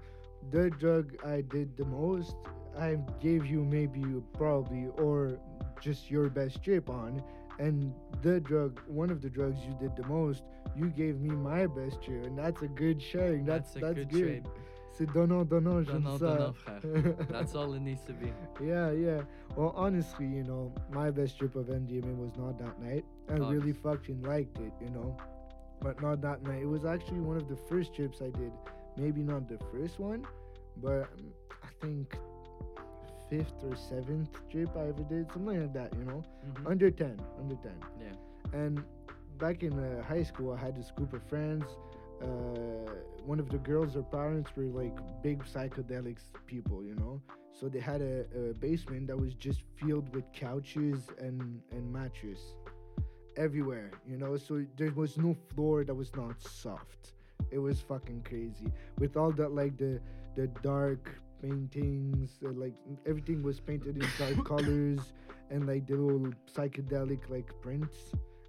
the 0.51 0.69
drug 0.69 1.15
I 1.25 1.41
did 1.41 1.75
the 1.77 1.85
most, 1.85 2.35
I 2.77 2.97
gave 3.19 3.45
you 3.47 3.63
maybe 3.63 4.03
probably 4.33 4.89
or 4.99 5.39
just 5.79 6.11
your 6.11 6.29
best 6.29 6.61
trip 6.63 6.91
on, 6.91 7.23
and 7.65 7.93
the 8.21 8.39
drug, 8.39 8.79
one 8.87 9.09
of 9.11 9.21
the 9.21 9.29
drugs 9.29 9.59
you 9.67 9.73
did 9.79 9.95
the 9.95 10.07
most, 10.07 10.43
you 10.75 10.87
gave 11.01 11.15
me 11.21 11.29
my 11.51 11.67
best 11.67 12.01
trip, 12.03 12.25
and 12.25 12.37
that's 12.37 12.61
a 12.61 12.67
good 12.83 13.01
sharing. 13.01 13.45
That's 13.45 13.73
That's 13.73 13.75
a 13.75 13.79
that's, 13.85 13.97
good 13.99 14.09
good. 14.09 14.23
trade. 14.27 14.45
C'est 14.97 15.05
donnant 15.13 15.45
donnant, 15.49 15.85
Donnant, 15.87 16.19
donnant. 16.19 16.55
That's 17.35 17.55
all 17.55 17.73
it 17.73 17.79
needs 17.81 18.03
to 18.09 18.13
be. 18.13 18.29
Yeah, 18.61 18.91
yeah. 18.91 19.21
Well, 19.55 19.73
honestly, 19.75 20.25
you 20.25 20.43
know, 20.43 20.73
my 20.91 21.09
best 21.11 21.37
trip 21.39 21.55
of 21.55 21.67
MDMA 21.67 22.13
was 22.17 22.33
not 22.37 22.59
that 22.59 22.75
night. 22.81 23.05
I 23.29 23.33
Obvious. 23.33 23.51
really 23.53 23.73
fucking 23.73 24.21
liked 24.23 24.57
it, 24.59 24.73
you 24.81 24.89
know. 24.89 25.15
But 25.79 26.01
not 26.01 26.21
that 26.23 26.43
night. 26.43 26.61
It 26.61 26.71
was 26.77 26.83
actually 26.83 27.21
one 27.21 27.37
of 27.37 27.47
the 27.47 27.55
first 27.69 27.95
trips 27.95 28.21
I 28.21 28.31
did. 28.37 28.51
Maybe 28.97 29.21
not 29.23 29.47
the 29.47 29.57
first 29.71 29.97
one, 29.99 30.27
but 30.77 31.03
um, 31.17 31.31
I 31.63 31.69
think 31.85 32.17
fifth 33.31 33.63
or 33.63 33.75
seventh 33.75 34.31
trip 34.51 34.71
I 34.77 34.87
ever 34.93 35.03
did, 35.03 35.31
something 35.33 35.61
like 35.61 35.73
that, 35.73 35.93
you 35.99 36.05
know. 36.05 36.23
Mhm. 36.47 36.71
Under 36.71 36.91
10, 36.91 37.17
under 37.39 37.55
10. 37.67 37.79
Yeah. 38.05 38.15
And 38.61 38.83
back 39.39 39.63
in 39.63 39.73
uh, 39.79 40.03
high 40.03 40.23
school, 40.23 40.53
I 40.53 40.59
had 40.67 40.75
this 40.75 40.91
group 40.91 41.13
of 41.13 41.23
friends. 41.35 41.65
uh, 42.21 42.93
one 43.25 43.39
of 43.39 43.49
the 43.49 43.57
girls, 43.57 43.95
her 43.95 44.03
parents 44.03 44.49
were 44.57 44.69
like 44.81 44.95
big 45.23 45.43
psychedelics 45.53 46.25
people, 46.47 46.83
you 46.83 46.95
know. 46.95 47.21
So 47.59 47.69
they 47.69 47.79
had 47.79 48.01
a, 48.01 48.25
a 48.41 48.53
basement 48.53 49.07
that 49.09 49.17
was 49.17 49.33
just 49.35 49.61
filled 49.79 50.07
with 50.15 50.25
couches 50.33 51.01
and 51.19 51.61
and 51.71 51.83
mattress 51.99 52.41
everywhere, 53.37 53.91
you 54.07 54.17
know. 54.17 54.37
So 54.37 54.65
there 54.77 54.91
was 54.91 55.17
no 55.17 55.33
floor 55.53 55.83
that 55.85 55.93
was 55.95 56.15
not 56.15 56.41
soft. 56.41 57.13
It 57.51 57.59
was 57.59 57.81
fucking 57.81 58.23
crazy 58.23 58.71
with 58.97 59.17
all 59.17 59.31
that 59.33 59.51
like 59.53 59.77
the 59.77 59.99
the 60.35 60.47
dark 60.61 61.09
paintings, 61.41 62.39
uh, 62.45 62.51
like 62.51 62.75
everything 63.05 63.41
was 63.43 63.59
painted 63.59 63.95
in 63.97 64.07
dark 64.17 64.45
colors 64.53 65.13
and 65.49 65.67
like 65.67 65.87
the 65.87 65.95
little 65.95 66.31
psychedelic 66.53 67.29
like 67.29 67.49
prints 67.61 67.95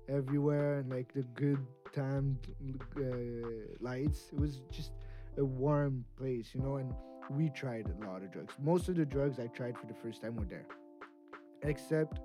everywhere 0.09 0.79
and 0.81 0.91
like 0.91 1.13
the 1.15 1.23
good 1.35 1.59
timed 1.95 2.39
uh, 2.97 3.03
lights. 3.81 4.29
It 4.33 4.39
was 4.39 4.61
just 4.71 4.93
a 5.39 5.45
warm 5.45 6.05
place, 6.17 6.51
you 6.55 6.61
know. 6.61 6.77
And 6.77 6.93
we 7.31 7.49
tried 7.51 7.87
a 7.89 8.07
lot 8.07 8.23
of 8.23 8.31
drugs. 8.33 8.55
Most 8.63 8.89
of 8.89 8.97
the 8.97 9.07
drugs 9.07 9.39
I 9.39 9.47
tried 9.49 9.77
for 9.79 9.87
the 9.87 9.95
first 9.95 10.23
time 10.23 10.37
were 10.37 10.45
there, 10.45 10.67
except 11.63 12.21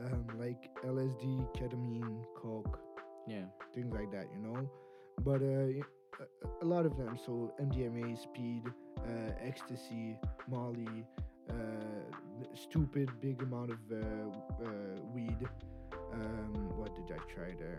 um, 0.00 0.26
like 0.38 0.70
LSD, 0.84 1.46
ketamine, 1.56 2.24
coke, 2.36 2.78
Yeah. 3.26 3.44
things 3.74 3.92
like 3.92 4.10
that, 4.12 4.26
you 4.34 4.40
know. 4.40 4.68
But 5.22 5.42
uh, 5.42 5.84
a, 6.62 6.64
lot 6.64 6.86
of 6.86 6.96
them, 6.96 7.18
so 7.24 7.52
MDMA, 7.60 8.20
speed, 8.20 8.62
uh, 8.98 9.32
ecstasy, 9.40 10.16
Molly, 10.48 11.06
uh, 11.50 11.54
stupid 12.54 13.10
big 13.20 13.42
amount 13.42 13.70
of 13.70 13.78
uh, 13.92 14.64
uh, 14.64 14.68
weed. 15.12 15.38
Um, 16.12 16.70
what 16.76 16.94
did 16.94 17.12
I 17.12 17.18
try 17.32 17.54
there? 17.58 17.78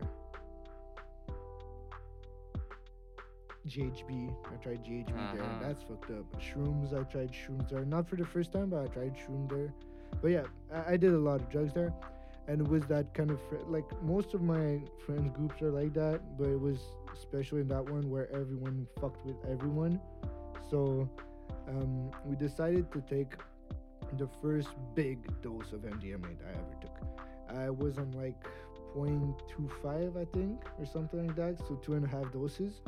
GHB. 3.68 4.36
I 4.54 4.56
tried 4.58 4.84
GHB 4.84 5.34
there. 5.34 5.44
Uh-huh. 5.44 5.60
That's 5.62 5.84
fucked 5.84 6.12
up. 6.12 6.40
Shrooms. 6.40 6.94
I 6.94 7.04
tried 7.04 7.32
shrooms 7.32 7.70
there. 7.70 7.86
Not 7.86 8.08
for 8.08 8.16
the 8.16 8.26
first 8.26 8.52
time, 8.52 8.70
but 8.70 8.84
I 8.84 8.88
tried 8.88 9.16
shroom 9.16 9.50
there. 9.50 9.74
But 10.22 10.32
yeah, 10.32 10.44
I, 10.72 10.94
I 10.94 10.98
did 10.98 11.14
a 11.14 11.18
lot 11.18 11.42
of 11.42 11.50
drugs 11.50 11.74
there, 11.74 11.94
and 12.48 12.62
it 12.62 12.68
was 12.68 12.84
that 12.88 13.14
kind 13.14 13.32
of 13.32 13.40
fr- 13.50 13.66
like 13.68 13.86
most 14.02 14.34
of 14.34 14.42
my 14.42 14.82
friends 15.06 15.30
groups 15.36 15.62
are 15.62 15.72
like 15.72 15.94
that, 15.94 16.22
but 16.38 16.48
it 16.48 16.60
was 16.60 16.80
especially 17.14 17.62
in 17.62 17.68
that 17.70 17.90
one 17.90 18.10
where 18.10 18.30
everyone 18.32 18.88
fucked 19.00 19.26
with 19.26 19.38
everyone. 19.50 20.00
So 20.70 21.10
um, 21.68 22.12
we 22.26 22.36
decided 22.36 22.92
to 22.94 23.02
take 23.02 23.34
the 24.18 24.28
first 24.42 24.70
big 24.94 25.18
dose 25.42 25.72
of 25.74 25.82
MDMA 25.82 26.38
I 26.46 26.52
ever 26.52 26.76
took. 26.82 26.98
I 27.50 27.70
was 27.70 27.98
on 27.98 28.12
like 28.12 28.36
0.25, 28.96 30.18
I 30.18 30.26
think, 30.34 30.64
or 30.80 30.86
something 30.86 31.26
like 31.28 31.36
that. 31.36 31.60
So 31.68 31.76
two 31.76 31.94
and 31.94 32.06
a 32.06 32.08
half 32.08 32.32
doses. 32.32 32.82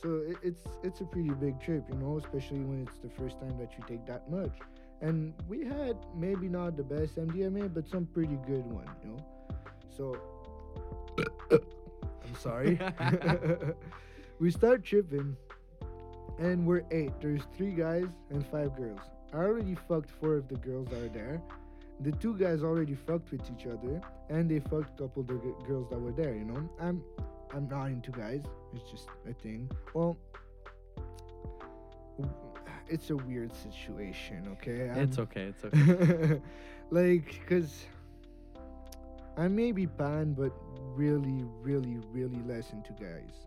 So 0.00 0.18
it, 0.28 0.36
it's 0.42 0.64
it's 0.82 1.00
a 1.00 1.04
pretty 1.04 1.30
big 1.30 1.60
trip, 1.60 1.84
you 1.90 1.96
know, 1.98 2.18
especially 2.18 2.60
when 2.60 2.82
it's 2.86 2.98
the 2.98 3.10
first 3.10 3.40
time 3.40 3.56
that 3.58 3.72
you 3.76 3.84
take 3.88 4.06
that 4.06 4.30
much. 4.30 4.56
And 5.00 5.32
we 5.48 5.64
had 5.64 5.96
maybe 6.16 6.48
not 6.48 6.76
the 6.76 6.82
best 6.82 7.16
MDMA, 7.16 7.72
but 7.72 7.88
some 7.88 8.06
pretty 8.06 8.38
good 8.46 8.66
one, 8.66 8.88
you 9.04 9.10
know. 9.10 9.24
So 9.96 10.16
I'm 11.52 12.34
sorry. 12.38 12.78
we 14.40 14.50
start 14.50 14.84
tripping, 14.84 15.36
and 16.38 16.66
we're 16.66 16.84
eight. 16.90 17.12
There's 17.20 17.42
three 17.56 17.72
guys 17.72 18.06
and 18.30 18.44
five 18.46 18.76
girls. 18.76 19.00
I 19.32 19.36
already 19.38 19.76
fucked 19.86 20.10
four 20.20 20.36
of 20.36 20.48
the 20.48 20.56
girls 20.56 20.88
that 20.88 21.02
are 21.02 21.08
there. 21.08 21.40
The 22.00 22.12
two 22.12 22.36
guys 22.36 22.62
already 22.62 22.94
fucked 22.94 23.30
with 23.32 23.42
each 23.50 23.66
other, 23.66 24.00
and 24.28 24.50
they 24.50 24.60
fucked 24.60 24.98
a 25.00 25.02
couple 25.02 25.22
of 25.22 25.28
the 25.28 25.34
g- 25.34 25.66
girls 25.66 25.90
that 25.90 26.00
were 26.00 26.12
there. 26.12 26.34
You 26.34 26.44
know, 26.44 26.68
I'm 26.80 27.02
I'm 27.52 27.68
not 27.68 27.86
into 27.86 28.10
guys. 28.10 28.42
It's 28.74 28.90
just 28.90 29.08
a 29.28 29.32
thing. 29.32 29.70
Well, 29.94 30.16
it's 32.88 33.10
a 33.10 33.16
weird 33.16 33.52
situation. 33.54 34.48
Okay, 34.54 34.90
It's 35.00 35.18
I'm- 35.18 35.26
okay. 35.28 35.52
It's 35.52 35.64
okay. 35.64 36.40
like, 36.90 37.40
cause 37.48 37.84
I 39.36 39.48
may 39.48 39.72
be 39.72 39.86
pan, 39.86 40.32
but 40.34 40.52
really, 40.94 41.44
really, 41.62 41.98
really 42.12 42.42
less 42.46 42.72
into 42.72 42.92
guys. 42.92 43.46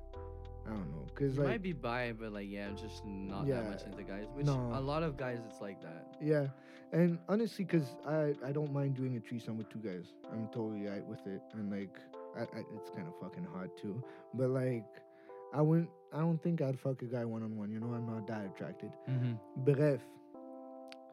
I 0.65 0.69
don't 0.69 0.91
know, 0.91 1.05
cause 1.15 1.33
You 1.35 1.39
like 1.41 1.47
might 1.49 1.61
be 1.63 1.73
bi, 1.73 2.13
but 2.17 2.31
like 2.33 2.47
yeah, 2.49 2.67
I'm 2.67 2.77
just 2.77 3.03
not 3.05 3.47
Yeah, 3.47 3.61
that 3.61 3.69
much 3.71 3.83
into 3.83 4.03
guys. 4.03 4.25
Which 4.35 4.45
no. 4.45 4.69
a 4.73 4.79
lot 4.79 5.01
of 5.03 5.17
guys, 5.17 5.39
it's 5.49 5.59
like 5.59 5.81
that. 5.81 6.13
Yeah, 6.21 6.47
and 6.93 7.17
honestly, 7.27 7.65
cause 7.65 7.95
I 8.07 8.35
I 8.45 8.51
don't 8.51 8.71
mind 8.71 8.95
doing 8.95 9.17
a 9.17 9.19
threesome 9.19 9.57
with 9.57 9.69
two 9.69 9.79
guys. 9.79 10.05
I'm 10.31 10.47
totally 10.53 10.85
right 10.87 11.05
with 11.05 11.25
it, 11.25 11.41
and 11.53 11.71
like 11.71 11.97
I, 12.37 12.41
I 12.43 12.61
it's 12.75 12.89
kind 12.91 13.07
of 13.07 13.13
fucking 13.19 13.45
hard 13.51 13.71
too. 13.75 14.01
But 14.35 14.49
like 14.51 14.85
I 15.53 15.61
wouldn't. 15.61 15.89
I 16.13 16.19
don't 16.19 16.41
think 16.43 16.61
I'd 16.61 16.79
fuck 16.79 17.01
a 17.01 17.05
guy 17.05 17.23
one 17.25 17.43
on 17.43 17.57
one. 17.57 17.71
You 17.71 17.79
know, 17.79 17.93
I'm 17.93 18.05
not 18.05 18.27
that 18.27 18.45
attracted. 18.45 18.91
Mm-hmm. 19.09 19.33
Bref, 19.71 20.01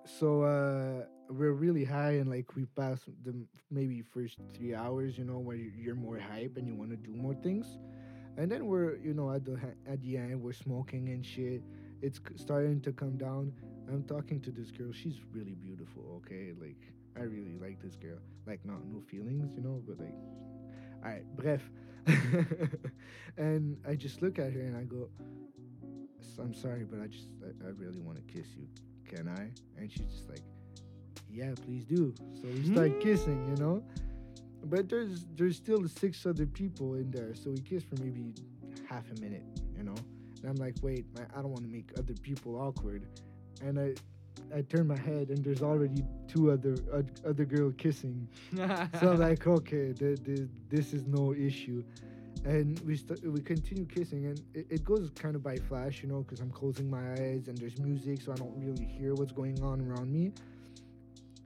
so 0.05 0.43
uh 0.43 1.05
we're 1.31 1.53
really 1.53 1.85
high 1.85 2.13
and 2.13 2.31
like 2.31 2.57
we 2.57 2.65
pass 2.65 3.01
the 3.25 3.35
maybe 3.71 4.03
first 4.03 4.39
three 4.55 4.75
hours. 4.75 5.19
You 5.19 5.25
know, 5.25 5.39
where 5.39 5.57
you- 5.57 5.73
you're 5.77 5.95
more 5.95 6.19
hype 6.19 6.57
and 6.57 6.67
you 6.67 6.75
want 6.75 6.91
to 6.91 6.97
do 6.97 7.13
more 7.15 7.35
things, 7.35 7.67
and 8.37 8.51
then 8.51 8.67
we're 8.67 8.97
you 8.97 9.15
know 9.15 9.31
at 9.31 9.45
the 9.45 9.59
at 9.87 10.01
the 10.01 10.17
end 10.17 10.43
we're 10.43 10.53
smoking 10.53 11.09
and 11.11 11.25
shit. 11.25 11.63
It's 12.01 12.21
starting 12.37 12.81
to 12.83 12.93
come 12.93 13.17
down. 13.19 13.53
I'm 13.89 14.05
talking 14.05 14.41
to 14.43 14.51
this 14.51 14.71
girl. 14.71 14.93
She's 14.93 15.21
really 15.33 15.55
beautiful. 15.55 16.03
Okay, 16.25 16.53
like 16.59 16.81
I 17.17 17.23
really 17.23 17.57
like 17.61 17.81
this 17.83 17.97
girl. 17.97 18.19
Like 18.47 18.65
not 18.65 18.85
no 18.87 19.01
feelings, 19.01 19.53
you 19.55 19.63
know, 19.63 19.83
but 19.87 19.99
like, 19.99 20.15
all 21.05 21.11
right, 21.11 21.25
bref. 21.37 21.63
and 23.37 23.77
I 23.87 23.95
just 23.95 24.23
look 24.23 24.39
at 24.39 24.53
her 24.53 24.61
and 24.61 24.77
I 24.77 24.83
go, 24.85 25.09
I'm 26.41 26.55
sorry, 26.55 26.85
but 26.85 27.01
I 27.01 27.07
just 27.07 27.29
I, 27.43 27.67
I 27.67 27.71
really 27.71 28.01
want 28.01 28.17
to 28.17 28.33
kiss 28.33 28.47
you. 28.57 28.67
Can 29.05 29.29
I? 29.29 29.51
And 29.81 29.91
she's 29.91 30.07
just 30.07 30.29
like, 30.29 30.43
Yeah, 31.31 31.53
please 31.65 31.85
do. 31.85 32.15
So 32.35 32.49
we 32.49 32.73
start 32.73 32.93
hmm. 32.93 33.01
kissing, 33.01 33.49
you 33.49 33.63
know. 33.63 33.83
But 34.65 34.89
there's 34.89 35.27
there's 35.35 35.57
still 35.57 35.87
six 35.89 36.27
other 36.27 36.47
people 36.47 36.95
in 36.95 37.11
there, 37.11 37.35
so 37.35 37.51
we 37.51 37.61
kiss 37.61 37.85
for 37.85 37.97
maybe 37.97 38.35
half 38.89 39.05
a 39.11 39.21
minute, 39.21 39.45
you 39.77 39.85
know. 39.85 39.95
And 40.43 40.51
I'm 40.51 40.57
like, 40.57 40.77
wait, 40.83 41.07
I, 41.17 41.39
I 41.39 41.43
don't 41.43 41.51
want 41.51 41.65
to 41.65 41.71
make 41.71 41.91
other 41.99 42.15
people 42.15 42.57
awkward. 42.57 43.07
And 43.63 43.79
I 43.79 43.95
I 44.55 44.63
turn 44.63 44.87
my 44.87 44.97
head 44.97 45.29
and 45.29 45.45
there's 45.45 45.63
already 45.63 46.03
two 46.27 46.51
other 46.51 46.75
uh, 46.93 47.03
other 47.29 47.45
girl 47.45 47.71
kissing. 47.73 48.29
So 49.01 49.11
I'm 49.13 49.19
like, 49.29 49.47
okay, 49.47 49.93
th- 49.93 50.25
th- 50.25 50.49
this 50.69 50.93
is 50.93 51.07
no 51.07 51.35
issue. 51.35 51.83
And 52.45 52.79
we 52.81 52.97
st- 52.97 53.23
we 53.27 53.41
continue 53.41 53.85
kissing, 53.87 54.27
and 54.27 54.41
it, 54.55 54.67
it 54.71 54.85
goes 54.85 55.11
kind 55.11 55.35
of 55.35 55.43
by 55.43 55.57
flash, 55.57 56.03
you 56.03 56.09
know, 56.09 56.21
because 56.23 56.41
I'm 56.41 56.51
closing 56.51 56.89
my 56.89 57.13
eyes 57.13 57.49
and 57.49 57.59
there's 57.59 57.79
music, 57.79 58.23
so 58.23 58.33
I 58.33 58.37
don't 58.37 58.55
really 58.57 58.85
hear 58.85 59.15
what's 59.15 59.33
going 59.33 59.61
on 59.63 59.81
around 59.81 60.11
me. 60.13 60.33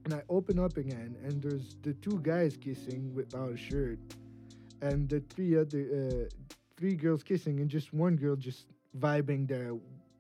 And 0.05 0.12
I 0.14 0.22
open 0.28 0.59
up 0.59 0.76
again, 0.76 1.16
and 1.24 1.40
there's 1.42 1.76
the 1.82 1.94
two 1.94 2.20
guys 2.22 2.57
kissing 2.57 3.14
without 3.14 3.53
a 3.53 3.57
shirt, 3.57 3.98
and 4.82 5.09
the 5.09 5.20
three 5.20 5.57
other 5.57 5.82
uh, 5.92 6.28
three 6.76 6.94
girls 6.94 7.22
kissing, 7.22 7.61
and 7.61 7.70
just 7.70 7.92
one 7.94 8.16
girl 8.16 8.36
just 8.36 8.66
vibing 8.98 9.48
there 9.48 9.74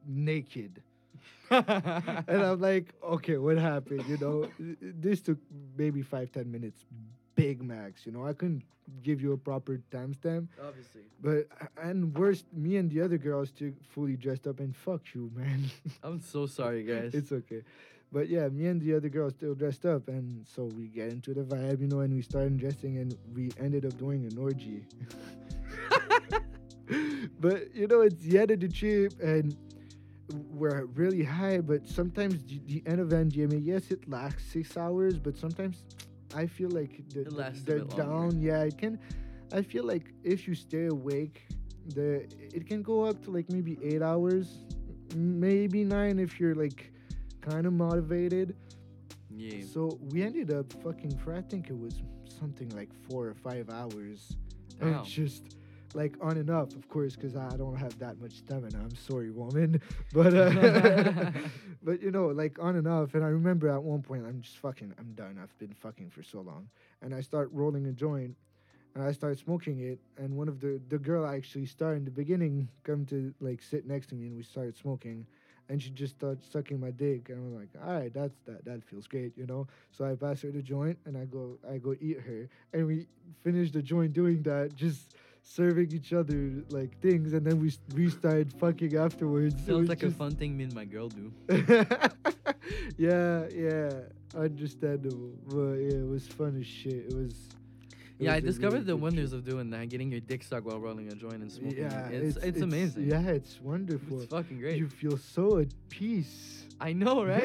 naked. 0.06 0.82
and 1.50 2.42
I'm 2.42 2.60
like, 2.60 2.92
okay, 3.02 3.36
what 3.36 3.58
happened? 3.58 4.04
You 4.08 4.16
know, 4.18 4.48
this 4.80 5.20
took 5.20 5.38
maybe 5.76 6.02
five, 6.02 6.32
ten 6.32 6.50
minutes, 6.50 6.84
big 7.34 7.62
max. 7.62 8.06
You 8.06 8.12
know, 8.12 8.26
I 8.26 8.32
couldn't 8.32 8.62
give 9.02 9.20
you 9.20 9.32
a 9.32 9.36
proper 9.36 9.80
timestamp, 9.90 10.48
Obviously. 10.60 11.02
but 11.22 11.46
and 11.82 12.14
worst, 12.16 12.44
me 12.52 12.76
and 12.76 12.90
the 12.90 13.00
other 13.00 13.16
girl 13.18 13.40
are 13.40 13.46
still 13.46 13.72
fully 13.94 14.16
dressed 14.16 14.46
up, 14.46 14.60
and 14.60 14.74
fuck 14.74 15.02
you, 15.14 15.30
man. 15.34 15.70
I'm 16.02 16.20
so 16.20 16.46
sorry, 16.46 16.82
guys. 16.84 17.14
it's 17.14 17.32
okay. 17.32 17.62
But 18.10 18.28
yeah, 18.28 18.48
me 18.48 18.66
and 18.66 18.80
the 18.80 18.94
other 18.94 19.08
girl 19.08 19.28
are 19.28 19.30
still 19.30 19.54
dressed 19.54 19.86
up, 19.86 20.08
and 20.08 20.46
so 20.46 20.64
we 20.64 20.88
get 20.88 21.08
into 21.10 21.32
the 21.32 21.42
vibe, 21.42 21.80
you 21.80 21.88
know, 21.88 22.00
and 22.00 22.12
we 22.14 22.20
started 22.22 22.58
dressing, 22.58 22.98
and 22.98 23.16
we 23.34 23.50
ended 23.58 23.86
up 23.86 23.96
doing 23.98 24.26
an 24.26 24.36
orgy. 24.36 24.84
but 27.40 27.74
you 27.74 27.86
know, 27.86 28.02
it's 28.02 28.16
the 28.16 28.38
end 28.38 28.50
of 28.50 28.60
the 28.60 28.68
trip, 28.68 29.14
and 29.22 29.56
we're 30.50 30.86
really 30.86 31.22
high. 31.24 31.58
But 31.60 31.86
sometimes 31.88 32.42
the, 32.44 32.60
the 32.66 32.82
end 32.86 33.00
of 33.00 33.08
MDMA, 33.08 33.60
yes, 33.64 33.90
it 33.90 34.08
lasts 34.08 34.44
six 34.52 34.76
hours, 34.76 35.18
but 35.18 35.36
sometimes 35.36 35.84
I 36.34 36.46
feel 36.46 36.70
like 36.70 37.02
the, 37.10 37.20
It 37.22 37.30
the- 37.66 37.72
the 37.88 37.96
down. 37.96 38.40
Yeah, 38.40 38.62
it 38.62 38.78
can. 38.78 38.98
I 39.52 39.62
feel 39.62 39.84
like 39.84 40.12
if 40.24 40.48
you 40.48 40.54
stay 40.54 40.86
awake, 40.86 41.46
the 41.94 42.26
it 42.56 42.66
can 42.66 42.82
go 42.82 43.02
up 43.04 43.22
to 43.24 43.30
like 43.30 43.50
maybe 43.50 43.76
eight 43.82 44.02
hours, 44.02 44.62
maybe 45.14 45.84
nine 45.84 46.18
if 46.18 46.38
you're 46.40 46.54
like 46.54 46.92
kind 47.40 47.66
of 47.66 47.72
motivated. 47.72 48.56
yeah. 49.30 49.62
So 49.72 49.98
we 50.10 50.22
ended 50.22 50.52
up 50.52 50.72
fucking 50.82 51.18
for 51.18 51.34
I 51.34 51.42
think 51.42 51.68
it 51.70 51.78
was 51.78 52.00
something 52.40 52.68
like 52.70 52.88
four 53.10 53.26
or 53.26 53.34
five 53.34 53.68
hours 53.68 54.36
Damn. 54.80 54.94
of 55.00 55.06
just 55.06 55.56
like 55.94 56.16
on 56.20 56.36
and 56.36 56.50
off, 56.50 56.74
of 56.74 56.88
course, 56.88 57.14
because 57.14 57.36
I 57.36 57.56
don't 57.56 57.76
have 57.76 57.98
that 57.98 58.20
much 58.20 58.32
stamina. 58.32 58.78
I'm 58.78 58.96
sorry, 58.96 59.30
woman, 59.30 59.80
but 60.12 60.34
uh, 60.34 61.30
but 61.82 62.02
you 62.02 62.10
know, 62.10 62.26
like 62.28 62.58
on 62.60 62.76
and 62.76 62.88
off. 62.88 63.14
And 63.14 63.24
I 63.24 63.28
remember 63.28 63.68
at 63.68 63.82
one 63.82 64.02
point, 64.02 64.24
I'm 64.26 64.40
just 64.40 64.58
fucking, 64.58 64.94
I'm 64.98 65.12
done. 65.14 65.38
I've 65.42 65.56
been 65.58 65.74
fucking 65.74 66.10
for 66.10 66.22
so 66.22 66.40
long, 66.40 66.68
and 67.02 67.14
I 67.14 67.20
start 67.20 67.50
rolling 67.52 67.86
a 67.86 67.92
joint, 67.92 68.36
and 68.94 69.04
I 69.04 69.12
start 69.12 69.38
smoking 69.38 69.80
it. 69.80 69.98
And 70.16 70.36
one 70.36 70.48
of 70.48 70.60
the 70.60 70.80
the 70.88 70.98
girl 70.98 71.24
I 71.24 71.36
actually 71.36 71.66
started 71.66 71.98
in 71.98 72.04
the 72.04 72.10
beginning 72.10 72.68
come 72.84 73.04
to 73.06 73.34
like 73.40 73.62
sit 73.62 73.86
next 73.86 74.08
to 74.08 74.14
me, 74.14 74.26
and 74.26 74.36
we 74.36 74.42
started 74.42 74.76
smoking. 74.76 75.26
And 75.68 75.80
she 75.80 75.90
just 75.90 76.16
started 76.16 76.42
sucking 76.42 76.80
my 76.80 76.90
dick, 76.90 77.30
and 77.30 77.38
I'm 77.38 77.54
like, 77.54 77.68
all 77.82 77.94
right, 77.94 78.12
that's 78.12 78.36
that 78.46 78.64
that 78.64 78.84
feels 78.84 79.06
great, 79.06 79.32
you 79.38 79.46
know. 79.46 79.68
So 79.92 80.04
I 80.04 80.16
pass 80.16 80.42
her 80.42 80.50
the 80.50 80.60
joint, 80.60 80.98
and 81.06 81.16
I 81.16 81.24
go 81.24 81.56
I 81.70 81.78
go 81.78 81.94
eat 82.00 82.20
her, 82.20 82.48
and 82.74 82.86
we 82.86 83.06
finish 83.42 83.70
the 83.70 83.80
joint 83.80 84.12
doing 84.12 84.42
that, 84.42 84.74
just 84.74 85.11
serving 85.42 85.92
each 85.92 86.12
other 86.12 86.62
like 86.70 86.98
things, 87.00 87.32
and 87.32 87.46
then 87.46 87.60
we 87.60 87.72
we 87.94 88.08
started 88.10 88.52
fucking 88.52 88.96
afterwards. 88.96 89.66
Sounds 89.66 89.88
like 89.88 90.02
a 90.02 90.10
fun 90.10 90.34
thing 90.34 90.56
me 90.56 90.64
and 90.64 90.74
my 90.74 90.84
girl 90.84 91.08
do. 91.08 91.32
yeah, 92.96 93.46
yeah, 93.54 93.90
understandable. 94.36 95.34
But 95.46 95.74
yeah, 95.74 95.98
it 95.98 96.08
was 96.08 96.26
fun 96.26 96.56
as 96.58 96.66
shit. 96.66 97.06
It 97.10 97.14
was. 97.14 97.48
Yeah, 98.18 98.34
I 98.34 98.40
discovered 98.40 98.86
the 98.86 98.96
wonders 98.96 99.32
of 99.32 99.44
doing 99.44 99.70
that, 99.70 99.88
getting 99.88 100.10
your 100.10 100.20
dick 100.20 100.42
sucked 100.42 100.66
while 100.66 100.78
rolling 100.78 101.08
a 101.08 101.14
joint 101.14 101.42
and 101.42 101.50
smoking. 101.50 101.78
Yeah, 101.78 102.08
it's, 102.08 102.36
it's, 102.36 102.60
amazing. 102.60 103.08
Yeah, 103.08 103.20
it's 103.28 103.60
wonderful. 103.60 104.20
It's 104.20 104.32
fucking 104.32 104.60
great. 104.60 104.76
You 104.76 104.88
feel 104.88 105.16
so 105.16 105.58
at 105.58 105.68
peace. 105.88 106.64
I 106.80 106.92
know, 106.92 107.24
right? 107.34 107.42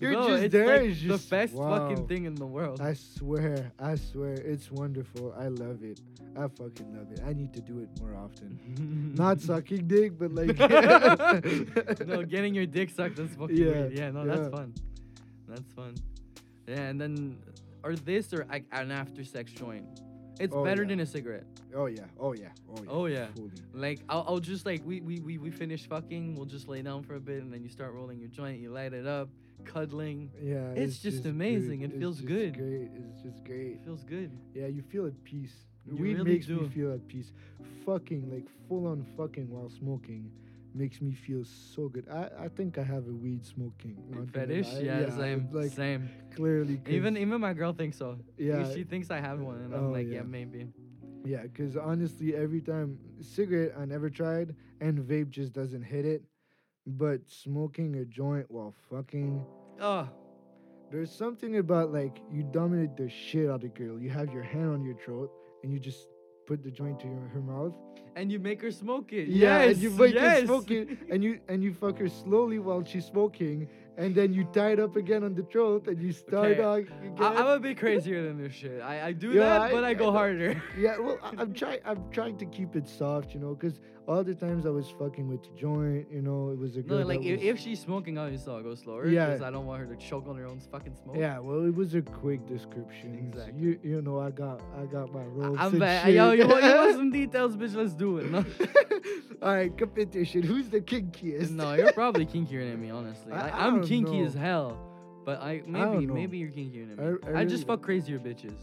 You're 0.00 0.12
Bro, 0.12 0.28
just 0.28 0.42
it's 0.44 0.52
there. 0.52 0.80
like 0.80 0.90
it's 0.90 1.02
the 1.02 1.30
best 1.30 1.54
wow. 1.54 1.88
fucking 1.88 2.08
thing 2.08 2.24
in 2.24 2.34
the 2.34 2.46
world. 2.46 2.80
I 2.80 2.94
swear, 2.94 3.72
I 3.78 3.96
swear, 3.96 4.32
it's 4.34 4.70
wonderful. 4.70 5.34
I 5.38 5.48
love 5.48 5.82
it. 5.82 6.00
I 6.36 6.48
fucking 6.48 6.96
love 6.96 7.12
it. 7.12 7.20
I 7.26 7.32
need 7.32 7.52
to 7.54 7.60
do 7.60 7.80
it 7.80 7.88
more 8.00 8.14
often. 8.16 9.12
Not 9.16 9.40
sucking 9.40 9.86
dick, 9.86 10.18
but 10.18 10.32
like. 10.32 10.58
no, 12.06 12.22
getting 12.22 12.54
your 12.54 12.66
dick 12.66 12.90
sucked 12.90 13.18
is 13.18 13.30
fucking 13.34 13.56
Yeah. 13.56 13.88
Yeah, 13.90 14.10
no, 14.10 14.24
yeah. 14.24 14.36
that's 14.36 14.48
fun. 14.48 14.74
That's 15.48 15.72
fun. 15.74 15.94
Yeah, 16.66 16.80
and 16.82 17.00
then, 17.00 17.38
or 17.82 17.94
this 17.94 18.32
or 18.32 18.46
like 18.48 18.64
an 18.72 18.90
after 18.90 19.24
sex 19.24 19.52
joint. 19.52 19.86
It's 20.40 20.54
Oh, 20.54 20.64
better 20.64 20.82
yeah. 20.82 20.88
than 20.88 21.00
a 21.00 21.06
cigarette. 21.06 21.44
Oh 21.74 21.86
yeah. 21.86 22.04
Oh 22.18 22.32
yeah. 22.32 22.48
Oh 22.68 22.76
yeah. 22.82 22.88
Oh, 22.90 23.06
yeah. 23.06 23.26
Fully. 23.34 23.50
Like 23.74 24.00
I'll, 24.08 24.24
I'll 24.28 24.38
just 24.40 24.64
like 24.66 24.82
we, 24.84 25.00
we 25.00 25.20
we 25.20 25.38
we 25.38 25.50
finish 25.50 25.86
fucking. 25.86 26.34
We'll 26.34 26.46
just 26.46 26.68
lay 26.68 26.82
down 26.82 27.02
for 27.02 27.14
a 27.16 27.20
bit, 27.20 27.42
and 27.42 27.52
then 27.52 27.62
you 27.62 27.68
start 27.68 27.92
rolling 27.92 28.18
your 28.18 28.28
joint. 28.28 28.60
You 28.60 28.70
light 28.70 28.92
it 28.92 29.06
up, 29.06 29.28
cuddling. 29.64 30.30
Yeah. 30.42 30.70
It's 30.72 30.98
just 30.98 31.26
amazing. 31.26 31.82
It 31.82 31.90
It's 31.90 31.98
feels 31.98 32.16
just 32.16 32.28
good. 32.28 32.54
Great. 32.56 32.90
It's 33.10 33.22
just 33.22 33.44
great. 33.44 33.72
It 33.72 33.80
feels 33.84 34.04
good. 34.04 34.30
Yeah, 34.54 34.66
you 34.66 34.82
feel 34.82 35.06
at 35.06 35.22
peace. 35.24 35.54
You 35.86 35.96
Weed 35.96 36.18
really 36.18 36.32
makes 36.32 36.48
me 36.48 36.68
feel 36.68 36.92
at 36.92 37.06
peace. 37.08 37.32
Fucking 37.86 38.30
like 38.32 38.46
full 38.68 38.86
on 38.86 39.06
fucking 39.16 39.48
while 39.50 39.70
smoking 39.70 40.30
makes 40.74 41.00
me 41.00 41.12
feel 41.12 41.44
so 41.44 41.88
good. 41.88 42.06
I, 42.08 42.28
I 42.44 42.48
think 42.48 42.78
I 42.78 42.82
have 42.82 43.06
a 43.08 43.12
weed 43.12 43.44
smoking 43.44 43.96
Fetish? 44.32 44.72
lie. 44.74 44.80
Yeah, 44.80 45.10
same. 45.10 45.48
Like 45.52 45.72
same. 45.72 46.08
Clearly, 46.34 46.80
Even 46.86 47.16
even 47.16 47.40
my 47.40 47.52
girl 47.54 47.72
thinks 47.72 47.96
so. 47.96 48.18
yeah, 48.36 48.70
She 48.72 48.84
thinks 48.84 49.10
I 49.10 49.20
have 49.20 49.40
one, 49.40 49.58
and 49.62 49.74
I'm 49.74 49.88
Oh, 49.88 49.92
like, 49.92 50.06
yeah, 50.06 50.16
yeah. 50.16 50.22
maybe. 50.22 50.66
yeah. 51.24 51.42
Because 51.42 51.76
honestly, 51.76 52.34
every 52.36 52.60
time 52.60 52.98
cigarette 53.20 53.72
I 53.78 53.84
never 53.84 54.08
tried, 54.10 54.54
and 54.80 54.98
vape 54.98 55.30
just 55.30 55.52
doesn't 55.52 55.82
hit 55.82 56.04
it. 56.04 56.22
But 56.86 57.20
smoking 57.28 57.96
a 57.96 58.04
joint 58.04 58.50
while 58.50 58.74
fucking, 58.90 59.44
Oh, 59.80 60.08
there's 60.90 61.12
something 61.12 61.58
about 61.58 61.92
like 61.92 62.18
you 62.30 62.42
dominate 62.44 62.96
the 62.96 63.08
shit 63.10 63.48
out 63.48 63.56
of 63.56 63.60
the 63.62 63.68
girl. 63.68 64.00
You 64.00 64.08
have 64.10 64.32
your 64.32 64.42
hand 64.42 64.70
on 64.70 64.82
your 64.84 64.94
throat, 64.96 65.30
and 65.62 65.72
you 65.72 65.78
just 65.78 66.06
put 66.48 66.64
the 66.64 66.70
joint 66.70 66.98
to 67.00 67.06
your, 67.06 67.28
her 67.34 67.40
mouth. 67.40 67.74
and 68.16 68.32
you 68.32 68.38
make 68.38 68.60
her 68.62 68.72
smoke 68.72 69.12
it. 69.12 69.28
Yeah, 69.28 69.64
yes, 69.64 69.74
and 69.74 69.82
you 69.82 69.90
make 69.90 70.14
yes. 70.14 70.40
her 70.40 70.46
smoke 70.46 70.70
it, 70.70 70.88
and 71.10 71.22
you 71.22 71.32
and 71.48 71.62
you 71.62 71.72
fuck 71.74 71.98
her 71.98 72.08
slowly 72.22 72.58
while 72.58 72.82
she's 72.90 73.04
smoking, 73.04 73.68
and 73.98 74.14
then 74.14 74.32
you 74.32 74.44
tie 74.54 74.70
it 74.72 74.80
up 74.80 74.94
again 74.96 75.22
on 75.24 75.34
the 75.34 75.42
throat, 75.42 75.88
and 75.88 76.00
you 76.00 76.12
start 76.12 76.52
Okay. 76.58 76.88
I, 77.18 77.24
I'm 77.38 77.46
a 77.48 77.60
bit 77.60 77.76
crazier 77.78 78.22
than 78.26 78.40
this 78.42 78.54
shit. 78.54 78.80
I, 78.80 79.08
I 79.08 79.12
do 79.12 79.32
Yeah, 79.32 79.40
that, 79.44 79.60
I- 79.62 79.70
but 79.72 79.84
I, 79.84 79.88
I 79.90 79.94
go 79.94 80.06
know. 80.06 80.12
harder. 80.12 80.62
yeah, 80.78 80.98
well, 80.98 81.18
I, 81.22 81.32
I'm 81.42 81.52
trying. 81.52 81.80
I'm 81.84 82.02
trying 82.10 82.36
to 82.38 82.46
keep 82.46 82.76
it 82.76 82.86
soft, 82.88 83.34
you 83.34 83.40
know, 83.40 83.54
because 83.54 83.80
all 84.06 84.24
the 84.24 84.34
times 84.34 84.64
I 84.64 84.70
was 84.70 84.88
fucking 84.98 85.28
with 85.28 85.42
the 85.42 85.50
joint, 85.64 86.06
you 86.10 86.22
know, 86.22 86.50
it 86.50 86.58
was 86.58 86.76
a 86.78 86.82
girl. 86.82 87.00
No, 87.00 87.04
like 87.06 87.22
if, 87.24 87.40
was, 87.40 87.46
if 87.50 87.58
she's 87.58 87.80
smoking, 87.80 88.16
obviously 88.16 88.54
I'll 88.54 88.62
go 88.62 88.74
slower. 88.74 89.06
Yeah. 89.08 89.26
because 89.26 89.42
I 89.42 89.50
don't 89.50 89.66
want 89.66 89.80
her 89.82 89.86
to 89.94 89.96
choke 89.96 90.26
on 90.28 90.36
her 90.36 90.46
own 90.46 90.60
fucking 90.72 90.94
smoke. 91.02 91.16
Yeah, 91.18 91.38
well, 91.40 91.66
it 91.66 91.74
was 91.74 91.94
a 91.94 92.00
quick 92.02 92.46
description. 92.46 93.08
Exactly. 93.18 93.60
You 93.60 93.78
you 93.82 94.00
know, 94.00 94.18
I 94.20 94.30
got 94.30 94.62
I 94.80 94.86
got 94.86 95.12
my 95.12 95.24
ropes. 95.24 95.58
I'm 95.60 95.72
and 95.72 95.80
bad. 95.80 96.06
shit. 96.06 96.14
Yo, 96.14 96.30
you 96.32 96.46
want, 96.48 96.62
you 96.64 96.74
want 96.82 96.94
some 96.96 97.10
details, 97.10 97.56
bitch? 97.56 97.74
Let's 97.74 97.94
do 97.94 98.18
it. 98.18 98.30
No, 98.30 98.44
all 99.42 99.54
right, 99.54 99.76
competition. 99.76 100.42
Who's 100.42 100.68
the 100.68 100.80
kinkiest? 100.80 101.50
no, 101.50 101.74
you're 101.74 101.92
probably 101.92 102.26
kinkier 102.26 102.68
than 102.70 102.80
me, 102.80 102.90
honestly. 102.90 103.32
I- 103.32 103.42
Like, 103.42 103.54
I 103.54 103.66
I'm 103.66 103.82
kinky 103.84 104.20
know. 104.20 104.26
as 104.26 104.34
hell, 104.34 104.78
but 105.24 105.40
I 105.42 105.62
maybe 105.66 106.06
don't 106.06 106.14
maybe 106.14 106.38
you're 106.38 106.50
kinkier 106.50 106.88
than 106.96 106.98
I- 107.24 107.30
me. 107.30 107.36
I 107.36 107.40
I, 107.40 107.44
just 107.44 107.66
fuck 107.66 107.82
crazier 107.82 108.18
bitches. 108.18 108.54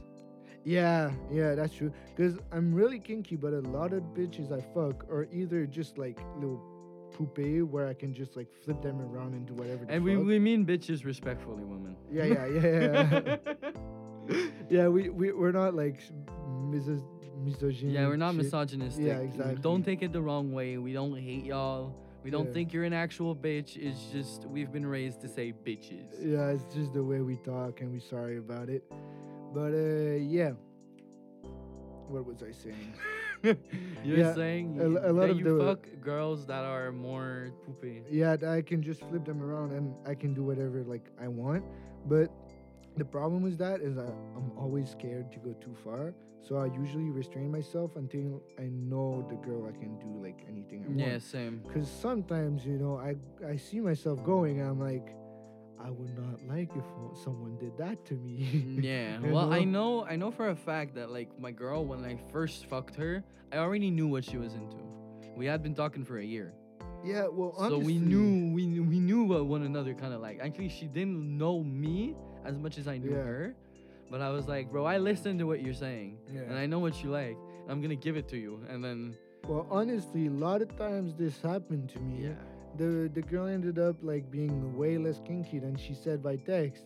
Yeah, 0.64 1.12
yeah, 1.32 1.54
that's 1.54 1.74
true. 1.76 1.92
Cause 2.18 2.38
I'm 2.52 2.74
really 2.74 3.00
kinky, 3.00 3.36
but 3.36 3.54
a 3.54 3.62
lot 3.62 3.94
of 3.94 4.02
bitches 4.16 4.52
I 4.52 4.62
fuck 4.74 5.04
are 5.12 5.28
either 5.32 5.66
just 5.68 5.98
like 6.00 6.18
little 6.38 6.60
poupée 7.16 7.64
where 7.64 7.88
I 7.88 7.94
can 7.94 8.14
just 8.14 8.36
like 8.36 8.48
flip 8.64 8.82
them 8.82 9.00
around 9.00 9.36
and 9.36 9.46
do 9.46 9.54
whatever. 9.54 9.86
And 9.88 10.04
we, 10.04 10.16
fuck. 10.16 10.26
we 10.26 10.40
mean 10.40 10.66
bitches 10.66 11.06
respectfully, 11.06 11.64
women. 11.64 11.96
yeah, 12.12 12.26
yeah, 12.26 12.48
yeah, 12.48 13.10
yeah. 13.28 13.38
yeah, 14.70 14.88
we 14.88 15.10
we 15.10 15.32
we're 15.32 15.52
not 15.52 15.76
like 15.76 16.02
miso- 16.74 17.04
misogyny. 17.44 17.94
yeah, 17.94 18.08
we're 18.08 18.16
not 18.16 18.34
shit. 18.36 18.44
misogynistic. 18.44 19.06
Yeah, 19.06 19.20
exactly. 19.20 19.56
Don't 19.62 19.84
take 19.84 20.02
it 20.02 20.12
the 20.14 20.22
wrong 20.22 20.52
way. 20.54 20.78
We 20.78 20.94
don't 20.94 21.16
hate 21.18 21.46
y'all. 21.46 21.96
We 22.24 22.32
don't 22.32 22.48
Yeah. 22.48 22.54
think 22.54 22.74
you're 22.74 22.86
an 22.86 22.94
actual 22.94 23.36
bitch. 23.36 23.78
It's 23.78 24.06
just 24.12 24.46
we've 24.46 24.72
been 24.72 24.86
raised 24.86 25.22
to 25.22 25.28
say 25.28 25.54
bitches. 25.54 26.14
Yeah, 26.22 26.50
it's 26.50 26.74
just 26.74 26.94
the 26.94 27.04
way 27.04 27.22
we 27.22 27.36
talk, 27.38 27.82
and 27.82 27.92
we're 27.92 28.00
sorry 28.00 28.38
about 28.38 28.70
it. 28.70 28.84
But 29.54 29.74
uh, 29.74 30.16
yeah. 30.18 30.54
What 32.08 32.26
was 32.26 32.44
I 32.44 32.52
saying? 32.52 32.94
You're 34.04 34.18
Yeah, 34.20 34.34
saying 34.36 34.80
a 34.80 34.86
a 34.88 35.12
lot 35.12 35.22
that 35.22 35.30
of 35.32 35.38
you 35.40 35.58
the- 35.58 35.64
fuck 35.66 35.88
girls 36.02 36.46
that 36.48 36.64
are 36.64 36.92
more 36.92 37.52
poopy. 37.66 38.04
yeah, 38.12 38.36
I 38.48 38.62
can 38.62 38.82
just 38.84 39.02
flip 39.10 39.26
them 39.26 39.42
around 39.42 39.72
and 39.72 39.94
I 40.06 40.14
can 40.16 40.34
do 40.34 40.44
whatever 40.44 40.84
like 40.84 41.06
I 41.22 41.28
want. 41.28 41.64
But 42.08 42.30
the 42.98 43.06
problem 43.06 43.42
with 43.42 43.58
that 43.58 43.82
is 43.82 43.98
I, 43.98 44.06
I'm 44.36 44.52
always 44.58 44.90
scared 44.92 45.32
to 45.32 45.40
go 45.40 45.54
too 45.54 45.76
far. 45.84 46.14
So 46.48 46.58
I 46.58 46.68
usually 46.68 47.10
restrain 47.10 47.52
myself 47.52 47.96
until 47.96 48.44
I 48.60 48.64
know 48.70 49.26
the 49.30 49.36
girl 49.36 49.66
I 49.68 49.72
can 49.72 49.98
do 50.00 50.22
like 50.24 50.46
anything 50.48 50.84
I 50.84 50.88
want. 50.88 51.00
Yeah, 51.00 51.18
same. 51.20 51.62
Because 51.66 51.90
sometimes, 51.90 52.66
you 52.66 52.78
know, 52.78 52.98
I 52.98 53.16
I 53.46 53.56
see 53.58 53.80
myself 53.80 54.24
going 54.24 54.60
and 54.60 54.70
I'm 54.70 54.80
like, 54.80 55.16
I 55.84 55.90
would 55.90 56.16
not 56.16 56.38
like 56.48 56.70
if 56.76 56.86
someone 57.24 57.58
did 57.58 57.76
that 57.80 58.06
to 58.06 58.14
me. 58.14 58.38
Mm, 58.54 58.84
yeah. 58.84 59.20
You 59.26 59.34
Well, 59.34 59.52
I 59.52 59.64
know? 59.64 60.02
know 60.02 60.06
I 60.06 60.16
know 60.16 60.30
for 60.32 60.50
a 60.50 60.56
fact 60.56 60.94
that 60.96 61.10
like 61.10 61.30
my 61.40 61.52
girl 61.52 61.84
when 61.86 62.06
I 62.06 62.16
first 62.32 62.66
fucked 62.68 62.96
her, 62.98 63.24
I 63.52 63.58
already 63.58 63.90
knew 63.90 64.08
what 64.08 64.24
she 64.24 64.38
was 64.38 64.54
into. 64.54 64.78
We 65.36 65.46
had 65.48 65.64
been 65.64 65.74
talking 65.76 66.06
for 66.06 66.20
a 66.20 66.24
year. 66.26 66.54
yeah, 67.04 67.26
well, 67.28 67.54
So 67.70 67.78
we 67.80 67.98
knew 67.98 68.54
we 68.54 68.66
knew, 68.68 68.84
we 68.84 69.00
knew 69.00 69.24
what 69.24 69.46
one 69.48 69.64
another 69.64 69.94
kind 69.96 70.14
of 70.14 70.22
like. 70.22 70.40
Actually, 70.42 70.70
she 70.70 70.86
didn't 70.88 71.38
know 71.38 71.64
me 71.64 72.16
as 72.46 72.58
much 72.58 72.78
as 72.78 72.88
I 72.88 72.98
knew 72.98 73.12
Yeah. 73.18 73.24
her. 73.34 73.56
But 74.12 74.22
I 74.22 74.30
was 74.30 74.48
like, 74.48 74.72
bro, 74.72 74.86
I 74.86 74.98
listened 74.98 75.40
to 75.40 75.46
what 75.48 75.62
you're 75.62 75.74
saying, 75.74 76.18
Yeah. 76.34 76.42
and 76.42 76.56
I 76.56 76.66
know 76.66 76.80
what 76.80 77.04
you 77.04 77.10
like. 77.10 77.38
I'm 77.68 77.82
gonna 77.82 77.96
give 77.96 78.16
it 78.18 78.28
to 78.30 78.38
you, 78.38 78.60
and 78.70 78.84
then 78.84 79.16
Well, 79.48 79.66
honestly, 79.70 80.28
a 80.28 80.32
lot 80.32 80.62
of 80.62 80.76
times 80.78 81.16
this 81.16 81.42
happened 81.42 81.90
to 81.90 82.00
me. 82.00 82.24
yeah, 82.24 82.36
The 82.78 83.10
the 83.14 83.22
girl 83.22 83.46
ended 83.48 83.78
up 83.80 83.96
like 84.04 84.30
being 84.32 84.76
way 84.78 84.98
less 84.98 85.20
kinky 85.26 85.60
than 85.60 85.76
she 85.76 85.94
said 85.94 86.22
by 86.22 86.36
text, 86.38 86.84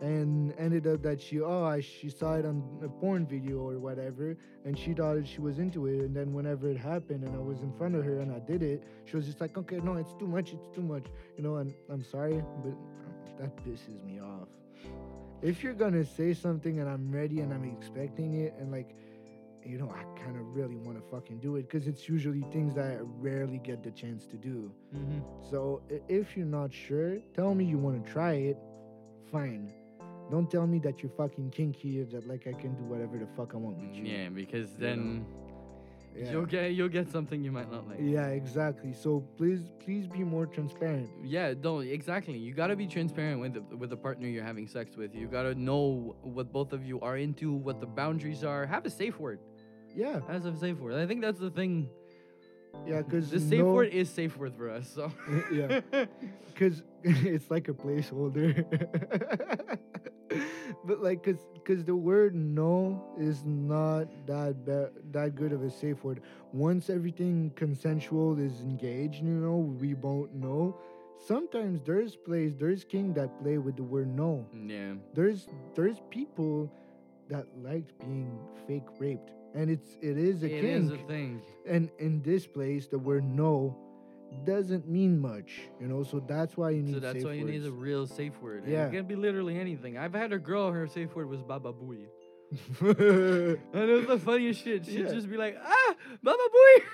and 0.00 0.52
ended 0.58 0.86
up 0.86 1.02
that 1.02 1.20
she 1.20 1.40
oh 1.40 1.64
I, 1.64 1.80
she 1.80 2.08
saw 2.10 2.34
it 2.34 2.44
on 2.46 2.62
a 2.82 2.88
porn 2.88 3.26
video 3.26 3.58
or 3.58 3.78
whatever, 3.78 4.36
and 4.64 4.78
she 4.78 4.94
thought 4.94 5.26
she 5.26 5.40
was 5.40 5.58
into 5.58 5.86
it. 5.86 6.00
And 6.00 6.14
then 6.16 6.32
whenever 6.32 6.68
it 6.70 6.76
happened 6.78 7.22
and 7.24 7.34
I 7.34 7.38
was 7.52 7.60
in 7.62 7.72
front 7.72 7.94
of 7.96 8.04
her 8.04 8.18
and 8.20 8.32
I 8.32 8.38
did 8.40 8.62
it, 8.62 8.82
she 9.04 9.16
was 9.16 9.26
just 9.26 9.40
like, 9.40 9.56
okay, 9.58 9.78
no, 9.82 9.94
it's 9.96 10.14
too 10.14 10.26
much, 10.26 10.52
it's 10.52 10.68
too 10.74 10.82
much, 10.82 11.06
you 11.36 11.42
know. 11.42 11.56
And 11.56 11.72
I'm 11.90 12.02
sorry, 12.02 12.42
but 12.64 12.74
that 13.38 13.56
pisses 13.64 14.02
me 14.04 14.20
off. 14.20 14.48
If 15.42 15.62
you're 15.64 15.74
gonna 15.74 16.04
say 16.04 16.34
something 16.34 16.78
and 16.78 16.88
I'm 16.88 17.10
ready 17.10 17.40
and 17.40 17.52
I'm 17.52 17.64
expecting 17.64 18.34
it 18.34 18.54
and 18.58 18.70
like 18.70 18.94
you 19.64 19.78
know, 19.78 19.90
I 19.90 20.02
kind 20.20 20.36
of 20.36 20.56
really 20.56 20.76
want 20.76 20.98
to 20.98 21.04
fucking 21.08 21.38
do 21.38 21.56
it 21.56 21.68
because 21.70 21.86
it's 21.86 22.08
usually 22.08 22.42
things 22.52 22.74
that 22.74 22.84
I 22.84 22.98
rarely 23.00 23.58
get 23.58 23.82
the 23.82 23.90
chance 23.90 24.26
to 24.26 24.36
do. 24.36 24.72
mm-hmm. 24.94 25.20
So 25.48 25.82
if 26.08 26.36
you're 26.36 26.46
not 26.46 26.72
sure, 26.72 27.18
tell 27.34 27.54
me 27.54 27.64
you 27.64 27.78
want 27.78 28.04
to 28.04 28.12
try 28.12 28.32
it. 28.32 28.58
Fine. 29.30 29.72
Don't 30.30 30.50
tell 30.50 30.66
me 30.66 30.78
that 30.80 31.02
you're 31.02 31.12
fucking 31.12 31.50
kinky 31.50 32.00
or 32.00 32.06
that 32.06 32.26
like 32.26 32.46
I 32.46 32.52
can 32.52 32.74
do 32.74 32.82
whatever 32.84 33.18
the 33.18 33.26
fuck 33.36 33.54
I 33.54 33.58
want 33.58 33.78
with 33.78 33.94
you. 33.94 34.04
yeah, 34.04 34.28
because 34.28 34.70
you 34.72 34.78
then 34.78 35.26
Yeah. 36.14 36.30
you'll 36.30 36.46
get 36.46 36.72
you'll 36.72 36.88
get 36.88 37.10
something 37.10 37.42
you 37.42 37.52
might 37.52 37.70
not 37.70 37.88
like. 37.88 37.98
Yeah, 38.00 38.26
exactly. 38.26 38.92
So 38.92 39.20
please, 39.36 39.70
please 39.84 40.06
be 40.06 40.24
more 40.24 40.46
transparent. 40.46 41.08
Yeah, 41.22 41.54
don't 41.54 41.86
exactly. 41.86 42.36
You 42.36 42.52
gotta 42.52 42.76
be 42.76 42.86
transparent 42.86 43.40
with 43.40 43.54
the, 43.54 43.76
with 43.76 43.90
the 43.90 43.96
partner 43.96 44.26
you're 44.28 44.44
having 44.44 44.66
sex 44.66 44.96
with. 44.96 45.14
You 45.14 45.26
gotta 45.26 45.54
know 45.54 46.16
what 46.22 46.52
both 46.52 46.72
of 46.72 46.84
you 46.84 47.00
are 47.00 47.16
into, 47.16 47.52
what 47.52 47.80
the 47.80 47.86
boundaries 47.86 48.44
are. 48.44 48.66
Have 48.66 48.84
a 48.84 48.90
safe 48.90 49.18
word. 49.18 49.40
Yeah, 49.94 50.20
Have 50.28 50.46
a 50.46 50.56
safe 50.56 50.78
word. 50.78 50.94
I 50.94 51.06
think 51.06 51.20
that's 51.20 51.38
the 51.38 51.50
thing. 51.50 51.88
Yeah, 52.86 53.02
because 53.02 53.30
the 53.36 53.40
safe 53.40 53.62
word 53.62 53.88
is 53.88 54.08
safe 54.10 54.36
word 54.36 54.54
for 54.56 54.70
us. 54.70 54.88
So 54.94 55.12
Yeah. 55.52 55.80
because 56.52 56.82
it's 57.04 57.50
like 57.50 57.68
a 57.68 57.72
placeholder. 57.72 58.64
but 60.84 61.02
like, 61.02 61.22
cause, 61.24 61.38
cause 61.64 61.84
the 61.84 61.96
word 61.96 62.34
no 62.34 63.02
is 63.18 63.44
not 63.44 64.08
that 64.26 64.64
ba- 64.64 64.90
that 65.10 65.34
good 65.34 65.52
of 65.52 65.62
a 65.62 65.70
safe 65.70 66.02
word. 66.04 66.20
Once 66.52 66.90
everything 66.90 67.50
consensual 67.56 68.38
is 68.38 68.60
engaged, 68.60 69.22
you 69.22 69.30
know, 69.30 69.56
we 69.80 69.94
won't 69.94 70.34
know. 70.34 70.76
Sometimes 71.26 71.80
there's 71.84 72.16
plays, 72.16 72.56
there's 72.56 72.84
king 72.84 73.12
that 73.14 73.40
play 73.42 73.58
with 73.58 73.76
the 73.76 73.82
word 73.82 74.08
no. 74.14 74.44
Yeah. 74.66 74.94
There's 75.14 75.48
there's 75.74 76.00
people 76.10 76.70
that 77.28 77.46
liked 77.62 77.98
being 78.00 78.38
fake 78.66 78.88
raped, 78.98 79.30
and 79.54 79.70
it's 79.70 79.96
it 80.00 80.16
is 80.18 80.42
a 80.42 80.46
It 80.46 80.60
kink. 80.62 80.84
is 80.84 80.90
a 80.90 80.96
thing. 81.06 81.42
and 81.66 81.90
in 81.98 82.22
this 82.22 82.46
place, 82.46 82.86
the 82.88 82.98
word 82.98 83.24
no 83.24 83.76
doesn't 84.44 84.88
mean 84.88 85.18
much, 85.20 85.60
you 85.80 85.86
know. 85.86 86.02
So 86.02 86.18
that's 86.20 86.56
why 86.56 86.70
you 86.70 86.82
need. 86.82 86.94
So 86.94 87.00
that's 87.00 87.22
why 87.24 87.32
you 87.34 87.44
need 87.44 87.64
a 87.66 87.70
real 87.70 88.06
safe 88.06 88.40
word. 88.40 88.64
And 88.64 88.72
Yeah. 88.72 88.86
It 88.86 88.92
can 88.92 89.06
be 89.06 89.14
literally 89.16 89.58
anything. 89.58 89.98
I've 89.98 90.14
had 90.14 90.32
a 90.32 90.38
girl, 90.38 90.70
her 90.72 90.86
safe 90.86 91.14
word 91.14 91.28
was 91.28 91.42
Baba 91.42 91.72
Booey. 91.72 92.06
And 92.80 93.90
it 93.90 93.94
was 93.94 94.06
the 94.06 94.18
funniest 94.18 94.62
shit. 94.64 94.86
She'd 94.86 95.00
Yeah. 95.00 95.12
just 95.12 95.28
be 95.30 95.36
like, 95.36 95.56
ah, 95.62 95.94
Baba 96.22 96.38
Booey. 96.54 96.82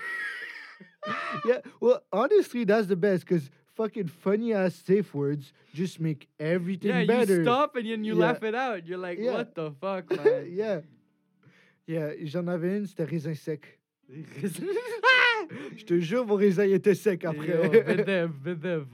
Yeah. 1.45 1.59
Well, 1.79 2.03
honestly, 2.11 2.65
that's 2.65 2.87
the 2.87 2.95
best 2.97 3.25
because 3.25 3.49
fucking 3.75 4.07
funny 4.07 4.53
ass 4.53 4.75
safe 4.75 5.13
words 5.13 5.53
just 5.73 5.99
make 5.99 6.27
everything 6.39 6.89
yeah, 6.91 7.05
better. 7.05 7.37
you 7.37 7.43
stop 7.43 7.75
and 7.77 7.87
then 7.89 8.03
you 8.03 8.15
Yeah. 8.15 8.19
laugh 8.25 8.43
it 8.43 8.53
out. 8.53 8.85
You're 8.85 8.97
like, 8.97 9.17
Yeah. 9.17 9.31
what 9.33 9.55
the 9.55 9.71
fuck, 9.79 10.09
man? 10.17 10.49
yeah. 10.51 10.81
Yeah, 11.89 12.09
euh, 12.11 12.15
j'en 12.25 12.45
avais 12.47 12.77
une, 12.77 12.85
c'était 12.85 13.03
raisin 13.03 13.33
sec. 13.33 13.79
Je 15.75 15.83
te 15.83 15.99
jure, 15.99 16.23
mon 16.27 16.35
raisin 16.35 16.65
il 16.65 16.73
était 16.73 16.93
sec 16.93 17.23
Yo, 17.23 17.31
après. 17.31 17.83
Bedev, 17.83 18.31
Bedev. 18.43 18.85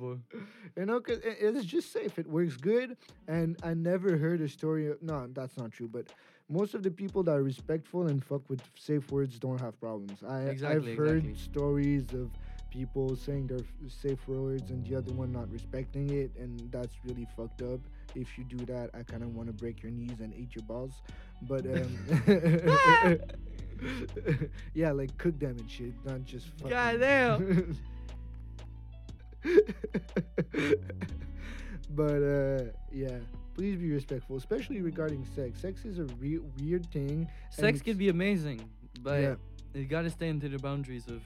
you 0.77 0.85
know, 0.85 1.01
cause 1.01 1.19
eh, 1.25 1.35
eh, 1.41 1.47
it- 1.49 1.55
it's 1.57 1.65
just 1.65 1.91
safe. 1.91 2.17
It 2.17 2.25
works 2.27 2.55
good, 2.55 2.95
and 3.27 3.57
I 3.63 3.73
never 3.73 4.15
heard 4.17 4.39
a 4.41 4.47
story. 4.47 4.87
Of, 4.87 5.01
no, 5.01 5.27
that's 5.33 5.57
not 5.57 5.71
true. 5.71 5.89
But 5.89 6.05
most 6.49 6.73
of 6.73 6.83
the 6.83 6.91
people 6.91 7.21
that 7.23 7.31
are 7.35 7.43
respectful 7.43 8.07
and 8.07 8.23
fuck 8.23 8.49
with 8.49 8.61
safe 8.77 9.11
words 9.11 9.37
don't 9.39 9.59
have 9.59 9.77
problems. 9.81 10.23
I 10.23 10.43
Exactly, 10.43 10.91
I've 10.93 10.97
heard 10.97 11.25
exactly. 11.25 11.35
stories 11.35 12.13
of 12.13 12.29
people 12.69 13.15
saying 13.17 13.47
their 13.47 13.65
safe 13.89 14.25
words 14.27 14.71
and 14.71 14.85
the 14.85 14.95
other 14.95 15.11
one 15.11 15.33
not 15.33 15.51
respecting 15.51 16.09
it, 16.11 16.31
and 16.39 16.57
that's 16.71 16.95
really 17.05 17.27
fucked 17.35 17.61
up. 17.61 17.81
If 18.15 18.37
you 18.37 18.43
do 18.45 18.65
that, 18.65 18.89
I 18.93 19.03
kind 19.03 19.23
of 19.23 19.35
want 19.35 19.47
to 19.47 19.53
break 19.53 19.83
your 19.83 19.91
knees 19.91 20.19
and 20.21 20.33
eat 20.33 20.55
your 20.55 20.63
balls. 20.65 21.01
But 21.43 21.65
um, 21.75 23.19
yeah, 24.73 24.91
like 24.91 25.17
cook 25.17 25.37
them 25.39 25.57
and 25.59 25.69
shit, 25.69 25.93
not 26.05 26.23
just 26.23 26.47
fucking. 26.57 26.69
Goddamn. 26.69 27.77
but 31.91 32.21
uh, 32.23 32.63
yeah, 32.91 33.17
please 33.53 33.77
be 33.77 33.91
respectful, 33.91 34.37
especially 34.37 34.81
regarding 34.81 35.25
sex. 35.35 35.59
Sex 35.61 35.85
is 35.85 35.99
a 35.99 36.05
re- 36.19 36.39
weird 36.59 36.89
thing. 36.91 37.27
Sex 37.51 37.61
it's- 37.61 37.81
can 37.81 37.97
be 37.97 38.09
amazing, 38.09 38.67
but 39.01 39.21
Yeah. 39.21 39.35
you 39.73 39.85
gotta 39.85 40.09
stay 40.09 40.29
into 40.29 40.49
the 40.49 40.57
boundaries 40.59 41.07
of 41.07 41.21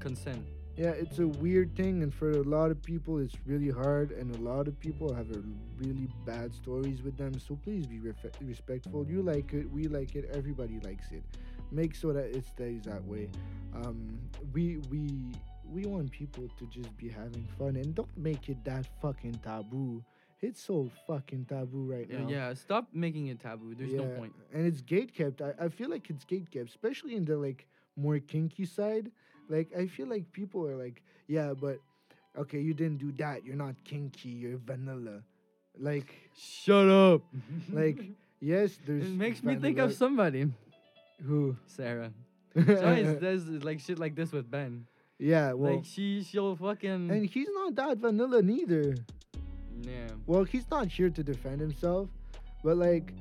consent. 0.00 0.44
Yeah, 0.76 0.90
it's 0.90 1.18
a 1.18 1.26
weird 1.28 1.76
thing, 1.76 2.02
and 2.02 2.14
for 2.14 2.36
a 2.36 2.42
lot 2.42 2.70
of 2.70 2.82
people, 2.82 3.18
it's 3.18 3.34
really 3.44 3.68
hard, 3.68 4.12
and 4.12 4.34
a 4.34 4.40
lot 4.40 4.66
of 4.66 4.78
people 4.80 5.12
have 5.12 5.30
a 5.30 5.42
really 5.76 6.08
bad 6.24 6.54
stories 6.54 7.02
with 7.02 7.18
them. 7.18 7.38
So 7.38 7.58
please 7.62 7.84
be 7.86 7.98
refe- 7.98 8.32
respectful. 8.40 9.06
You 9.06 9.20
like 9.20 9.52
it, 9.52 9.70
we 9.70 9.88
like 9.88 10.14
it, 10.16 10.30
everybody 10.32 10.80
likes 10.82 11.10
it. 11.10 11.22
Make 11.70 11.94
sure 11.94 12.14
that 12.14 12.34
it 12.34 12.46
stays 12.46 12.84
that 12.84 13.04
way. 13.04 13.28
Um, 13.74 14.18
we 14.54 14.78
we 14.90 15.32
we 15.70 15.84
want 15.84 16.10
people 16.12 16.48
to 16.58 16.66
just 16.66 16.96
be 16.96 17.08
having 17.10 17.46
fun, 17.58 17.76
and 17.76 17.94
don't 17.94 18.16
make 18.16 18.48
it 18.48 18.64
that 18.64 18.86
fucking 19.02 19.38
taboo. 19.44 20.02
It's 20.40 20.62
so 20.62 20.90
fucking 21.06 21.44
taboo 21.44 21.84
right 21.84 22.06
Yeah, 22.08 22.20
now. 22.20 22.28
yeah, 22.28 22.54
stop 22.54 22.88
making 22.94 23.26
it 23.26 23.40
taboo. 23.40 23.74
There's 23.74 23.92
no 23.92 24.06
point. 24.16 24.32
And 24.54 24.66
it's 24.66 24.80
gate 24.80 25.12
kept. 25.12 25.42
I, 25.42 25.52
I 25.60 25.68
feel 25.68 25.90
like 25.90 26.08
it's 26.08 26.24
gate 26.24 26.50
kept, 26.50 26.70
especially 26.70 27.14
in 27.16 27.26
the 27.26 27.36
like 27.36 27.66
more 27.96 28.18
kinky 28.18 28.64
side. 28.64 29.10
Like 29.50 29.68
I 29.76 29.86
feel 29.88 30.06
like 30.06 30.32
people 30.32 30.64
are 30.66 30.76
like, 30.76 31.02
yeah, 31.26 31.52
but 31.52 31.78
okay, 32.38 32.60
you 32.60 32.72
didn't 32.72 32.98
do 32.98 33.12
that. 33.18 33.44
You're 33.44 33.56
not 33.56 33.74
kinky. 33.84 34.28
You're 34.30 34.58
vanilla. 34.58 35.22
Like, 35.78 36.14
Shut 36.36 36.88
up. 36.88 37.22
like 37.72 37.98
yes, 38.40 38.78
there's. 38.86 39.04
it 39.04 39.10
makes 39.10 39.42
me 39.42 39.56
think 39.56 39.78
of 39.78 39.92
somebody. 39.92 40.46
who. 41.26 41.56
Sarah. 41.66 42.12
She 42.56 42.74
always 42.76 43.16
does 43.20 43.46
like 43.48 43.80
shit 43.80 43.98
like 43.98 44.14
this 44.16 44.32
with 44.32 44.50
Ben. 44.50 44.86
yeah, 45.18 45.52
well, 45.52 45.76
like 45.76 45.84
she, 45.84 46.22
she'll 46.24 46.56
fucking. 46.56 47.10
and 47.10 47.26
he's 47.26 47.48
not 47.52 47.74
that 47.76 47.98
vanilla 47.98 48.42
neither. 48.42 48.96
yeah. 49.82 50.08
Well, 50.26 50.44
he's 50.44 50.68
not 50.70 50.88
here 50.88 51.10
to 51.10 51.22
defend 51.22 51.60
himself, 51.60 52.08
but 52.64 52.76
like, 52.76 53.12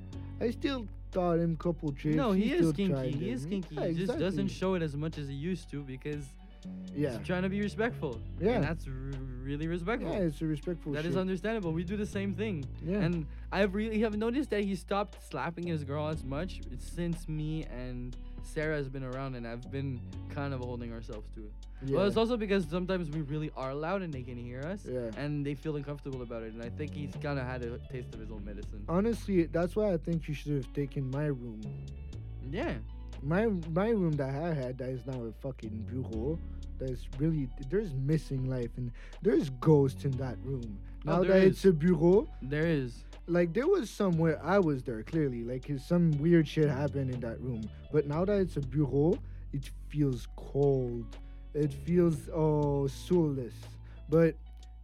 I 0.42 0.50
still 0.52 0.88
thought 1.12 1.40
him 1.40 1.56
couple 1.58 1.92
trips. 1.92 2.16
No, 2.16 2.32
he, 2.32 2.52
is 2.54 2.70
still 2.70 2.74
kinky. 2.74 3.12
He 3.12 3.30
is 3.32 3.46
kinky. 3.46 3.76
Yeah, 3.76 3.88
he 3.88 3.94
just 3.96 4.18
doesn't 4.20 4.50
show 4.50 4.76
it 4.76 4.82
as 4.82 4.96
much 4.96 5.18
as 5.18 5.28
he 5.28 5.34
used 5.34 5.70
to 5.72 5.82
because 5.84 6.26
Yeah, 6.96 7.18
he's 7.18 7.26
trying 7.28 7.44
to 7.44 7.50
be 7.50 7.62
respectful. 7.62 8.20
Yeah. 8.40 8.52
And 8.54 8.64
that's 8.64 8.86
r- 8.88 8.94
really 9.44 9.68
respectful. 9.68 10.12
yeah, 10.12 10.20
it's 10.20 10.42
a 10.42 10.46
respectful. 10.46 10.92
That 10.94 11.06
is 11.06 11.14
shit. 11.14 11.20
understandable. 11.22 11.72
We 11.72 11.84
do 11.84 11.98
the 11.98 12.06
same 12.06 12.34
thing. 12.34 12.66
Yeah. 12.86 12.98
And 12.98 13.26
I 13.52 13.64
really 13.64 14.00
have 14.02 14.16
noticed 14.18 14.50
that 14.52 14.64
he 14.64 14.76
stopped 14.76 15.18
slapping 15.30 15.66
his 15.68 15.84
girl 15.84 16.08
as 16.08 16.24
much 16.24 16.62
since 16.78 17.28
me 17.28 17.66
and 17.66 18.16
Sarah 18.44 18.76
has 18.76 18.90
been 18.90 19.04
around 19.04 19.36
and 19.36 19.48
I've 19.48 19.70
been 19.72 20.00
kind 20.30 20.54
of 20.54 20.60
holding 20.60 20.92
ourselves 20.94 21.28
to 21.36 21.42
it. 21.42 21.54
Yeah. 21.86 21.98
Well, 21.98 22.08
it's 22.08 22.18
also 22.18 22.38
because 22.38 22.66
sometimes 22.70 23.10
we 23.10 23.22
really 23.22 23.52
are 23.56 23.74
loud 23.74 24.02
and 24.02 24.14
they 24.14 24.24
can 24.24 24.38
hear 24.38 24.62
us 24.62 24.86
Yeah. 24.86 25.12
and 25.18 25.46
they 25.46 25.56
feel 25.56 25.76
uncomfortable 25.76 26.22
about 26.22 26.44
it. 26.44 26.54
And 26.54 26.62
I 26.64 26.70
think 26.70 26.94
he's 26.94 27.14
kind 27.22 27.40
of 27.40 27.46
had 27.46 27.64
a 27.64 27.78
taste 27.92 28.14
of 28.14 28.20
his 28.20 28.32
own 28.32 28.44
medicine. 28.46 28.84
Honestly, 28.90 29.46
that's 29.46 29.76
why 29.76 29.94
I 29.94 29.98
think 29.98 30.28
you 30.28 30.34
should 30.34 30.54
have 30.54 30.72
taken 30.74 31.10
my 31.12 31.26
room. 31.28 31.62
Yeah. 32.52 32.74
My 33.22 33.48
my 33.74 33.90
room 33.90 34.14
that 34.14 34.30
I 34.30 34.54
had 34.54 34.78
that 34.78 34.90
is 34.90 35.06
now 35.06 35.22
a 35.24 35.32
fucking 35.42 35.86
bureau. 35.90 36.40
There's 36.80 37.08
really 37.18 37.50
there's 37.70 37.94
missing 37.94 38.50
life 38.50 38.70
and 38.78 38.92
there's 39.22 39.50
ghosts 39.60 40.06
in 40.06 40.12
that 40.12 40.38
room. 40.44 40.80
Oh, 41.06 41.12
Now 41.12 41.24
there 41.24 41.34
that 41.40 41.44
is. 41.48 41.52
it's 41.58 41.66
a 41.66 41.74
bureau, 41.74 42.28
There 42.42 42.66
is. 42.66 43.04
like 43.28 43.54
there 43.54 43.68
was 43.68 43.90
somewhere 43.90 44.40
I 44.44 44.60
was 44.60 44.84
there 44.84 45.04
clearly, 45.04 45.44
like 45.44 45.70
some 45.86 46.12
weird 46.20 46.48
shit 46.48 46.70
happened 46.70 47.12
in 47.14 47.20
that 47.22 47.40
room. 47.42 47.70
But 47.92 48.08
now 48.08 48.24
that 48.26 48.40
it's 48.40 48.56
a 48.58 48.62
bureau, 48.62 49.18
it 49.52 49.70
feels 49.90 50.28
cold. 50.38 51.18
It 51.54 51.74
feels 51.74 52.30
all 52.30 52.88
soulless. 52.88 53.54
But 54.10 54.36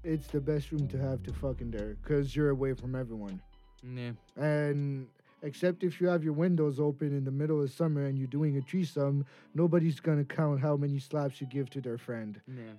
it's 0.03 0.27
the 0.27 0.39
best 0.39 0.71
room 0.71 0.87
to 0.89 0.97
have 0.97 1.23
to 1.23 1.33
fucking 1.33 1.71
there, 1.71 1.95
cause 2.03 2.35
you're 2.35 2.49
away 2.51 2.73
from 2.73 2.95
everyone. 2.95 3.41
Yeah. 3.83 4.11
And 4.35 5.07
except 5.41 5.83
if 5.83 5.99
you 5.99 6.07
have 6.07 6.23
your 6.23 6.33
windows 6.33 6.79
open 6.79 7.07
in 7.15 7.23
the 7.23 7.31
middle 7.31 7.61
of 7.61 7.71
summer 7.71 8.05
and 8.05 8.17
you're 8.17 8.27
doing 8.27 8.57
a 8.57 8.61
threesome, 8.61 9.25
nobody's 9.55 9.99
gonna 9.99 10.23
count 10.23 10.61
how 10.61 10.75
many 10.77 10.99
slaps 10.99 11.41
you 11.41 11.47
give 11.47 11.69
to 11.71 11.81
their 11.81 11.97
friend, 11.97 12.39
Yeah. 12.47 12.73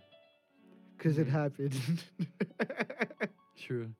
cause 0.98 1.18
it 1.18 1.26
Mhm. 1.26 1.30
happened. 1.30 2.04
True. 3.58 3.90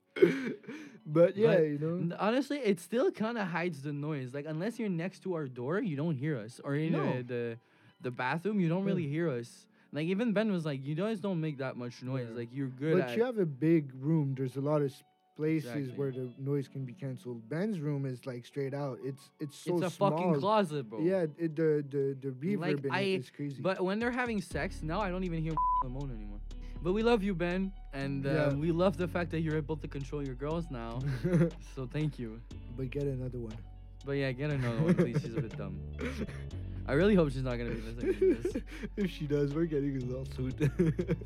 but 1.05 1.35
yeah, 1.35 1.47
But 1.55 1.61
you 1.63 1.77
know. 1.79 2.15
Honestly, 2.19 2.57
it 2.59 2.79
still 2.79 3.11
kind 3.11 3.37
of 3.37 3.47
hides 3.47 3.81
the 3.81 3.91
noise. 3.93 4.33
Like 4.33 4.45
unless 4.47 4.79
you're 4.79 4.89
next 4.89 5.19
to 5.23 5.33
our 5.33 5.47
door, 5.47 5.79
you 5.81 5.95
don't 5.97 6.15
hear 6.15 6.37
us. 6.37 6.61
Or 6.63 6.75
in 6.75 6.93
No. 6.93 7.17
the, 7.17 7.23
the 7.23 7.57
the 8.01 8.11
bathroom, 8.11 8.59
you 8.59 8.69
don't 8.69 8.83
really 8.85 9.07
hear 9.07 9.27
us. 9.29 9.65
Like 9.97 10.07
even 10.15 10.31
Ben 10.37 10.51
was 10.51 10.63
like, 10.71 10.79
"You 10.89 10.93
guys 11.03 11.17
don't 11.27 11.41
make 11.47 11.57
that 11.65 11.75
much 11.83 11.95
noise. 12.03 12.27
Yeah. 12.29 12.37
Like 12.41 12.49
you're 12.57 12.73
good 12.83 12.95
But 12.99 13.09
at." 13.09 13.17
you 13.17 13.23
have 13.29 13.39
a 13.39 13.49
big 13.67 13.83
room. 14.07 14.35
There's 14.37 14.55
a 14.63 14.65
lot 14.71 14.81
of 14.87 14.93
places 15.35 15.69
Exactly. 15.71 15.93
where 15.99 16.11
the 16.11 16.25
noise 16.51 16.67
can 16.67 16.83
be 16.85 16.93
canceled. 16.93 17.39
Ben's 17.49 17.79
room 17.79 18.05
is 18.05 18.19
like 18.31 18.45
straight 18.45 18.75
out. 18.83 18.97
It's 19.09 19.23
it's 19.43 19.57
so 19.57 19.73
it's 19.77 19.87
a 19.87 19.89
small. 19.89 20.11
fucking 20.11 20.35
closet, 20.43 20.83
bro. 20.89 20.99
Yeah, 21.11 21.25
it, 21.45 21.55
the 21.61 21.71
the 21.95 22.03
the 22.25 22.31
reverb 22.43 22.59
Like, 22.61 22.85
in 22.85 22.91
I- 22.91 23.01
it 23.15 23.21
is 23.25 23.29
crazy. 23.37 23.59
But 23.69 23.77
when 23.87 23.97
they're 23.99 24.17
having 24.23 24.39
sex, 24.55 24.83
now 24.83 24.99
I 25.05 25.09
don't 25.09 25.23
even 25.23 25.41
hear 25.41 25.53
moan 25.95 26.11
anymore. 26.15 26.41
But 26.83 26.93
we 26.93 27.01
love 27.01 27.21
you, 27.27 27.33
Ben, 27.33 27.61
and 27.93 28.19
uh, 28.27 28.29
Yeah. 28.29 28.53
we 28.53 28.71
love 28.71 28.97
the 28.97 29.07
fact 29.15 29.31
that 29.31 29.41
you're 29.41 29.57
able 29.57 29.77
to 29.77 29.87
control 29.97 30.21
your 30.23 30.35
girls 30.45 30.65
now. 30.69 30.99
so 31.75 31.87
thank 31.97 32.19
you. 32.21 32.29
but 32.77 32.91
get 32.91 33.05
another 33.17 33.39
one. 33.49 33.57
But 34.05 34.15
yeah, 34.21 34.31
get 34.31 34.51
another 34.51 34.81
one, 34.87 34.93
please. 34.93 35.19
She's 35.23 35.35
a 35.35 35.41
bit 35.41 35.57
dumb. 35.57 35.75
I 36.87 36.93
really 36.93 37.15
hope 37.15 37.31
she's 37.31 37.43
not 37.43 37.57
gonna 37.57 37.71
be 37.71 37.81
listening 37.81 38.13
to 38.15 38.35
this. 38.35 38.63
if 38.97 39.11
she 39.11 39.27
does, 39.27 39.53
we're 39.53 39.65
getting 39.65 40.01
a 40.01 40.05
lawsuit. 40.05 40.71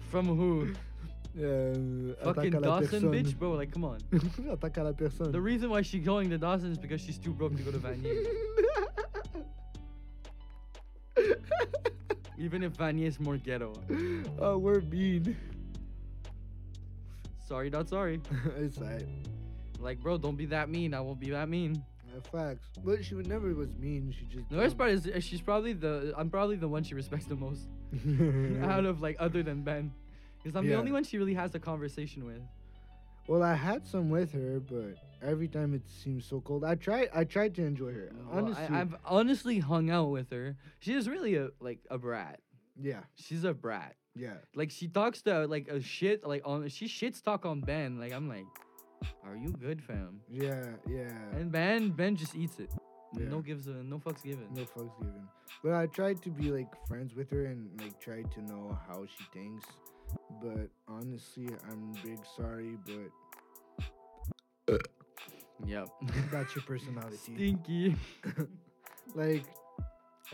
From 0.12 0.26
who? 0.26 0.74
Euh, 1.40 2.14
Fucking 2.24 2.56
attaque 2.56 2.56
à 2.56 2.60
la 2.60 2.80
Dawson, 2.82 3.12
bitch, 3.12 3.38
bro. 3.38 3.52
Like, 3.52 3.72
come 3.72 3.86
on. 3.86 4.00
attaque 4.52 4.78
à 4.78 4.84
la 4.84 4.94
personne. 4.94 5.32
The 5.32 5.40
reason 5.40 5.70
why 5.70 5.84
she's 5.84 6.04
going 6.04 6.30
to 6.32 6.38
Dawson 6.38 6.72
is 6.72 6.78
because 6.78 7.00
she's 7.00 7.18
too 7.20 7.32
broke 7.32 7.56
to 7.56 7.64
go 7.64 7.72
to 7.72 7.78
Vanier. 7.78 8.26
Even 12.38 12.64
if 12.64 12.74
Vanier 12.74 13.06
is 13.06 13.20
more 13.20 13.38
ghetto. 13.38 13.74
oh, 14.40 14.58
we're 14.58 14.82
mean. 14.82 15.38
Sorry, 17.48 17.70
not 17.70 17.88
sorry. 17.88 18.20
it's 18.58 18.80
alright. 18.80 19.06
Like, 19.80 20.00
bro, 20.00 20.18
don't 20.18 20.36
be 20.36 20.48
that 20.48 20.70
mean. 20.70 20.94
I 20.94 21.02
won't 21.02 21.20
be 21.20 21.30
that 21.30 21.50
mean. 21.50 21.84
Uh, 22.16 22.22
facts. 22.38 22.68
But 22.84 23.04
she 23.06 23.16
would 23.16 23.28
never 23.28 23.54
was 23.54 23.70
mean. 23.80 24.14
She 24.18 24.26
just. 24.26 24.50
The 24.50 24.58
worst 24.58 24.78
part 24.78 24.92
is 24.92 25.08
uh, 25.08 25.20
she's 25.20 25.42
probably 25.42 25.74
the 25.74 26.14
I'm 26.18 26.30
probably 26.30 26.56
the 26.58 26.68
one 26.68 26.84
she 26.84 26.96
respects 26.96 27.26
the 27.26 27.36
most 27.36 27.68
out 28.64 28.86
of 28.86 29.02
like 29.02 29.16
other 29.20 29.44
than 29.44 29.62
Ben, 29.64 29.92
because 30.42 30.56
I'm 30.56 30.66
the 30.66 30.72
Yeah. 30.72 30.78
only 30.78 30.92
one 30.92 31.04
she 31.04 31.18
really 31.18 31.34
has 31.34 31.54
a 31.56 31.60
conversation 31.60 32.26
with. 32.26 32.42
Well, 33.28 33.44
I 33.44 33.54
had 33.54 33.86
some 33.86 34.10
with 34.10 34.32
her, 34.34 34.60
but 34.60 34.96
every 35.22 35.48
time 35.48 35.74
it 35.74 35.84
seems 35.88 36.26
so 36.26 36.42
cold. 36.42 36.64
I 36.66 36.76
tried. 36.76 37.10
I 37.14 37.24
tried 37.24 37.54
to 37.56 37.64
enjoy 37.64 37.94
her. 37.94 38.12
Well, 38.28 38.40
Honestly, 38.46 38.66
I, 38.76 38.82
I've 38.82 38.96
honestly 39.06 39.60
hung 39.60 39.90
out 39.90 40.10
with 40.10 40.32
her. 40.32 40.58
She 40.80 40.94
is 40.94 41.08
really 41.08 41.36
a 41.36 41.50
like 41.60 41.80
a 41.90 41.98
brat. 41.98 42.40
yeah, 42.80 43.02
She's 43.16 43.44
a 43.44 43.54
brat. 43.54 43.96
yeah. 44.16 44.34
Like 44.56 44.72
she 44.72 44.88
talks 44.88 45.22
to 45.24 45.46
like 45.48 45.68
a 45.70 45.80
shit 45.82 46.26
like 46.28 46.42
on 46.46 46.68
she 46.70 46.88
shits 46.88 47.22
talk 47.24 47.46
on 47.46 47.62
Ben. 47.62 48.00
Like 48.00 48.12
I'm 48.12 48.28
like, 48.28 48.46
are 49.26 49.36
you 49.36 49.50
good, 49.50 49.82
fam? 49.84 50.22
Yeah, 50.30 50.64
yeah. 50.88 51.10
And 51.34 51.52
Ben 51.52 51.90
Ben 51.92 52.16
just 52.16 52.36
eats 52.36 52.60
it. 52.60 52.72
Yeah. 53.18 53.26
No 53.30 53.42
gives 53.42 53.68
a 53.68 53.72
no 53.84 53.98
fucks 54.00 54.24
given. 54.24 54.48
No 54.54 54.62
fucks 54.64 54.98
given. 55.00 55.28
But 55.64 55.74
I 55.74 55.86
tried 55.88 56.22
to 56.24 56.30
be 56.30 56.52
like 56.52 56.68
friends 56.88 57.14
with 57.14 57.30
her 57.32 57.46
and 57.46 57.70
like 57.82 58.00
tried 58.00 58.32
to 58.34 58.42
know 58.42 58.78
how 58.88 59.06
she 59.06 59.24
thinks. 59.34 59.66
But 60.42 60.70
honestly, 60.88 61.48
I'm 61.70 61.94
big 62.04 62.20
sorry, 62.38 62.78
but 62.86 64.80
Yep. 65.66 65.90
that's 66.32 66.56
your 66.56 66.64
personality. 66.64 67.18
Stinky. 67.36 67.96
like, 69.16 69.46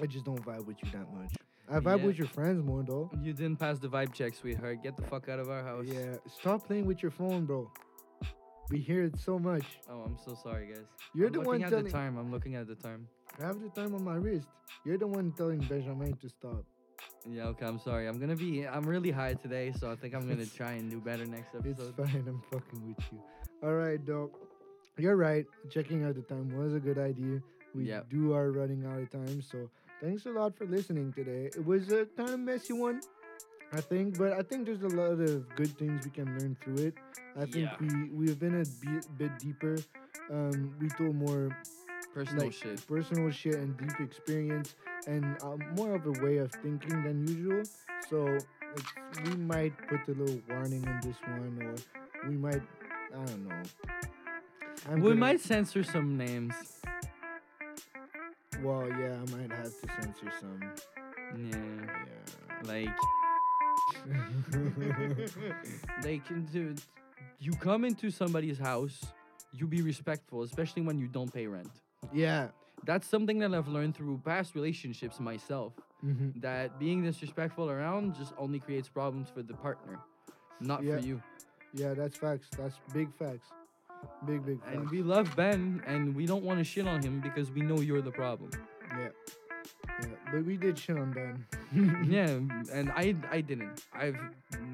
I 0.02 0.06
just 0.06 0.26
don't 0.26 0.44
vibe 0.46 0.66
with 0.66 0.78
you 0.84 0.90
that 0.92 1.12
much. 1.14 1.34
I 1.70 1.80
vibe 1.80 2.00
Yeah. 2.00 2.06
with 2.06 2.18
your 2.18 2.28
friends 2.28 2.64
more 2.64 2.84
though. 2.84 3.12
You 3.22 3.34
didn't 3.34 3.58
pass 3.58 3.78
the 3.80 3.90
vibe 3.90 4.14
check, 4.14 4.36
sweetheart. 4.36 4.82
Get 4.84 4.96
the 4.96 5.04
fuck 5.04 5.28
out 5.30 5.40
of 5.40 5.50
our 5.50 5.64
house. 5.64 5.86
Yeah, 5.86 6.16
stop 6.40 6.66
playing 6.66 6.86
with 6.86 7.02
your 7.02 7.12
phone, 7.12 7.46
bro. 7.46 7.70
We 8.70 8.80
hear 8.80 9.04
it 9.06 9.18
so 9.20 9.40
much. 9.40 9.64
Oh, 9.90 10.02
I'm 10.02 10.18
so 10.26 10.36
sorry, 10.44 10.68
guys. 10.68 10.84
You're 11.16 11.28
I'm 11.28 11.34
the 11.34 11.40
looking 11.40 11.48
one 11.54 11.64
at 11.64 11.70
telling. 11.70 11.86
the 11.86 11.92
time. 11.92 12.18
I'm 12.18 12.32
looking 12.32 12.56
at 12.56 12.68
the 12.68 12.76
time. 12.76 13.08
I 13.40 13.46
have 13.46 13.62
the 13.62 13.70
time 13.70 13.96
on 13.96 14.04
my 14.04 14.16
wrist. 14.16 14.48
You're 14.84 14.98
the 14.98 15.08
one 15.08 15.32
telling 15.38 15.60
Benjamin 15.60 16.16
to 16.18 16.30
stop. 16.30 16.64
Yeah, 17.30 17.46
okay. 17.48 17.66
I'm 17.66 17.80
sorry. 17.80 18.08
I'm 18.08 18.20
gonna 18.20 18.36
be. 18.36 18.68
I'm 18.68 18.84
really 18.84 19.12
high 19.12 19.36
today, 19.36 19.72
so 19.80 19.90
I 19.92 19.96
think 19.96 20.14
I'm 20.16 20.28
gonna 20.28 20.46
try 20.46 20.72
and 20.74 20.90
do 20.92 21.00
better 21.00 21.26
next 21.26 21.56
episode. 21.58 21.94
It's 21.98 22.12
fine. 22.12 22.26
I'm 22.28 22.42
fucking 22.52 22.88
with 22.88 23.06
you. 23.12 23.20
All 23.64 23.74
right, 23.74 24.04
dog. 24.06 24.32
You're 24.98 25.16
right. 25.16 25.46
Checking 25.70 26.04
out 26.04 26.16
the 26.16 26.22
time 26.24 26.58
was 26.58 26.74
a 26.74 26.80
good 26.80 26.98
idea. 26.98 27.42
We 27.76 27.86
Yep. 27.86 28.10
do 28.10 28.34
are 28.34 28.52
running 28.52 28.86
out 28.86 29.00
of 29.00 29.10
time, 29.12 29.42
so 29.42 29.70
thanks 30.02 30.26
a 30.26 30.30
lot 30.32 30.58
for 30.58 30.66
listening 30.66 31.14
today. 31.14 31.46
It 31.56 31.66
was 31.66 31.92
a 31.92 32.06
kind 32.18 32.32
of 32.32 32.40
messy 32.40 32.74
one, 32.74 33.02
I 33.74 33.82
think, 33.82 34.18
but 34.18 34.34
I 34.34 34.42
think 34.42 34.66
there's 34.66 34.82
a 34.84 34.88
lot 34.96 35.20
of 35.20 35.48
good 35.56 35.78
things 35.78 36.06
we 36.06 36.12
can 36.12 36.38
learn 36.40 36.56
through 36.64 36.88
it. 36.88 36.94
I 37.36 37.46
think 37.46 37.70
Yeah. 37.70 37.76
we 37.80 38.10
we've 38.10 38.40
been 38.40 38.62
a 38.62 38.66
bit, 38.86 39.06
bit 39.18 39.38
deeper. 39.40 39.76
Um, 40.32 40.74
we 40.80 40.88
told 40.90 41.16
more 41.16 41.56
Personal 42.14 42.46
like 42.46 42.54
shit. 42.54 42.88
personal 42.88 43.30
shit 43.30 43.56
and 43.56 43.78
deep 43.78 44.00
experience 44.00 44.76
and 45.06 45.38
uh, 45.44 45.58
more 45.76 45.96
of 45.96 46.06
a 46.08 46.12
way 46.24 46.38
of 46.38 46.52
thinking 46.52 47.04
than 47.04 47.28
usual. 47.28 47.64
So 48.10 48.26
it's, 48.76 48.94
we 49.26 49.36
might 49.36 49.74
put 49.88 50.08
a 50.08 50.12
little 50.20 50.42
warning 50.50 50.88
on 50.88 51.00
this 51.02 51.18
one, 51.28 51.60
or 51.62 51.76
we 52.30 52.36
might, 52.38 52.62
I 53.14 53.26
don't 53.26 53.48
know. 53.48 53.62
I'm 54.90 55.02
we 55.02 55.10
gonna- 55.10 55.16
might 55.16 55.42
censor 55.42 55.84
some 55.84 56.18
names. 56.18 56.56
Well, 58.64 58.88
yeah, 58.90 59.16
I 59.22 59.32
might 59.38 59.52
have 59.52 59.72
to 59.82 59.88
censor 60.02 60.32
some. 60.40 60.60
Yeah. 61.36 61.58
Yeah. 62.08 62.68
Like. 62.68 62.90
they 66.02 66.20
can 66.20 66.46
do. 66.52 66.76
You 67.40 67.52
come 67.54 67.86
into 67.86 68.10
somebody's 68.12 68.58
house, 68.58 69.02
you 69.54 69.68
be 69.68 69.82
respectful, 69.82 70.44
especially 70.44 70.82
when 70.82 70.98
you 70.98 71.08
don't 71.08 71.32
pay 71.34 71.48
rent. 71.48 71.70
yeah. 72.14 72.48
That's 72.86 73.08
something 73.08 73.40
that 73.40 73.56
I've 73.56 73.68
learned 73.68 73.96
through 73.96 74.22
past 74.24 74.54
relationships 74.54 75.20
myself. 75.20 75.74
hmm 76.02 76.30
That 76.42 76.78
being 76.80 77.02
disrespectful 77.04 77.72
around 77.72 78.14
just 78.16 78.34
only 78.38 78.60
creates 78.60 78.88
problems 78.88 79.30
for 79.34 79.42
the 79.42 79.56
partner, 79.56 79.98
not 80.62 80.84
Yeah. 80.84 80.98
for 81.00 81.06
you. 81.06 81.22
Yeah, 81.74 81.96
that's 81.96 82.16
facts. 82.18 82.48
That's 82.56 82.76
big 82.94 83.10
facts. 83.18 83.48
Big, 84.28 84.46
big 84.46 84.60
facts. 84.62 84.76
And 84.76 84.90
we 84.92 85.02
love 85.02 85.36
Ben, 85.36 85.82
and 85.88 86.16
we 86.16 86.28
don't 86.28 86.44
want 86.44 86.60
to 86.60 86.64
shit 86.64 86.88
on 86.88 87.02
him 87.02 87.20
because 87.20 87.50
we 87.50 87.62
know 87.62 87.80
you're 87.82 88.02
the 88.04 88.12
problem. 88.12 88.52
yeah. 88.92 89.10
Yeah, 90.02 90.08
but 90.32 90.46
we 90.46 90.58
did 90.58 90.78
shit 90.78 90.98
on 90.98 91.12
Ben. 91.12 91.46
yeah, 92.10 92.28
and 92.72 92.92
I 92.92 93.16
I 93.32 93.42
didn't. 93.42 93.84
I've 93.94 94.18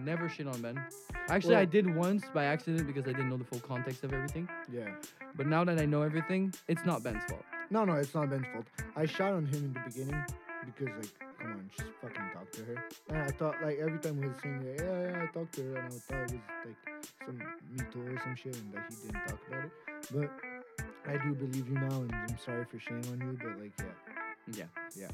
never 0.04 0.28
shit 0.28 0.48
on 0.48 0.62
Ben. 0.62 0.82
Actually, 1.30 1.56
I 1.56 1.66
did 1.66 1.94
once 1.96 2.24
by 2.34 2.46
accident 2.46 2.86
because 2.88 3.04
I 3.08 3.14
didn't 3.14 3.30
know 3.30 3.38
the 3.38 3.46
full 3.46 3.60
context 3.60 4.04
of 4.04 4.14
everything. 4.14 4.50
Yeah. 4.72 4.90
But 5.36 5.48
now 5.48 5.64
that 5.64 5.80
I 5.80 5.86
know 5.86 6.02
everything, 6.02 6.54
it's 6.68 6.86
not 6.86 7.04
Ben's 7.04 7.24
fault. 7.30 7.44
No, 7.70 7.86
no, 7.86 7.94
it's 7.94 8.14
not 8.14 8.30
Ben's 8.30 8.46
fault. 8.54 8.66
I 8.96 9.06
shot 9.06 9.34
on 9.34 9.46
him 9.46 9.66
in 9.66 9.74
the 9.74 9.80
beginning 9.86 10.26
because, 10.66 10.94
like, 11.00 11.20
come 11.40 11.52
on, 11.52 11.70
just 11.76 11.90
fucking 12.02 12.30
talk 12.34 12.52
to 12.52 12.62
her. 12.66 12.86
And 13.10 13.18
I 13.18 13.32
thought, 13.32 13.56
like, 13.64 13.80
every 13.80 14.00
time 14.00 14.22
he 14.22 14.28
was 14.28 14.38
saying, 14.44 14.64
yeah, 14.66 14.84
yeah, 14.84 15.02
yeah, 15.02 15.24
I 15.24 15.26
talked 15.28 15.56
to 15.56 15.62
her, 15.62 15.78
and 15.78 15.88
I 15.88 15.98
thought 15.98 16.32
it 16.32 16.34
was, 16.34 16.66
like, 16.66 17.10
some 17.26 17.38
me 17.38 17.84
too 17.92 18.16
or 18.16 18.20
some 18.24 18.36
shit, 18.36 18.56
and 18.56 18.74
that 18.74 18.86
he 18.90 18.96
didn't 19.08 19.28
talk 19.28 19.40
about 19.48 19.66
it. 19.66 19.72
But 20.12 20.32
I 21.12 21.18
do 21.26 21.34
believe 21.34 21.68
you 21.68 21.76
now, 21.76 22.02
and 22.02 22.14
I'm 22.14 22.38
sorry 22.38 22.66
for 22.66 22.80
shame 22.80 23.02
on 23.12 23.20
you, 23.22 23.38
but, 23.42 23.60
like, 23.60 23.74
yeah. 23.80 23.86
Yeah. 24.52 24.66
Yeah. 24.96 25.08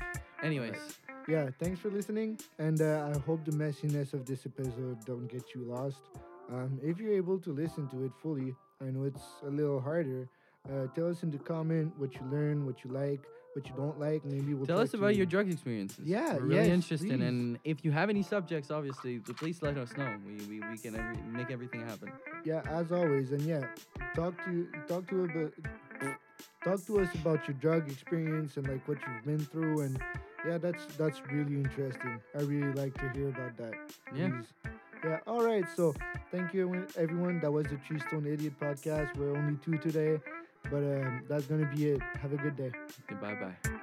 Anyways, 0.44 0.78
Yeah, 1.28 1.50
thanks 1.62 1.80
for 1.80 1.90
listening, 1.92 2.40
and 2.58 2.82
uh, 2.82 3.12
I 3.14 3.20
hope 3.20 3.46
the 3.46 3.52
messiness 3.52 4.14
of 4.14 4.26
this 4.26 4.46
episode 4.46 5.06
don't 5.06 5.28
get 5.28 5.54
you 5.54 5.62
lost. 5.64 6.02
Um, 6.52 6.80
if 6.82 7.00
you're 7.00 7.14
able 7.14 7.38
to 7.40 7.52
listen 7.52 7.88
to 7.90 8.06
it 8.06 8.12
fully, 8.22 8.56
I 8.82 8.86
know 8.86 9.04
it's 9.04 9.22
a 9.46 9.50
little 9.50 9.80
harder. 9.80 10.28
Uh, 10.68 10.88
tell 10.96 11.10
us 11.10 11.22
in 11.24 11.30
the 11.30 11.38
comment 11.38 11.94
what 11.98 12.14
you 12.16 12.22
learn, 12.32 12.66
what 12.66 12.84
you 12.84 12.90
like, 12.92 13.22
what 13.54 13.68
you 13.68 13.74
don't 13.76 14.00
like. 14.00 14.26
Maybe 14.26 14.54
we'll 14.56 14.66
tell 14.66 14.80
us 14.80 14.94
about 14.96 15.10
to- 15.10 15.18
your 15.18 15.26
drug 15.28 15.52
experiences. 15.52 16.04
Yeah, 16.06 16.34
We're 16.36 16.42
really 16.42 16.56
yes, 16.56 16.68
interested. 16.68 17.10
please. 17.10 17.22
And 17.28 17.60
if 17.64 17.86
you 17.86 17.92
have 17.92 18.10
any 18.10 18.24
subjects, 18.24 18.72
obviously, 18.72 19.20
th- 19.20 19.38
please 19.38 19.62
let 19.62 19.78
us 19.78 19.96
know. 19.98 20.16
We, 20.26 20.34
we, 20.48 20.68
we 20.72 20.78
can 20.78 20.96
every, 20.96 21.18
make 21.32 21.52
everything 21.52 21.82
happen. 21.82 22.12
Yeah, 22.44 22.62
as 22.70 22.92
always, 22.92 23.32
and 23.32 23.42
yeah, 23.42 23.66
talk 24.16 24.34
to 24.46 24.68
talk 24.88 25.08
to 25.10 25.26
about 25.26 25.54
talk 26.64 26.86
to 26.86 26.99
us 26.99 27.14
about 27.16 27.47
your 27.47 27.55
drug 27.55 27.89
experience 27.91 28.57
and 28.57 28.68
like 28.68 28.88
what 28.88 28.97
you've 29.07 29.26
been 29.26 29.45
through, 29.45 29.82
and 29.82 29.99
yeah, 30.45 30.57
that's 30.57 30.86
that's 30.97 31.22
really 31.32 31.55
interesting. 31.55 32.20
I 32.36 32.41
really 32.41 32.74
like 32.74 32.93
to 32.95 33.10
hear 33.10 33.30
about 33.30 33.57
that. 33.57 33.74
Yeah. 34.16 34.30
Please. 34.30 34.72
Yeah. 35.03 35.20
All 35.28 35.43
right. 35.43 35.66
So 35.76 35.93
thank 36.32 36.53
you, 36.53 36.86
everyone-. 36.97 37.39
That 37.39 37.51
was 37.51 37.68
the 37.68 37.78
Tree 37.78 37.99
Stone 38.07 38.26
Idiot 38.26 38.53
podcast. 38.60 39.16
We're 39.18 39.36
only 39.36 39.57
two 39.64 39.78
today, 39.78 40.20
but 40.70 40.84
um, 40.84 41.24
that's 41.30 41.45
gonna 41.45 41.70
be 41.76 41.91
it. 41.91 42.01
Have 42.22 42.34
a 42.34 42.38
good 42.38 42.57
day. 42.57 42.72
Bye 43.22 43.36
bye. 43.36 43.80